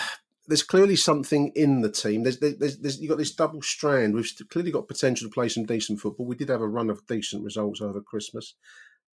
there's 0.48 0.62
clearly 0.62 0.96
something 0.96 1.52
in 1.54 1.80
the 1.80 1.90
team. 1.90 2.22
There's, 2.22 2.38
there's, 2.38 2.78
there's 2.78 3.00
you've 3.00 3.10
got 3.10 3.18
this 3.18 3.34
double 3.34 3.62
strand. 3.62 4.14
We've 4.14 4.30
clearly 4.50 4.70
got 4.70 4.88
potential 4.88 5.28
to 5.28 5.34
play 5.34 5.48
some 5.48 5.64
decent 5.64 6.00
football. 6.00 6.26
We 6.26 6.36
did 6.36 6.48
have 6.48 6.60
a 6.60 6.68
run 6.68 6.90
of 6.90 7.06
decent 7.06 7.44
results 7.44 7.80
over 7.80 8.00
Christmas. 8.00 8.54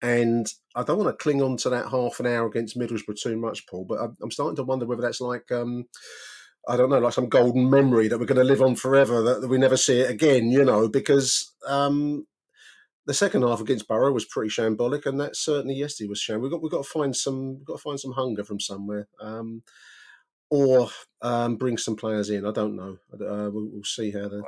And 0.01 0.51
I 0.75 0.83
don't 0.83 0.97
want 0.97 1.09
to 1.09 1.23
cling 1.23 1.41
on 1.41 1.57
to 1.57 1.69
that 1.69 1.89
half 1.89 2.19
an 2.19 2.25
hour 2.25 2.47
against 2.47 2.77
Middlesbrough 2.77 3.21
too 3.21 3.37
much, 3.37 3.67
Paul. 3.67 3.85
But 3.85 3.99
I'm- 3.99 4.31
starting 4.31 4.55
to 4.55 4.63
wonder 4.63 4.85
whether 4.85 5.01
that's 5.01 5.21
like, 5.21 5.51
um, 5.51 5.85
I 6.67 6.77
don't 6.77 6.89
know, 6.89 6.99
like 6.99 7.13
some 7.13 7.29
golden 7.29 7.69
memory 7.69 8.07
that 8.07 8.19
we're 8.19 8.25
going 8.25 8.37
to 8.37 8.43
live 8.43 8.61
on 8.61 8.75
forever, 8.75 9.21
that, 9.21 9.47
we 9.47 9.57
never 9.57 9.77
see 9.77 9.99
it 9.99 10.09
again. 10.09 10.49
You 10.51 10.63
know, 10.63 10.87
because 10.87 11.53
um, 11.67 12.25
the 13.05 13.13
second 13.13 13.43
half 13.43 13.61
against 13.61 13.87
Borough 13.87 14.11
was 14.11 14.25
pretty 14.25 14.49
shambolic, 14.49 15.05
and 15.05 15.19
that 15.19 15.35
certainly 15.35 15.75
yesterday 15.75 16.07
was 16.07 16.19
sham. 16.19 16.41
We've 16.41 16.51
got 16.51 16.61
we've 16.61 16.71
got 16.71 16.83
to 16.83 16.89
find 16.89 17.15
some 17.15 17.57
we've 17.57 17.65
got 17.65 17.77
to 17.77 17.81
find 17.81 17.99
some 17.99 18.13
hunger 18.13 18.43
from 18.43 18.59
somewhere, 18.59 19.07
um, 19.19 19.63
or 20.49 20.89
um, 21.21 21.57
bring 21.57 21.77
some 21.77 21.95
players 21.95 22.29
in. 22.29 22.45
I 22.45 22.51
don't 22.51 22.75
know. 22.75 22.97
Uh, 23.13 23.49
we'll, 23.51 23.69
we'll 23.71 23.83
see 23.83 24.11
how 24.11 24.29
the 24.29 24.43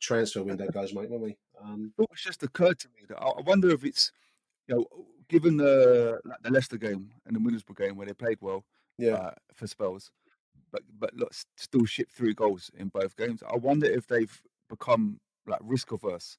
transfer 0.00 0.42
window 0.42 0.68
goes, 0.68 0.94
mate, 0.94 1.10
won't 1.10 1.22
we? 1.22 1.36
Um, 1.62 1.92
it's 1.98 2.24
just 2.24 2.42
occurred 2.42 2.78
to 2.80 2.88
me 2.88 3.02
that 3.08 3.18
I 3.18 3.40
wonder 3.44 3.70
if 3.70 3.84
it's, 3.84 4.12
you 4.68 4.76
know, 4.76 4.86
given 5.28 5.56
the 5.56 6.20
like 6.24 6.42
the 6.42 6.50
Leicester 6.50 6.78
game 6.78 7.10
and 7.26 7.34
the 7.34 7.40
Middlesbrough 7.40 7.76
game 7.76 7.96
where 7.96 8.06
they 8.06 8.14
played 8.14 8.38
well 8.40 8.64
yeah, 8.98 9.14
uh, 9.14 9.30
for 9.54 9.66
spells, 9.66 10.10
but 10.72 10.82
but 10.98 11.14
look, 11.14 11.32
still 11.56 11.84
shipped 11.86 12.12
three 12.12 12.34
goals 12.34 12.70
in 12.76 12.88
both 12.88 13.16
games. 13.16 13.42
I 13.48 13.56
wonder 13.56 13.86
if 13.86 14.06
they've 14.06 14.42
become 14.68 15.20
like 15.46 15.60
risk 15.62 15.92
averse, 15.92 16.36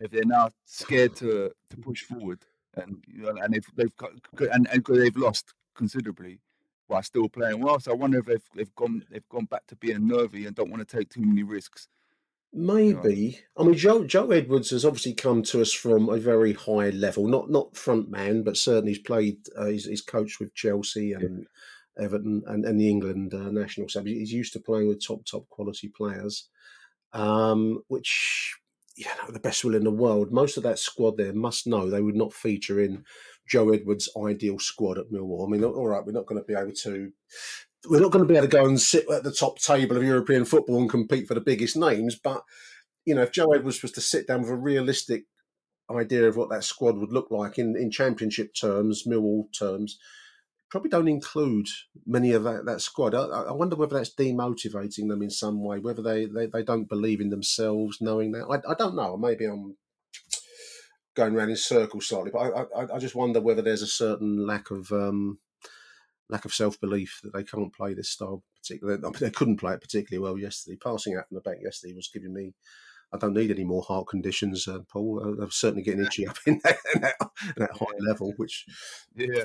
if 0.00 0.10
they're 0.10 0.24
now 0.24 0.50
scared 0.64 1.16
to 1.16 1.50
to 1.70 1.76
push 1.76 2.02
forward 2.02 2.44
and 2.76 3.02
you 3.06 3.22
know, 3.22 3.34
and 3.42 3.54
they've 3.54 3.66
they've 3.74 3.96
got, 3.96 4.10
and, 4.52 4.68
and 4.70 4.84
they've 4.84 5.16
lost 5.16 5.54
considerably 5.74 6.40
while 6.88 7.02
still 7.02 7.28
playing 7.28 7.60
well. 7.60 7.80
So 7.80 7.92
I 7.92 7.94
wonder 7.94 8.18
if 8.18 8.26
they've 8.26 8.48
they've 8.54 8.74
gone 8.76 9.02
they've 9.10 9.28
gone 9.28 9.46
back 9.46 9.66
to 9.68 9.76
being 9.76 10.06
nervy 10.06 10.46
and 10.46 10.54
don't 10.54 10.70
want 10.70 10.86
to 10.86 10.96
take 10.96 11.08
too 11.08 11.22
many 11.22 11.42
risks. 11.42 11.88
Maybe. 12.52 13.40
I 13.56 13.64
mean, 13.64 13.74
Joe 13.74 14.04
Joe 14.04 14.30
Edwards 14.30 14.70
has 14.70 14.84
obviously 14.84 15.12
come 15.12 15.42
to 15.44 15.60
us 15.60 15.72
from 15.72 16.08
a 16.08 16.16
very 16.16 16.54
high 16.54 16.90
level, 16.90 17.26
not 17.26 17.50
not 17.50 17.76
front 17.76 18.10
man, 18.10 18.42
but 18.42 18.56
certainly 18.56 18.92
he's 18.92 19.02
played. 19.02 19.38
Uh, 19.56 19.66
he's, 19.66 19.84
he's 19.84 20.00
coached 20.00 20.40
with 20.40 20.54
Chelsea 20.54 21.12
and 21.12 21.46
Everton 21.98 22.42
and, 22.46 22.64
and 22.64 22.80
the 22.80 22.88
England 22.88 23.34
uh, 23.34 23.50
national 23.50 23.88
side. 23.88 24.06
He's 24.06 24.32
used 24.32 24.52
to 24.54 24.60
playing 24.60 24.88
with 24.88 25.04
top 25.06 25.26
top 25.26 25.48
quality 25.50 25.88
players, 25.94 26.48
um, 27.12 27.82
which 27.88 28.56
you 28.96 29.04
know 29.04 29.32
the 29.32 29.40
best 29.40 29.64
will 29.64 29.74
in 29.74 29.84
the 29.84 29.90
world. 29.90 30.32
Most 30.32 30.56
of 30.56 30.62
that 30.62 30.78
squad 30.78 31.18
there 31.18 31.34
must 31.34 31.66
know 31.66 31.90
they 31.90 32.00
would 32.00 32.16
not 32.16 32.32
feature 32.32 32.80
in 32.80 33.04
Joe 33.46 33.70
Edwards' 33.70 34.08
ideal 34.24 34.58
squad 34.58 34.98
at 34.98 35.10
Millwall. 35.10 35.46
I 35.46 35.50
mean, 35.50 35.62
all 35.62 35.88
right, 35.88 36.04
we're 36.04 36.12
not 36.12 36.26
going 36.26 36.40
to 36.40 36.46
be 36.46 36.54
able 36.54 36.72
to 36.84 37.12
we're 37.88 38.00
not 38.00 38.12
going 38.12 38.24
to 38.24 38.28
be 38.28 38.36
able 38.36 38.46
to 38.46 38.56
go 38.56 38.66
and 38.66 38.80
sit 38.80 39.10
at 39.10 39.22
the 39.22 39.32
top 39.32 39.58
table 39.58 39.96
of 39.96 40.04
European 40.04 40.44
football 40.44 40.78
and 40.80 40.90
compete 40.90 41.26
for 41.26 41.34
the 41.34 41.40
biggest 41.40 41.76
names. 41.76 42.18
But 42.18 42.42
you 43.04 43.14
know, 43.14 43.22
if 43.22 43.32
Joe 43.32 43.52
Edwards 43.52 43.82
was 43.82 43.92
to 43.92 44.00
sit 44.00 44.26
down 44.26 44.42
with 44.42 44.50
a 44.50 44.56
realistic 44.56 45.24
idea 45.90 46.26
of 46.28 46.36
what 46.36 46.50
that 46.50 46.64
squad 46.64 46.98
would 46.98 47.12
look 47.12 47.30
like 47.30 47.58
in, 47.58 47.76
in 47.76 47.90
Championship 47.90 48.52
terms, 48.54 49.04
Millwall 49.06 49.46
terms, 49.56 49.98
probably 50.70 50.90
don't 50.90 51.08
include 51.08 51.68
many 52.06 52.32
of 52.32 52.42
that, 52.44 52.64
that 52.66 52.80
squad. 52.80 53.14
I, 53.14 53.24
I, 53.24 53.52
wonder 53.52 53.76
whether 53.76 53.96
that's 53.96 54.14
demotivating 54.14 55.08
them 55.08 55.22
in 55.22 55.30
some 55.30 55.62
way, 55.62 55.78
whether 55.78 56.02
they, 56.02 56.26
they, 56.26 56.46
they 56.46 56.64
don't 56.64 56.88
believe 56.88 57.20
in 57.20 57.30
themselves 57.30 57.98
knowing 58.00 58.32
that. 58.32 58.46
I, 58.50 58.72
I 58.72 58.74
don't 58.74 58.96
know. 58.96 59.16
Maybe 59.16 59.44
I'm 59.44 59.76
going 61.14 61.36
around 61.36 61.50
in 61.50 61.56
circles 61.56 62.08
slightly, 62.08 62.30
but 62.32 62.40
I, 62.40 62.82
I, 62.82 62.96
I 62.96 62.98
just 62.98 63.14
wonder 63.14 63.40
whether 63.40 63.62
there's 63.62 63.82
a 63.82 63.86
certain 63.86 64.44
lack 64.44 64.72
of 64.72 64.90
um, 64.90 65.38
lack 66.28 66.44
of 66.44 66.54
self 66.54 66.80
belief 66.80 67.20
that 67.22 67.32
they 67.32 67.44
can't 67.44 67.74
play 67.74 67.94
this 67.94 68.10
style 68.10 68.42
particularly. 68.60 69.02
They 69.20 69.30
couldn't 69.30 69.58
play 69.58 69.74
it 69.74 69.80
particularly 69.80 70.22
well 70.22 70.38
yesterday. 70.38 70.76
Passing 70.82 71.16
out 71.16 71.28
from 71.28 71.36
the 71.36 71.40
back 71.40 71.58
yesterday 71.62 71.94
was 71.94 72.10
giving 72.12 72.34
me. 72.34 72.54
I 73.12 73.18
don't 73.18 73.34
need 73.34 73.52
any 73.52 73.64
more 73.64 73.82
heart 73.82 74.08
conditions, 74.08 74.66
uh, 74.66 74.80
Paul. 74.92 75.38
I'm 75.40 75.50
certainly 75.50 75.84
getting 75.84 76.04
itchy 76.04 76.26
up 76.26 76.36
in 76.46 76.60
that, 76.64 76.76
in 76.94 77.00
that, 77.02 77.14
in 77.20 77.52
that 77.58 77.76
high 77.76 77.98
level, 78.00 78.32
which 78.36 78.64
yeah, 79.14 79.44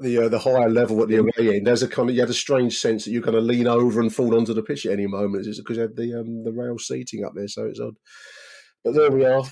the 0.00 0.24
uh, 0.24 0.28
the 0.28 0.38
higher 0.38 0.70
level 0.70 1.02
at 1.02 1.08
the 1.08 1.16
away 1.16 1.56
end, 1.56 1.66
there's 1.66 1.82
a 1.82 1.88
kind 1.88 2.08
of 2.08 2.14
you 2.14 2.22
had 2.22 2.30
a 2.30 2.34
strange 2.34 2.78
sense 2.78 3.04
that 3.04 3.10
you're 3.10 3.22
going 3.22 3.34
to 3.34 3.40
lean 3.40 3.66
over 3.66 4.00
and 4.00 4.14
fall 4.14 4.36
onto 4.36 4.54
the 4.54 4.62
pitch 4.62 4.86
at 4.86 4.92
any 4.92 5.06
moment. 5.06 5.46
It's 5.46 5.58
because 5.58 5.76
you 5.76 5.82
had 5.82 5.96
the 5.96 6.20
um, 6.20 6.44
the 6.44 6.52
rail 6.52 6.78
seating 6.78 7.24
up 7.24 7.32
there, 7.34 7.48
so 7.48 7.66
it's 7.66 7.80
odd. 7.80 7.96
But 8.82 8.94
there 8.94 9.10
we 9.10 9.24
are 9.26 9.44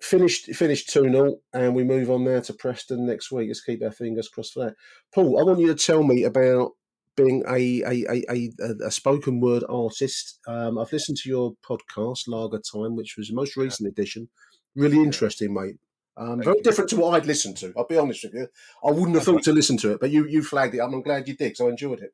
finished 0.00 0.54
finished 0.54 0.90
2 0.90 1.10
0 1.10 1.36
and 1.52 1.74
we 1.74 1.84
move 1.84 2.10
on 2.10 2.24
now 2.24 2.40
to 2.40 2.52
Preston 2.52 3.06
next 3.06 3.32
week. 3.32 3.48
Let's 3.48 3.60
keep 3.60 3.82
our 3.82 3.90
fingers 3.90 4.28
crossed 4.28 4.54
for 4.54 4.66
that. 4.66 4.74
Paul, 5.12 5.40
I 5.40 5.42
want 5.42 5.60
you 5.60 5.68
to 5.68 5.74
tell 5.74 6.02
me 6.02 6.24
about 6.24 6.72
being 7.16 7.42
a 7.48 7.82
a, 7.82 8.04
a, 8.10 8.50
a, 8.60 8.86
a 8.86 8.90
spoken 8.90 9.40
word 9.40 9.64
artist. 9.68 10.38
Um, 10.46 10.78
I've 10.78 10.92
listened 10.92 11.18
to 11.18 11.28
your 11.28 11.54
podcast, 11.68 12.28
Lager 12.28 12.60
Time, 12.60 12.96
which 12.96 13.16
was 13.16 13.28
the 13.28 13.34
most 13.34 13.56
recent 13.56 13.88
edition. 13.88 14.28
Really 14.74 14.98
interesting, 14.98 15.52
mate. 15.52 15.76
Um, 16.16 16.42
very 16.42 16.60
different 16.62 16.90
to 16.90 16.96
what 16.96 17.14
I'd 17.14 17.26
listened 17.26 17.56
to. 17.58 17.72
I'll 17.76 17.86
be 17.86 17.96
honest 17.96 18.24
with 18.24 18.34
you. 18.34 18.48
I 18.84 18.90
wouldn't 18.90 19.14
have 19.14 19.24
thought 19.24 19.42
to 19.44 19.52
listen 19.52 19.76
to 19.78 19.92
it, 19.92 20.00
but 20.00 20.10
you 20.10 20.26
you 20.26 20.42
flagged 20.42 20.74
it. 20.74 20.80
I'm 20.80 21.02
glad 21.02 21.28
you 21.28 21.36
did 21.36 21.52
because 21.52 21.60
I 21.60 21.68
enjoyed 21.70 22.00
it. 22.00 22.12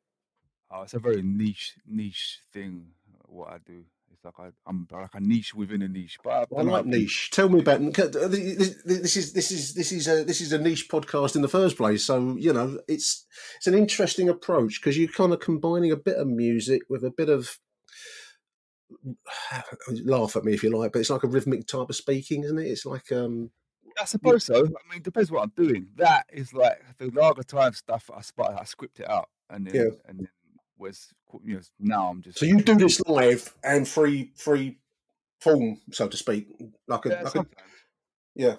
Oh, 0.70 0.82
it's 0.82 0.94
a 0.94 0.98
very 0.98 1.22
niche 1.22 1.74
niche 1.86 2.40
thing. 2.52 2.88
What 3.26 3.50
I 3.50 3.58
do, 3.66 3.84
like 4.24 4.34
I, 4.38 4.68
am 4.68 4.86
like 4.90 5.14
a 5.14 5.20
niche 5.20 5.54
within 5.54 5.82
a 5.82 5.88
niche. 5.88 6.18
But 6.22 6.48
I, 6.52 6.60
I 6.60 6.62
like 6.62 6.86
niche. 6.86 7.30
Tell 7.30 7.48
me 7.48 7.60
about 7.60 7.80
this. 7.80 8.76
This 8.84 9.16
is 9.16 9.32
this 9.32 9.50
is 9.50 9.74
this 9.74 9.92
is 9.92 10.08
a 10.08 10.24
this 10.24 10.40
is 10.40 10.52
a 10.52 10.58
niche 10.58 10.88
podcast 10.88 11.36
in 11.36 11.42
the 11.42 11.48
first 11.48 11.76
place. 11.76 12.04
So 12.04 12.36
you 12.38 12.52
know, 12.52 12.78
it's 12.88 13.26
it's 13.56 13.66
an 13.66 13.74
interesting 13.74 14.28
approach 14.28 14.80
because 14.80 14.98
you're 14.98 15.08
kind 15.08 15.32
of 15.32 15.40
combining 15.40 15.92
a 15.92 15.96
bit 15.96 16.16
of 16.16 16.26
music 16.26 16.82
with 16.88 17.04
a 17.04 17.10
bit 17.10 17.28
of 17.28 17.58
laugh 20.04 20.36
at 20.36 20.44
me 20.44 20.54
if 20.54 20.62
you 20.62 20.76
like, 20.76 20.92
but 20.92 21.00
it's 21.00 21.10
like 21.10 21.24
a 21.24 21.28
rhythmic 21.28 21.66
type 21.66 21.90
of 21.90 21.96
speaking, 21.96 22.44
isn't 22.44 22.58
it? 22.58 22.66
It's 22.66 22.86
like 22.86 23.10
um. 23.12 23.50
I 24.00 24.06
suppose 24.06 24.44
so. 24.44 24.56
I 24.56 24.92
mean, 24.92 25.02
depends 25.02 25.30
what 25.30 25.44
I'm 25.44 25.52
doing. 25.56 25.86
That 25.96 26.26
is 26.32 26.52
like 26.52 26.82
the 26.98 27.10
lager 27.10 27.44
time 27.44 27.74
stuff. 27.74 28.10
I 28.12 28.22
spot, 28.22 28.56
I 28.60 28.64
script 28.64 28.98
it 28.98 29.08
out, 29.08 29.28
and 29.48 29.66
then, 29.66 29.74
yeah. 29.74 29.90
and 30.08 30.18
then 30.18 30.28
was 30.78 31.08
you 31.44 31.54
know 31.54 31.60
now 31.78 32.08
I'm 32.08 32.22
just 32.22 32.38
so 32.38 32.46
you 32.46 32.60
do 32.60 32.74
this 32.74 33.00
live 33.06 33.54
and 33.62 33.86
free 33.86 34.32
free 34.36 34.78
form 35.40 35.80
so 35.92 36.08
to 36.08 36.16
speak 36.16 36.48
like 36.88 37.06
a, 37.06 37.08
yeah, 37.10 37.22
like 37.22 37.34
a 37.36 37.46
yeah. 38.34 38.56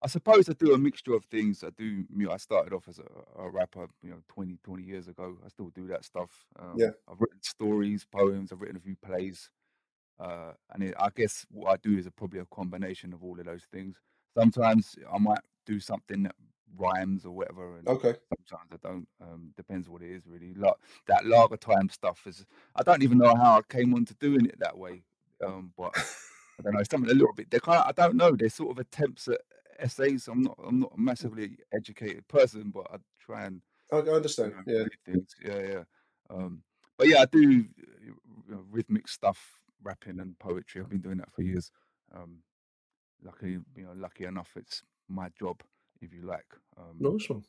I 0.00 0.06
suppose 0.06 0.48
I 0.48 0.52
do 0.52 0.74
a 0.74 0.78
mixture 0.78 1.14
of 1.14 1.24
things. 1.24 1.64
I 1.64 1.70
do. 1.76 1.84
You 1.84 2.26
know, 2.26 2.30
I 2.30 2.36
started 2.36 2.72
off 2.72 2.86
as 2.88 3.00
a, 3.00 3.42
a, 3.42 3.50
rapper, 3.50 3.88
you 4.02 4.10
know, 4.10 4.22
20, 4.28 4.58
20 4.62 4.82
years 4.84 5.08
ago. 5.08 5.36
I 5.44 5.48
still 5.48 5.70
do 5.74 5.88
that 5.88 6.04
stuff. 6.04 6.30
Um, 6.56 6.74
yeah, 6.76 6.90
I've 7.10 7.20
written 7.20 7.42
stories, 7.42 8.06
poems. 8.10 8.52
I've 8.52 8.60
written 8.60 8.76
a 8.76 8.80
few 8.80 8.94
plays, 9.04 9.50
uh, 10.20 10.52
and 10.72 10.84
it, 10.84 10.94
I 11.00 11.08
guess 11.16 11.44
what 11.50 11.72
I 11.72 11.76
do 11.82 11.98
is 11.98 12.06
a, 12.06 12.12
probably 12.12 12.38
a 12.38 12.46
combination 12.46 13.12
of 13.12 13.24
all 13.24 13.40
of 13.40 13.46
those 13.46 13.64
things. 13.72 13.96
Sometimes 14.38 14.94
I 15.12 15.18
might 15.18 15.40
do 15.66 15.80
something 15.80 16.22
that 16.22 16.36
rhymes 16.76 17.24
or 17.24 17.32
whatever. 17.32 17.76
And 17.78 17.88
okay. 17.88 18.14
Sometimes 18.48 18.70
I 18.72 18.88
don't. 18.88 19.08
Um, 19.20 19.52
depends 19.56 19.88
what 19.88 20.02
it 20.02 20.10
is 20.10 20.22
really. 20.26 20.54
Like 20.54 20.74
that 21.06 21.26
lager 21.26 21.56
time 21.56 21.88
stuff 21.88 22.26
is. 22.26 22.44
I 22.76 22.82
don't 22.82 23.02
even 23.02 23.18
know 23.18 23.34
how 23.34 23.58
I 23.58 23.62
came 23.68 23.94
on 23.94 24.04
to 24.06 24.14
doing 24.14 24.46
it 24.46 24.58
that 24.60 24.76
way. 24.76 25.02
Um, 25.44 25.72
but 25.76 25.92
I 25.96 26.62
don't 26.62 26.74
know. 26.74 26.82
Something 26.90 27.10
a 27.10 27.14
little 27.14 27.34
bit. 27.34 27.50
They 27.50 27.60
kind. 27.60 27.80
Of, 27.80 27.86
I 27.88 27.92
don't 27.92 28.16
know. 28.16 28.34
They're 28.34 28.48
sort 28.48 28.70
of 28.70 28.78
attempts 28.78 29.28
at 29.28 29.40
essays. 29.78 30.28
I'm 30.28 30.42
not. 30.42 30.58
I'm 30.66 30.80
not 30.80 30.92
a 30.96 31.00
massively 31.00 31.56
educated 31.72 32.26
person, 32.28 32.70
but 32.74 32.86
I 32.92 32.96
try 33.20 33.44
and. 33.44 33.62
I 33.92 33.98
understand. 33.98 34.54
You 34.66 34.72
know, 34.74 34.80
yeah. 34.80 35.12
Things. 35.12 35.34
Yeah. 35.44 35.60
Yeah. 35.60 35.82
Um, 36.30 36.62
but 36.98 37.08
yeah, 37.08 37.22
I 37.22 37.26
do 37.26 37.40
you 37.40 37.64
know, 38.48 38.64
rhythmic 38.70 39.08
stuff, 39.08 39.60
rapping 39.82 40.20
and 40.20 40.38
poetry. 40.38 40.80
I've 40.80 40.90
been 40.90 41.00
doing 41.00 41.18
that 41.18 41.32
for 41.32 41.42
years. 41.42 41.70
Um, 42.14 42.38
lucky, 43.22 43.58
you 43.76 43.84
know, 43.84 43.92
lucky 43.94 44.24
enough, 44.24 44.50
it's 44.56 44.82
my 45.08 45.28
job 45.38 45.62
if 46.00 46.12
you 46.12 46.26
like. 46.26 46.46
Um, 46.76 46.96
nice 46.98 47.28
one. 47.28 47.42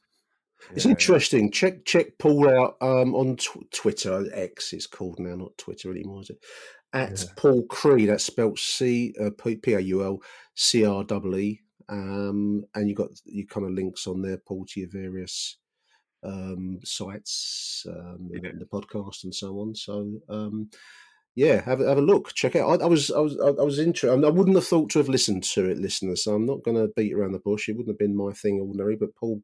Yeah, 0.61 0.75
it's 0.75 0.85
interesting. 0.85 1.45
Yeah. 1.45 1.51
Check 1.51 1.85
check 1.85 2.17
Paul 2.17 2.49
out 2.49 2.75
um, 2.81 3.15
on 3.15 3.37
tw- 3.37 3.71
Twitter. 3.71 4.25
X 4.33 4.73
it's 4.73 4.87
called 4.87 5.19
now, 5.19 5.35
not 5.35 5.57
Twitter 5.57 5.91
anymore, 5.91 6.21
is 6.21 6.31
it? 6.31 6.39
At 6.91 7.19
yeah. 7.19 7.27
Paul 7.35 7.63
Cree. 7.67 8.05
That's 8.05 8.25
spelled 8.25 8.59
C 8.59 9.13
uh, 9.21 9.29
P 9.37 9.59
A 9.73 9.79
U 9.79 10.03
L 10.03 10.19
C 10.55 10.85
R 10.85 11.03
W 11.03 11.37
E. 11.37 11.61
Um, 11.87 12.65
and 12.75 12.87
you 12.87 12.95
got 12.95 13.09
you 13.25 13.47
kind 13.47 13.65
of 13.65 13.73
links 13.73 14.05
on 14.05 14.21
there, 14.21 14.37
Paul, 14.37 14.65
to 14.69 14.79
your 14.79 14.89
various 14.89 15.57
um, 16.23 16.79
sites, 16.83 17.85
um, 17.89 18.29
the 18.31 18.65
podcast, 18.65 19.23
and 19.23 19.33
so 19.33 19.59
on. 19.59 19.75
So 19.75 20.19
um, 20.29 20.69
yeah, 21.35 21.61
have, 21.61 21.79
have 21.79 21.97
a 21.97 22.01
look, 22.01 22.33
check 22.33 22.55
it 22.55 22.61
out. 22.61 22.81
I, 22.81 22.85
I 22.85 22.87
was 22.87 23.11
I 23.11 23.19
was 23.19 23.37
I 23.39 23.63
was 23.63 23.79
interested. 23.79 24.25
I 24.25 24.29
wouldn't 24.29 24.55
have 24.55 24.67
thought 24.67 24.89
to 24.91 24.99
have 24.99 25.09
listened 25.09 25.43
to 25.43 25.69
it, 25.69 25.77
listeners. 25.77 26.23
So 26.23 26.33
I'm 26.33 26.45
not 26.45 26.63
going 26.63 26.77
to 26.77 26.91
beat 26.95 27.13
around 27.13 27.33
the 27.33 27.39
bush. 27.39 27.69
It 27.69 27.73
wouldn't 27.77 27.93
have 27.93 27.99
been 27.99 28.15
my 28.15 28.33
thing 28.33 28.59
ordinary, 28.59 28.95
but 28.95 29.15
Paul 29.15 29.41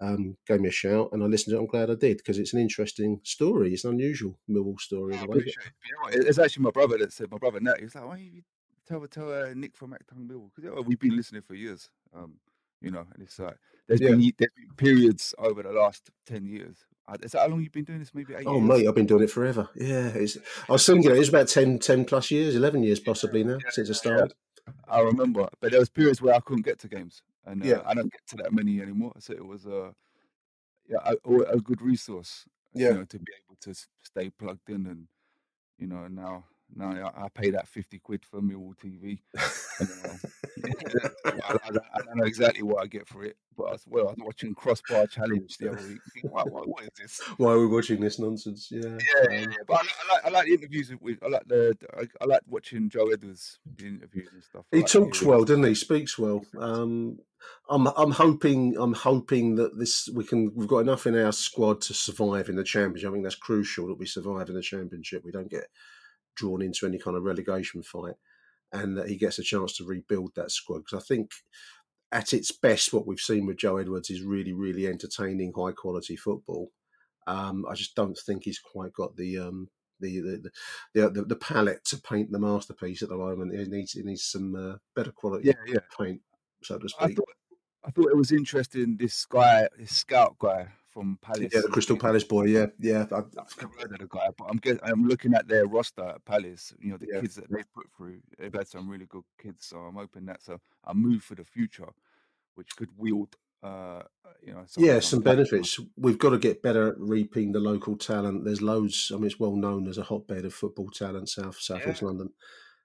um, 0.00 0.36
gave 0.46 0.60
me 0.60 0.68
a 0.68 0.72
shout, 0.72 1.10
and 1.12 1.22
I 1.22 1.26
listened 1.26 1.52
to 1.52 1.58
it. 1.58 1.60
I'm 1.60 1.66
glad 1.66 1.90
I 1.90 1.94
did 1.94 2.16
because 2.16 2.38
it's 2.38 2.54
an 2.54 2.60
interesting 2.60 3.20
story. 3.22 3.72
It's 3.72 3.84
an 3.84 3.90
unusual 3.92 4.38
Millwall 4.48 4.80
story. 4.80 5.16
I 5.16 5.22
appreciate. 5.24 5.56
You 5.86 6.20
know, 6.20 6.26
it's 6.28 6.38
actually 6.38 6.64
my 6.64 6.70
brother 6.70 6.98
that 6.98 7.12
said. 7.12 7.30
My 7.30 7.38
brother 7.38 7.60
Nat. 7.60 7.78
He 7.78 7.84
was 7.84 7.94
like, 7.94 8.06
"Why 8.06 8.16
you 8.16 8.42
tell 8.88 9.06
tell 9.06 9.32
uh, 9.32 9.52
Nick 9.54 9.76
from 9.76 9.92
Achtung 9.92 10.26
Millwall?" 10.26 10.50
Because 10.56 10.84
we've 10.86 10.98
been 10.98 11.16
listening 11.16 11.42
for 11.42 11.54
years. 11.54 11.90
Um, 12.14 12.34
you 12.80 12.90
know, 12.90 13.06
and 13.12 13.22
it's 13.22 13.38
like 13.38 13.56
there's, 13.86 14.00
yeah. 14.00 14.10
been, 14.10 14.32
there's 14.38 14.52
been 14.56 14.74
periods 14.76 15.34
over 15.38 15.62
the 15.62 15.72
last 15.72 16.10
ten 16.26 16.46
years 16.46 16.86
is 17.22 17.32
that 17.32 17.40
how 17.40 17.48
long 17.48 17.60
you've 17.62 17.72
been 17.72 17.84
doing 17.84 17.98
this? 17.98 18.14
Maybe 18.14 18.34
eight 18.34 18.46
oh, 18.46 18.56
years? 18.56 18.68
mate, 18.68 18.88
I've 18.88 18.94
been 18.94 19.06
doing 19.06 19.24
it 19.24 19.30
forever. 19.30 19.68
Yeah, 19.74 20.08
it's, 20.08 20.36
I 20.68 20.72
was 20.72 20.86
thinking 20.86 21.10
it's 21.10 21.28
about 21.28 21.48
10, 21.48 21.78
10 21.78 22.04
plus 22.04 22.30
years, 22.30 22.54
11 22.56 22.82
years 22.82 23.00
possibly 23.00 23.44
now 23.44 23.58
yeah, 23.64 23.70
since 23.70 23.90
I 23.90 23.94
started. 23.94 24.34
Yeah. 24.66 24.72
I 24.88 25.00
remember, 25.00 25.48
but 25.60 25.70
there 25.70 25.80
was 25.80 25.88
periods 25.88 26.22
where 26.22 26.34
I 26.34 26.40
couldn't 26.40 26.64
get 26.64 26.78
to 26.80 26.88
games, 26.88 27.22
and 27.44 27.62
uh, 27.62 27.66
yeah. 27.66 27.80
I 27.84 27.94
don't 27.94 28.12
get 28.12 28.20
to 28.28 28.36
that 28.36 28.52
many 28.52 28.80
anymore. 28.80 29.12
So 29.18 29.32
it 29.32 29.44
was 29.44 29.66
a, 29.66 29.82
uh, 29.82 29.90
yeah, 30.88 30.98
a, 31.24 31.34
a 31.54 31.60
good 31.60 31.82
resource, 31.82 32.44
yeah. 32.72 32.88
you 32.88 32.94
know, 32.94 33.04
to 33.04 33.18
be 33.18 33.32
able 33.44 33.56
to 33.62 33.74
stay 34.02 34.30
plugged 34.30 34.68
in, 34.68 34.86
and 34.86 35.06
you 35.78 35.86
know, 35.86 36.06
now 36.08 36.44
now 36.74 37.12
I, 37.16 37.24
I 37.24 37.28
pay 37.28 37.50
that 37.50 37.68
fifty 37.68 37.98
quid 37.98 38.24
for 38.24 38.40
Millwall 38.40 38.74
TV. 38.76 39.20
uh, 39.80 40.14
I, 41.24 41.30
I, 41.30 41.68
I, 41.94 42.02
don't 42.02 42.16
know 42.16 42.24
exactly 42.24 42.62
what 42.62 42.82
I 42.82 42.86
get 42.86 43.08
for 43.08 43.24
it, 43.24 43.36
but 43.56 43.64
I 43.64 43.72
was, 43.72 43.84
well, 43.86 44.08
I 44.08 44.10
was 44.10 44.18
watching 44.18 44.54
Crossbar 44.54 45.06
Challenge 45.06 45.56
the 45.58 45.72
other 45.72 45.86
week. 45.86 46.00
What, 46.24 46.50
what, 46.50 46.68
what 46.68 46.82
is 46.82 46.90
this? 46.98 47.20
Why 47.36 47.52
are 47.52 47.60
we 47.60 47.66
watching 47.66 48.00
this 48.00 48.18
nonsense? 48.18 48.68
Yeah, 48.70 48.80
yeah, 48.84 49.30
yeah. 49.30 49.40
yeah. 49.40 49.46
But 49.66 49.78
I, 49.78 50.14
like, 50.14 50.24
I 50.24 50.28
like 50.30 50.46
the 50.46 50.54
interviews 50.54 50.92
with. 51.00 51.18
I 51.22 51.28
like 51.28 51.46
the. 51.46 51.76
I, 52.20 52.24
like 52.24 52.42
watching 52.46 52.88
Joe 52.88 53.08
Edwards 53.08 53.58
interviews 53.78 54.28
and 54.32 54.42
stuff. 54.42 54.64
He 54.70 54.78
like 54.78 54.86
talks 54.86 55.22
well, 55.22 55.44
doesn't 55.44 55.64
he? 55.64 55.74
Speaks 55.74 56.18
well. 56.18 56.44
Um, 56.58 57.18
I'm 57.68 57.86
I'm 57.88 58.10
hoping 58.10 58.76
I'm 58.76 58.94
hoping 58.94 59.56
that 59.56 59.78
this 59.78 60.08
we 60.14 60.24
can 60.24 60.52
we've 60.54 60.68
got 60.68 60.78
enough 60.78 61.06
in 61.06 61.16
our 61.18 61.32
squad 61.32 61.80
to 61.82 61.94
survive 61.94 62.48
in 62.48 62.56
the 62.56 62.64
championship. 62.64 63.10
I 63.10 63.12
think 63.12 63.24
that's 63.24 63.34
crucial 63.36 63.88
that 63.88 63.98
we 63.98 64.06
survive 64.06 64.48
in 64.48 64.54
the 64.54 64.62
championship. 64.62 65.24
We 65.24 65.32
don't 65.32 65.50
get 65.50 65.66
drawn 66.36 66.62
into 66.62 66.86
any 66.86 66.98
kind 66.98 67.16
of 67.16 67.22
relegation 67.24 67.82
fight, 67.82 68.14
and 68.72 68.96
that 68.96 69.08
he 69.08 69.16
gets 69.16 69.38
a 69.38 69.42
chance 69.42 69.76
to 69.76 69.84
rebuild 69.84 70.32
that 70.36 70.50
squad. 70.50 70.78
Because 70.78 71.02
I 71.02 71.06
think 71.06 71.30
at 72.12 72.32
its 72.32 72.52
best, 72.52 72.92
what 72.92 73.06
we've 73.06 73.20
seen 73.20 73.46
with 73.46 73.58
Joe 73.58 73.76
Edwards 73.76 74.10
is 74.10 74.22
really, 74.22 74.52
really 74.52 74.86
entertaining, 74.86 75.52
high 75.56 75.72
quality 75.72 76.16
football. 76.16 76.70
Um, 77.26 77.64
I 77.70 77.74
just 77.74 77.94
don't 77.94 78.18
think 78.18 78.44
he's 78.44 78.58
quite 78.58 78.92
got 78.92 79.16
the 79.16 79.38
um, 79.38 79.68
the, 80.00 80.20
the, 80.20 80.50
the 80.94 81.10
the 81.10 81.22
the 81.24 81.36
palette 81.36 81.84
to 81.86 82.00
paint 82.00 82.32
the 82.32 82.38
masterpiece 82.38 83.02
at 83.02 83.08
the 83.10 83.16
moment. 83.16 83.56
He 83.56 83.64
needs 83.66 83.92
he 83.92 84.02
needs 84.02 84.24
some 84.24 84.54
uh, 84.54 84.76
better 84.96 85.12
quality 85.12 85.48
Yeah, 85.48 85.54
yeah. 85.66 85.80
paint, 85.96 86.20
so 86.62 86.78
to 86.78 86.88
I 86.98 87.06
speak. 87.06 87.16
thought 87.16 87.28
I 87.84 87.90
thought 87.90 88.10
it 88.10 88.16
was 88.16 88.32
interesting. 88.32 88.96
This 88.98 89.24
guy, 89.24 89.68
this 89.78 89.96
scout 89.96 90.36
guy 90.38 90.68
from 90.90 91.18
Palace. 91.22 91.50
Yeah, 91.52 91.60
the 91.62 91.68
Crystal 91.68 91.96
Palace 91.96 92.24
boy. 92.24 92.44
Yeah, 92.44 92.66
yeah. 92.78 93.06
I, 93.12 93.18
I've 93.18 93.56
never 93.60 93.72
heard 93.78 93.92
of 93.92 93.98
the 93.98 94.06
guy, 94.08 94.28
but 94.36 94.46
I'm 94.50 94.60
I'm 94.82 95.04
looking 95.06 95.34
at 95.34 95.48
their 95.48 95.66
roster 95.66 96.02
at 96.04 96.24
Palace. 96.24 96.72
You 96.80 96.92
know, 96.92 96.96
the 96.98 97.08
Yeah. 97.12 97.20
kids 97.20 97.36
that 97.36 97.50
they've 97.50 97.72
put 97.72 97.86
through. 97.96 98.20
They've 98.38 98.52
had 98.52 98.68
some 98.68 98.88
really 98.88 99.06
good 99.06 99.24
kids, 99.40 99.66
so 99.66 99.78
I'm 99.78 99.94
hoping 99.94 100.26
that's 100.26 100.48
a, 100.48 100.60
a 100.84 100.94
move 100.94 101.22
for 101.22 101.34
the 101.36 101.44
future, 101.44 101.88
which 102.56 102.74
could 102.76 102.90
wield, 102.96 103.36
uh, 103.62 104.02
you 104.42 104.52
know, 104.52 104.64
some, 104.66 104.84
yeah, 104.84 105.00
some 105.00 105.20
benefits. 105.20 105.78
We've 105.96 106.18
got 106.18 106.30
to 106.30 106.38
get 106.38 106.62
better 106.62 106.88
at 106.88 106.98
reaping 106.98 107.52
the 107.52 107.60
local 107.60 107.96
talent. 107.96 108.44
There's 108.44 108.62
loads. 108.62 109.10
I 109.14 109.16
mean, 109.16 109.26
it's 109.26 109.40
well 109.40 109.56
known 109.56 109.88
as 109.88 109.98
a 109.98 110.02
hotbed 110.02 110.44
of 110.44 110.54
football 110.54 110.88
talent, 110.90 111.28
South 111.28 111.58
South 111.60 111.86
East 111.86 112.02
London, 112.02 112.30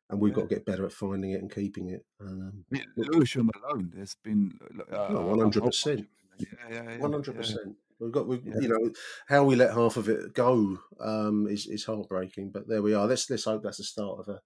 and 0.10 0.20
we've 0.20 0.34
got 0.34 0.50
to 0.50 0.56
get 0.56 0.66
better 0.66 0.86
at 0.86 0.94
finding 0.94 1.32
it 1.32 1.42
and 1.42 1.52
keeping 1.54 1.90
it. 1.90 2.06
Um, 2.22 2.66
Lewisham 2.98 3.50
alone, 3.64 3.92
there's 3.96 4.16
been 4.24 4.58
uh, 4.92 5.08
Oh, 5.10 5.28
one 5.28 5.40
hundred 5.40 5.64
percent. 5.64 6.08
Yeah, 6.38 6.48
yeah, 6.70 6.84
yeah, 6.84 6.98
One 6.98 7.14
hundred 7.14 7.36
yeah. 7.36 7.42
percent. 7.42 7.76
We've 8.00 8.12
got, 8.12 8.28
we, 8.28 8.42
Yeah. 8.44 8.60
you 8.60 8.68
know, 8.68 8.92
how 9.28 9.44
we 9.46 9.56
let 9.56 9.74
half 9.74 9.98
of 9.98 10.10
it 10.10 10.34
go 10.34 10.78
um, 11.00 11.48
is 11.50 11.66
is 11.68 11.86
heartbreaking. 11.86 12.52
But 12.52 12.68
there 12.68 12.82
we 12.82 12.94
are. 12.94 13.08
Let's 13.08 13.30
let's 13.30 13.46
hope 13.46 13.64
that's 13.64 13.78
the 13.78 13.84
start 13.84 14.20
of 14.20 14.28
a 14.28 14.42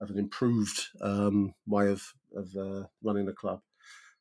of 0.00 0.10
an 0.10 0.18
improved 0.18 0.88
um, 1.00 1.54
way 1.66 1.88
of 1.90 2.02
of 2.34 2.54
uh, 2.56 2.86
running 3.02 3.26
the 3.26 3.32
club. 3.32 3.60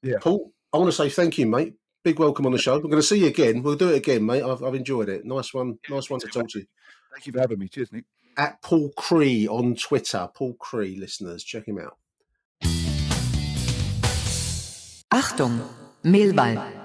Yeah. 0.04 0.18
Paul, 0.22 0.54
I 0.74 0.78
want 0.78 0.90
to 0.90 0.96
say 0.96 1.10
thank 1.10 1.38
you, 1.38 1.48
mate. 1.48 1.74
Big 2.04 2.20
welcome 2.20 2.46
on 2.46 2.52
the 2.52 2.58
show. 2.58 2.76
We're 2.76 2.82
going 2.84 2.96
to 2.96 3.04
see 3.04 3.20
you 3.20 3.28
again. 3.28 3.62
We'll 3.62 3.76
do 3.76 3.90
it 3.90 3.98
again, 3.98 4.26
mate. 4.26 4.42
I've, 4.44 4.64
I've 4.64 4.74
enjoyed 4.74 5.10
it. 5.10 5.24
Nice 5.26 5.54
one. 5.54 5.78
Nice 5.90 6.10
one 6.10 6.20
to 6.20 6.28
talk 6.28 6.50
to 6.50 6.60
you. 6.60 6.66
Thank 7.14 7.28
you 7.28 7.34
for 7.34 7.40
having 7.40 7.60
me. 7.60 7.68
Cheers, 7.68 7.92
Nick. 7.92 8.06
At 8.38 8.62
Paul 8.62 8.90
Cree 8.98 9.48
on 9.48 9.76
Twitter. 9.76 10.28
Paul 10.34 10.54
Cree, 10.54 10.96
listeners, 10.96 11.44
check 11.44 11.68
him 11.68 11.78
out. 11.78 11.98
Achtung, 15.12 15.68
Millwall. 16.04 16.81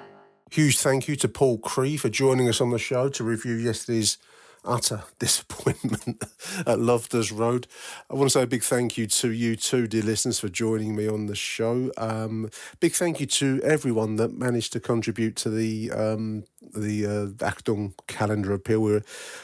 Huge 0.50 0.78
thank 0.78 1.08
you 1.08 1.16
to 1.16 1.28
Paul 1.28 1.58
Cree 1.58 1.96
for 1.96 2.08
joining 2.08 2.48
us 2.48 2.60
on 2.60 2.70
the 2.70 2.78
show 2.78 3.08
to 3.08 3.24
review 3.24 3.54
yesterday's 3.54 4.16
utter 4.64 5.02
disappointment 5.18 6.22
at 6.64 6.78
Loftus 6.78 7.32
Road. 7.32 7.66
I 8.08 8.14
want 8.14 8.30
to 8.30 8.32
say 8.32 8.42
a 8.42 8.46
big 8.46 8.62
thank 8.62 8.96
you 8.96 9.08
to 9.08 9.32
you 9.32 9.56
too, 9.56 9.88
dear 9.88 10.02
listeners, 10.02 10.38
for 10.38 10.48
joining 10.48 10.94
me 10.94 11.08
on 11.08 11.26
the 11.26 11.34
show. 11.34 11.90
Um, 11.96 12.48
big 12.78 12.92
thank 12.92 13.18
you 13.18 13.26
to 13.26 13.60
everyone 13.64 14.16
that 14.16 14.32
managed 14.32 14.72
to 14.74 14.80
contribute 14.80 15.34
to 15.36 15.50
the 15.50 15.90
um, 15.90 16.44
the 16.74 17.36
uh, 17.40 17.90
calendar 18.06 18.52
appeal. 18.52 18.80
We're 18.80 19.02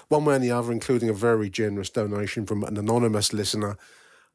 one 0.09 0.24
way 0.24 0.36
and 0.36 0.44
the 0.44 0.53
other, 0.53 0.70
including 0.70 1.09
a 1.09 1.14
very 1.14 1.50
generous 1.50 1.90
donation 1.90 2.46
from 2.46 2.62
an 2.62 2.76
anonymous 2.76 3.32
listener. 3.32 3.76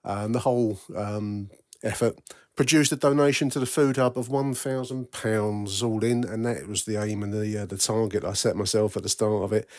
And 0.03 0.35
the 0.35 0.39
whole 0.39 0.79
um, 0.95 1.49
effort 1.83 2.17
produced 2.57 2.91
a 2.91 2.97
donation 2.97 3.49
to 3.51 3.59
the 3.59 3.65
food 3.65 3.95
hub 3.95 4.17
of 4.17 4.27
one 4.27 4.53
thousand 4.53 5.11
pounds 5.13 5.81
all 5.81 6.03
in, 6.03 6.25
and 6.25 6.45
that 6.45 6.67
was 6.67 6.83
the 6.83 7.01
aim 7.01 7.23
and 7.23 7.31
the 7.31 7.59
uh, 7.59 7.65
the 7.65 7.77
target 7.77 8.25
I 8.25 8.33
set 8.33 8.57
myself 8.57 8.97
at 8.97 9.03
the 9.03 9.09
start 9.09 9.43
of 9.43 9.53
it. 9.53 9.69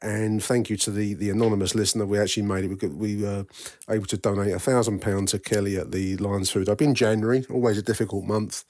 And 0.00 0.40
thank 0.40 0.70
you 0.70 0.76
to 0.76 0.92
the 0.92 1.14
the 1.14 1.30
anonymous 1.30 1.74
listener. 1.74 2.06
We 2.06 2.20
actually 2.20 2.44
made 2.44 2.64
it. 2.64 2.68
We 2.68 2.76
got, 2.76 2.92
we 2.92 3.22
were 3.22 3.46
able 3.90 4.06
to 4.06 4.16
donate 4.16 4.54
a 4.54 4.60
thousand 4.60 5.00
pounds 5.00 5.32
to 5.32 5.40
Kelly 5.40 5.76
at 5.76 5.90
the 5.90 6.16
Lions 6.18 6.50
Food 6.50 6.68
Hub 6.68 6.80
in 6.80 6.94
January. 6.94 7.44
Always 7.50 7.78
a 7.78 7.82
difficult 7.82 8.24
month. 8.24 8.64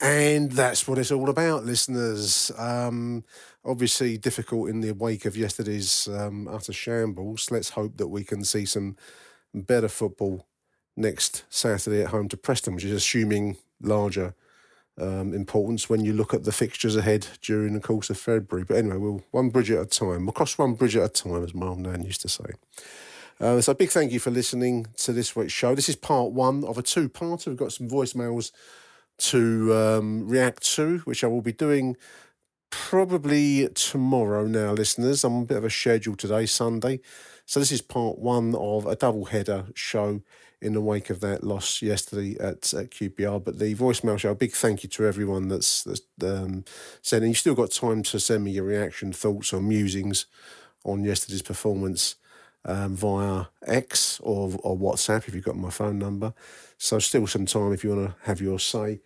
And 0.00 0.52
that's 0.52 0.86
what 0.86 0.98
it's 0.98 1.10
all 1.10 1.30
about, 1.30 1.64
listeners. 1.64 2.52
Um, 2.58 3.24
obviously, 3.64 4.18
difficult 4.18 4.68
in 4.68 4.82
the 4.82 4.92
wake 4.92 5.24
of 5.24 5.36
yesterday's 5.36 6.06
um, 6.08 6.46
utter 6.48 6.74
shambles. 6.74 7.50
Let's 7.50 7.70
hope 7.70 7.96
that 7.96 8.08
we 8.08 8.22
can 8.22 8.44
see 8.44 8.66
some 8.66 8.96
better 9.54 9.88
football 9.88 10.46
next 10.96 11.44
Saturday 11.50 12.02
at 12.02 12.08
home 12.08 12.28
to 12.28 12.36
Preston, 12.36 12.74
which 12.74 12.84
is 12.84 12.92
assuming 12.92 13.56
larger 13.80 14.34
um, 14.98 15.34
importance 15.34 15.90
when 15.90 16.04
you 16.04 16.12
look 16.12 16.32
at 16.32 16.44
the 16.44 16.52
fixtures 16.52 16.96
ahead 16.96 17.28
during 17.42 17.74
the 17.74 17.80
course 17.80 18.08
of 18.08 18.18
February. 18.18 18.64
But 18.64 18.78
anyway, 18.78 18.96
we'll 18.96 19.24
one 19.30 19.50
bridge 19.50 19.70
at 19.70 19.82
a 19.82 19.86
time. 19.86 20.26
We'll 20.26 20.32
cross 20.32 20.56
one 20.56 20.74
bridge 20.74 20.96
at 20.96 21.04
a 21.04 21.08
time, 21.08 21.44
as 21.44 21.54
my 21.54 21.66
old 21.66 21.80
nan 21.80 22.04
used 22.04 22.22
to 22.22 22.28
say. 22.28 22.44
Uh, 23.38 23.60
so, 23.60 23.72
a 23.72 23.74
big 23.74 23.90
thank 23.90 24.12
you 24.12 24.18
for 24.18 24.30
listening 24.30 24.86
to 24.96 25.12
this 25.12 25.36
week's 25.36 25.52
show. 25.52 25.74
This 25.74 25.90
is 25.90 25.96
part 25.96 26.32
one 26.32 26.64
of 26.64 26.78
a 26.78 26.82
two-parter. 26.82 27.48
We've 27.48 27.56
got 27.56 27.72
some 27.72 27.88
voicemails 27.88 28.50
to 29.18 29.74
um, 29.74 30.26
react 30.28 30.64
to, 30.74 30.98
which 31.00 31.22
I 31.22 31.26
will 31.26 31.42
be 31.42 31.52
doing 31.52 31.96
probably 32.76 33.68
tomorrow 33.70 34.46
now, 34.46 34.72
listeners. 34.72 35.24
I'm 35.24 35.42
a 35.42 35.44
bit 35.44 35.56
of 35.56 35.64
a 35.64 35.70
schedule 35.70 36.14
today, 36.14 36.46
Sunday. 36.46 37.00
So 37.46 37.58
this 37.58 37.72
is 37.72 37.80
part 37.80 38.18
one 38.18 38.54
of 38.54 38.86
a 38.86 38.94
double 38.94 39.24
header 39.24 39.66
show 39.74 40.20
in 40.60 40.74
the 40.74 40.80
wake 40.80 41.10
of 41.10 41.20
that 41.20 41.42
loss 41.42 41.80
yesterday 41.82 42.36
at, 42.38 42.72
at 42.74 42.90
QPR. 42.90 43.42
But 43.42 43.58
the 43.58 43.74
voicemail 43.74 44.18
show, 44.18 44.30
a 44.30 44.34
big 44.34 44.52
thank 44.52 44.82
you 44.82 44.88
to 44.90 45.06
everyone 45.06 45.48
that's, 45.48 45.84
that's 45.84 46.02
um, 46.22 46.64
sending. 47.02 47.30
You've 47.30 47.38
still 47.38 47.54
got 47.54 47.70
time 47.70 48.02
to 48.04 48.20
send 48.20 48.44
me 48.44 48.52
your 48.52 48.64
reaction, 48.64 49.12
thoughts, 49.12 49.52
or 49.52 49.60
musings 49.60 50.26
on 50.84 51.02
yesterday's 51.02 51.42
performance 51.42 52.16
um, 52.64 52.94
via 52.94 53.46
X 53.66 54.20
or, 54.22 54.54
or 54.62 54.76
WhatsApp 54.76 55.26
if 55.28 55.34
you've 55.34 55.44
got 55.44 55.56
my 55.56 55.70
phone 55.70 55.98
number. 55.98 56.34
So 56.78 56.98
still 56.98 57.26
some 57.26 57.46
time 57.46 57.72
if 57.72 57.82
you 57.82 57.96
want 57.96 58.10
to 58.10 58.16
have 58.26 58.40
your 58.40 58.60
say. 58.60 59.00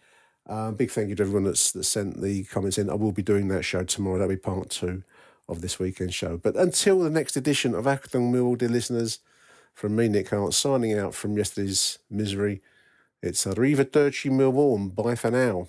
Um, 0.47 0.75
big 0.75 0.91
thank 0.91 1.09
you 1.09 1.15
to 1.17 1.23
everyone 1.23 1.45
that's, 1.45 1.73
that 1.73 1.85
sent 1.85 2.21
the 2.21 2.45
comments 2.45 2.79
in. 2.79 2.91
I 2.91 2.95
will 2.95 3.13
be 3.13 3.23
doing 3.23 3.49
that 3.49 3.65
show 3.65 3.85
tomorrow. 3.85 4.19
That'll 4.19 4.35
be 4.35 4.37
part 4.37 4.71
two 4.71 5.05
of 5.49 5.61
this 5.61 5.79
weekend 5.79 6.15
show. 6.15 6.37
But 6.37 6.57
until 6.57 7.01
the 7.01 7.11
next 7.11 7.37
edition 7.37 7.75
of 7.75 7.85
Achtung 7.85 8.33
Mill, 8.33 8.55
dear 8.55 8.69
listeners, 8.69 9.19
from 9.75 9.97
me, 9.97 10.09
Nick 10.09 10.31
Hart, 10.31 10.55
signing 10.55 10.99
out 10.99 11.15
from 11.15 11.37
yesterday's 11.37 11.99
misery, 12.11 12.63
it's 13.23 13.45
Arrivederci 13.45 14.31
Millwall 14.31 14.77
and 14.77 14.95
bye 14.95 15.15
for 15.15 15.31
now. 15.31 15.69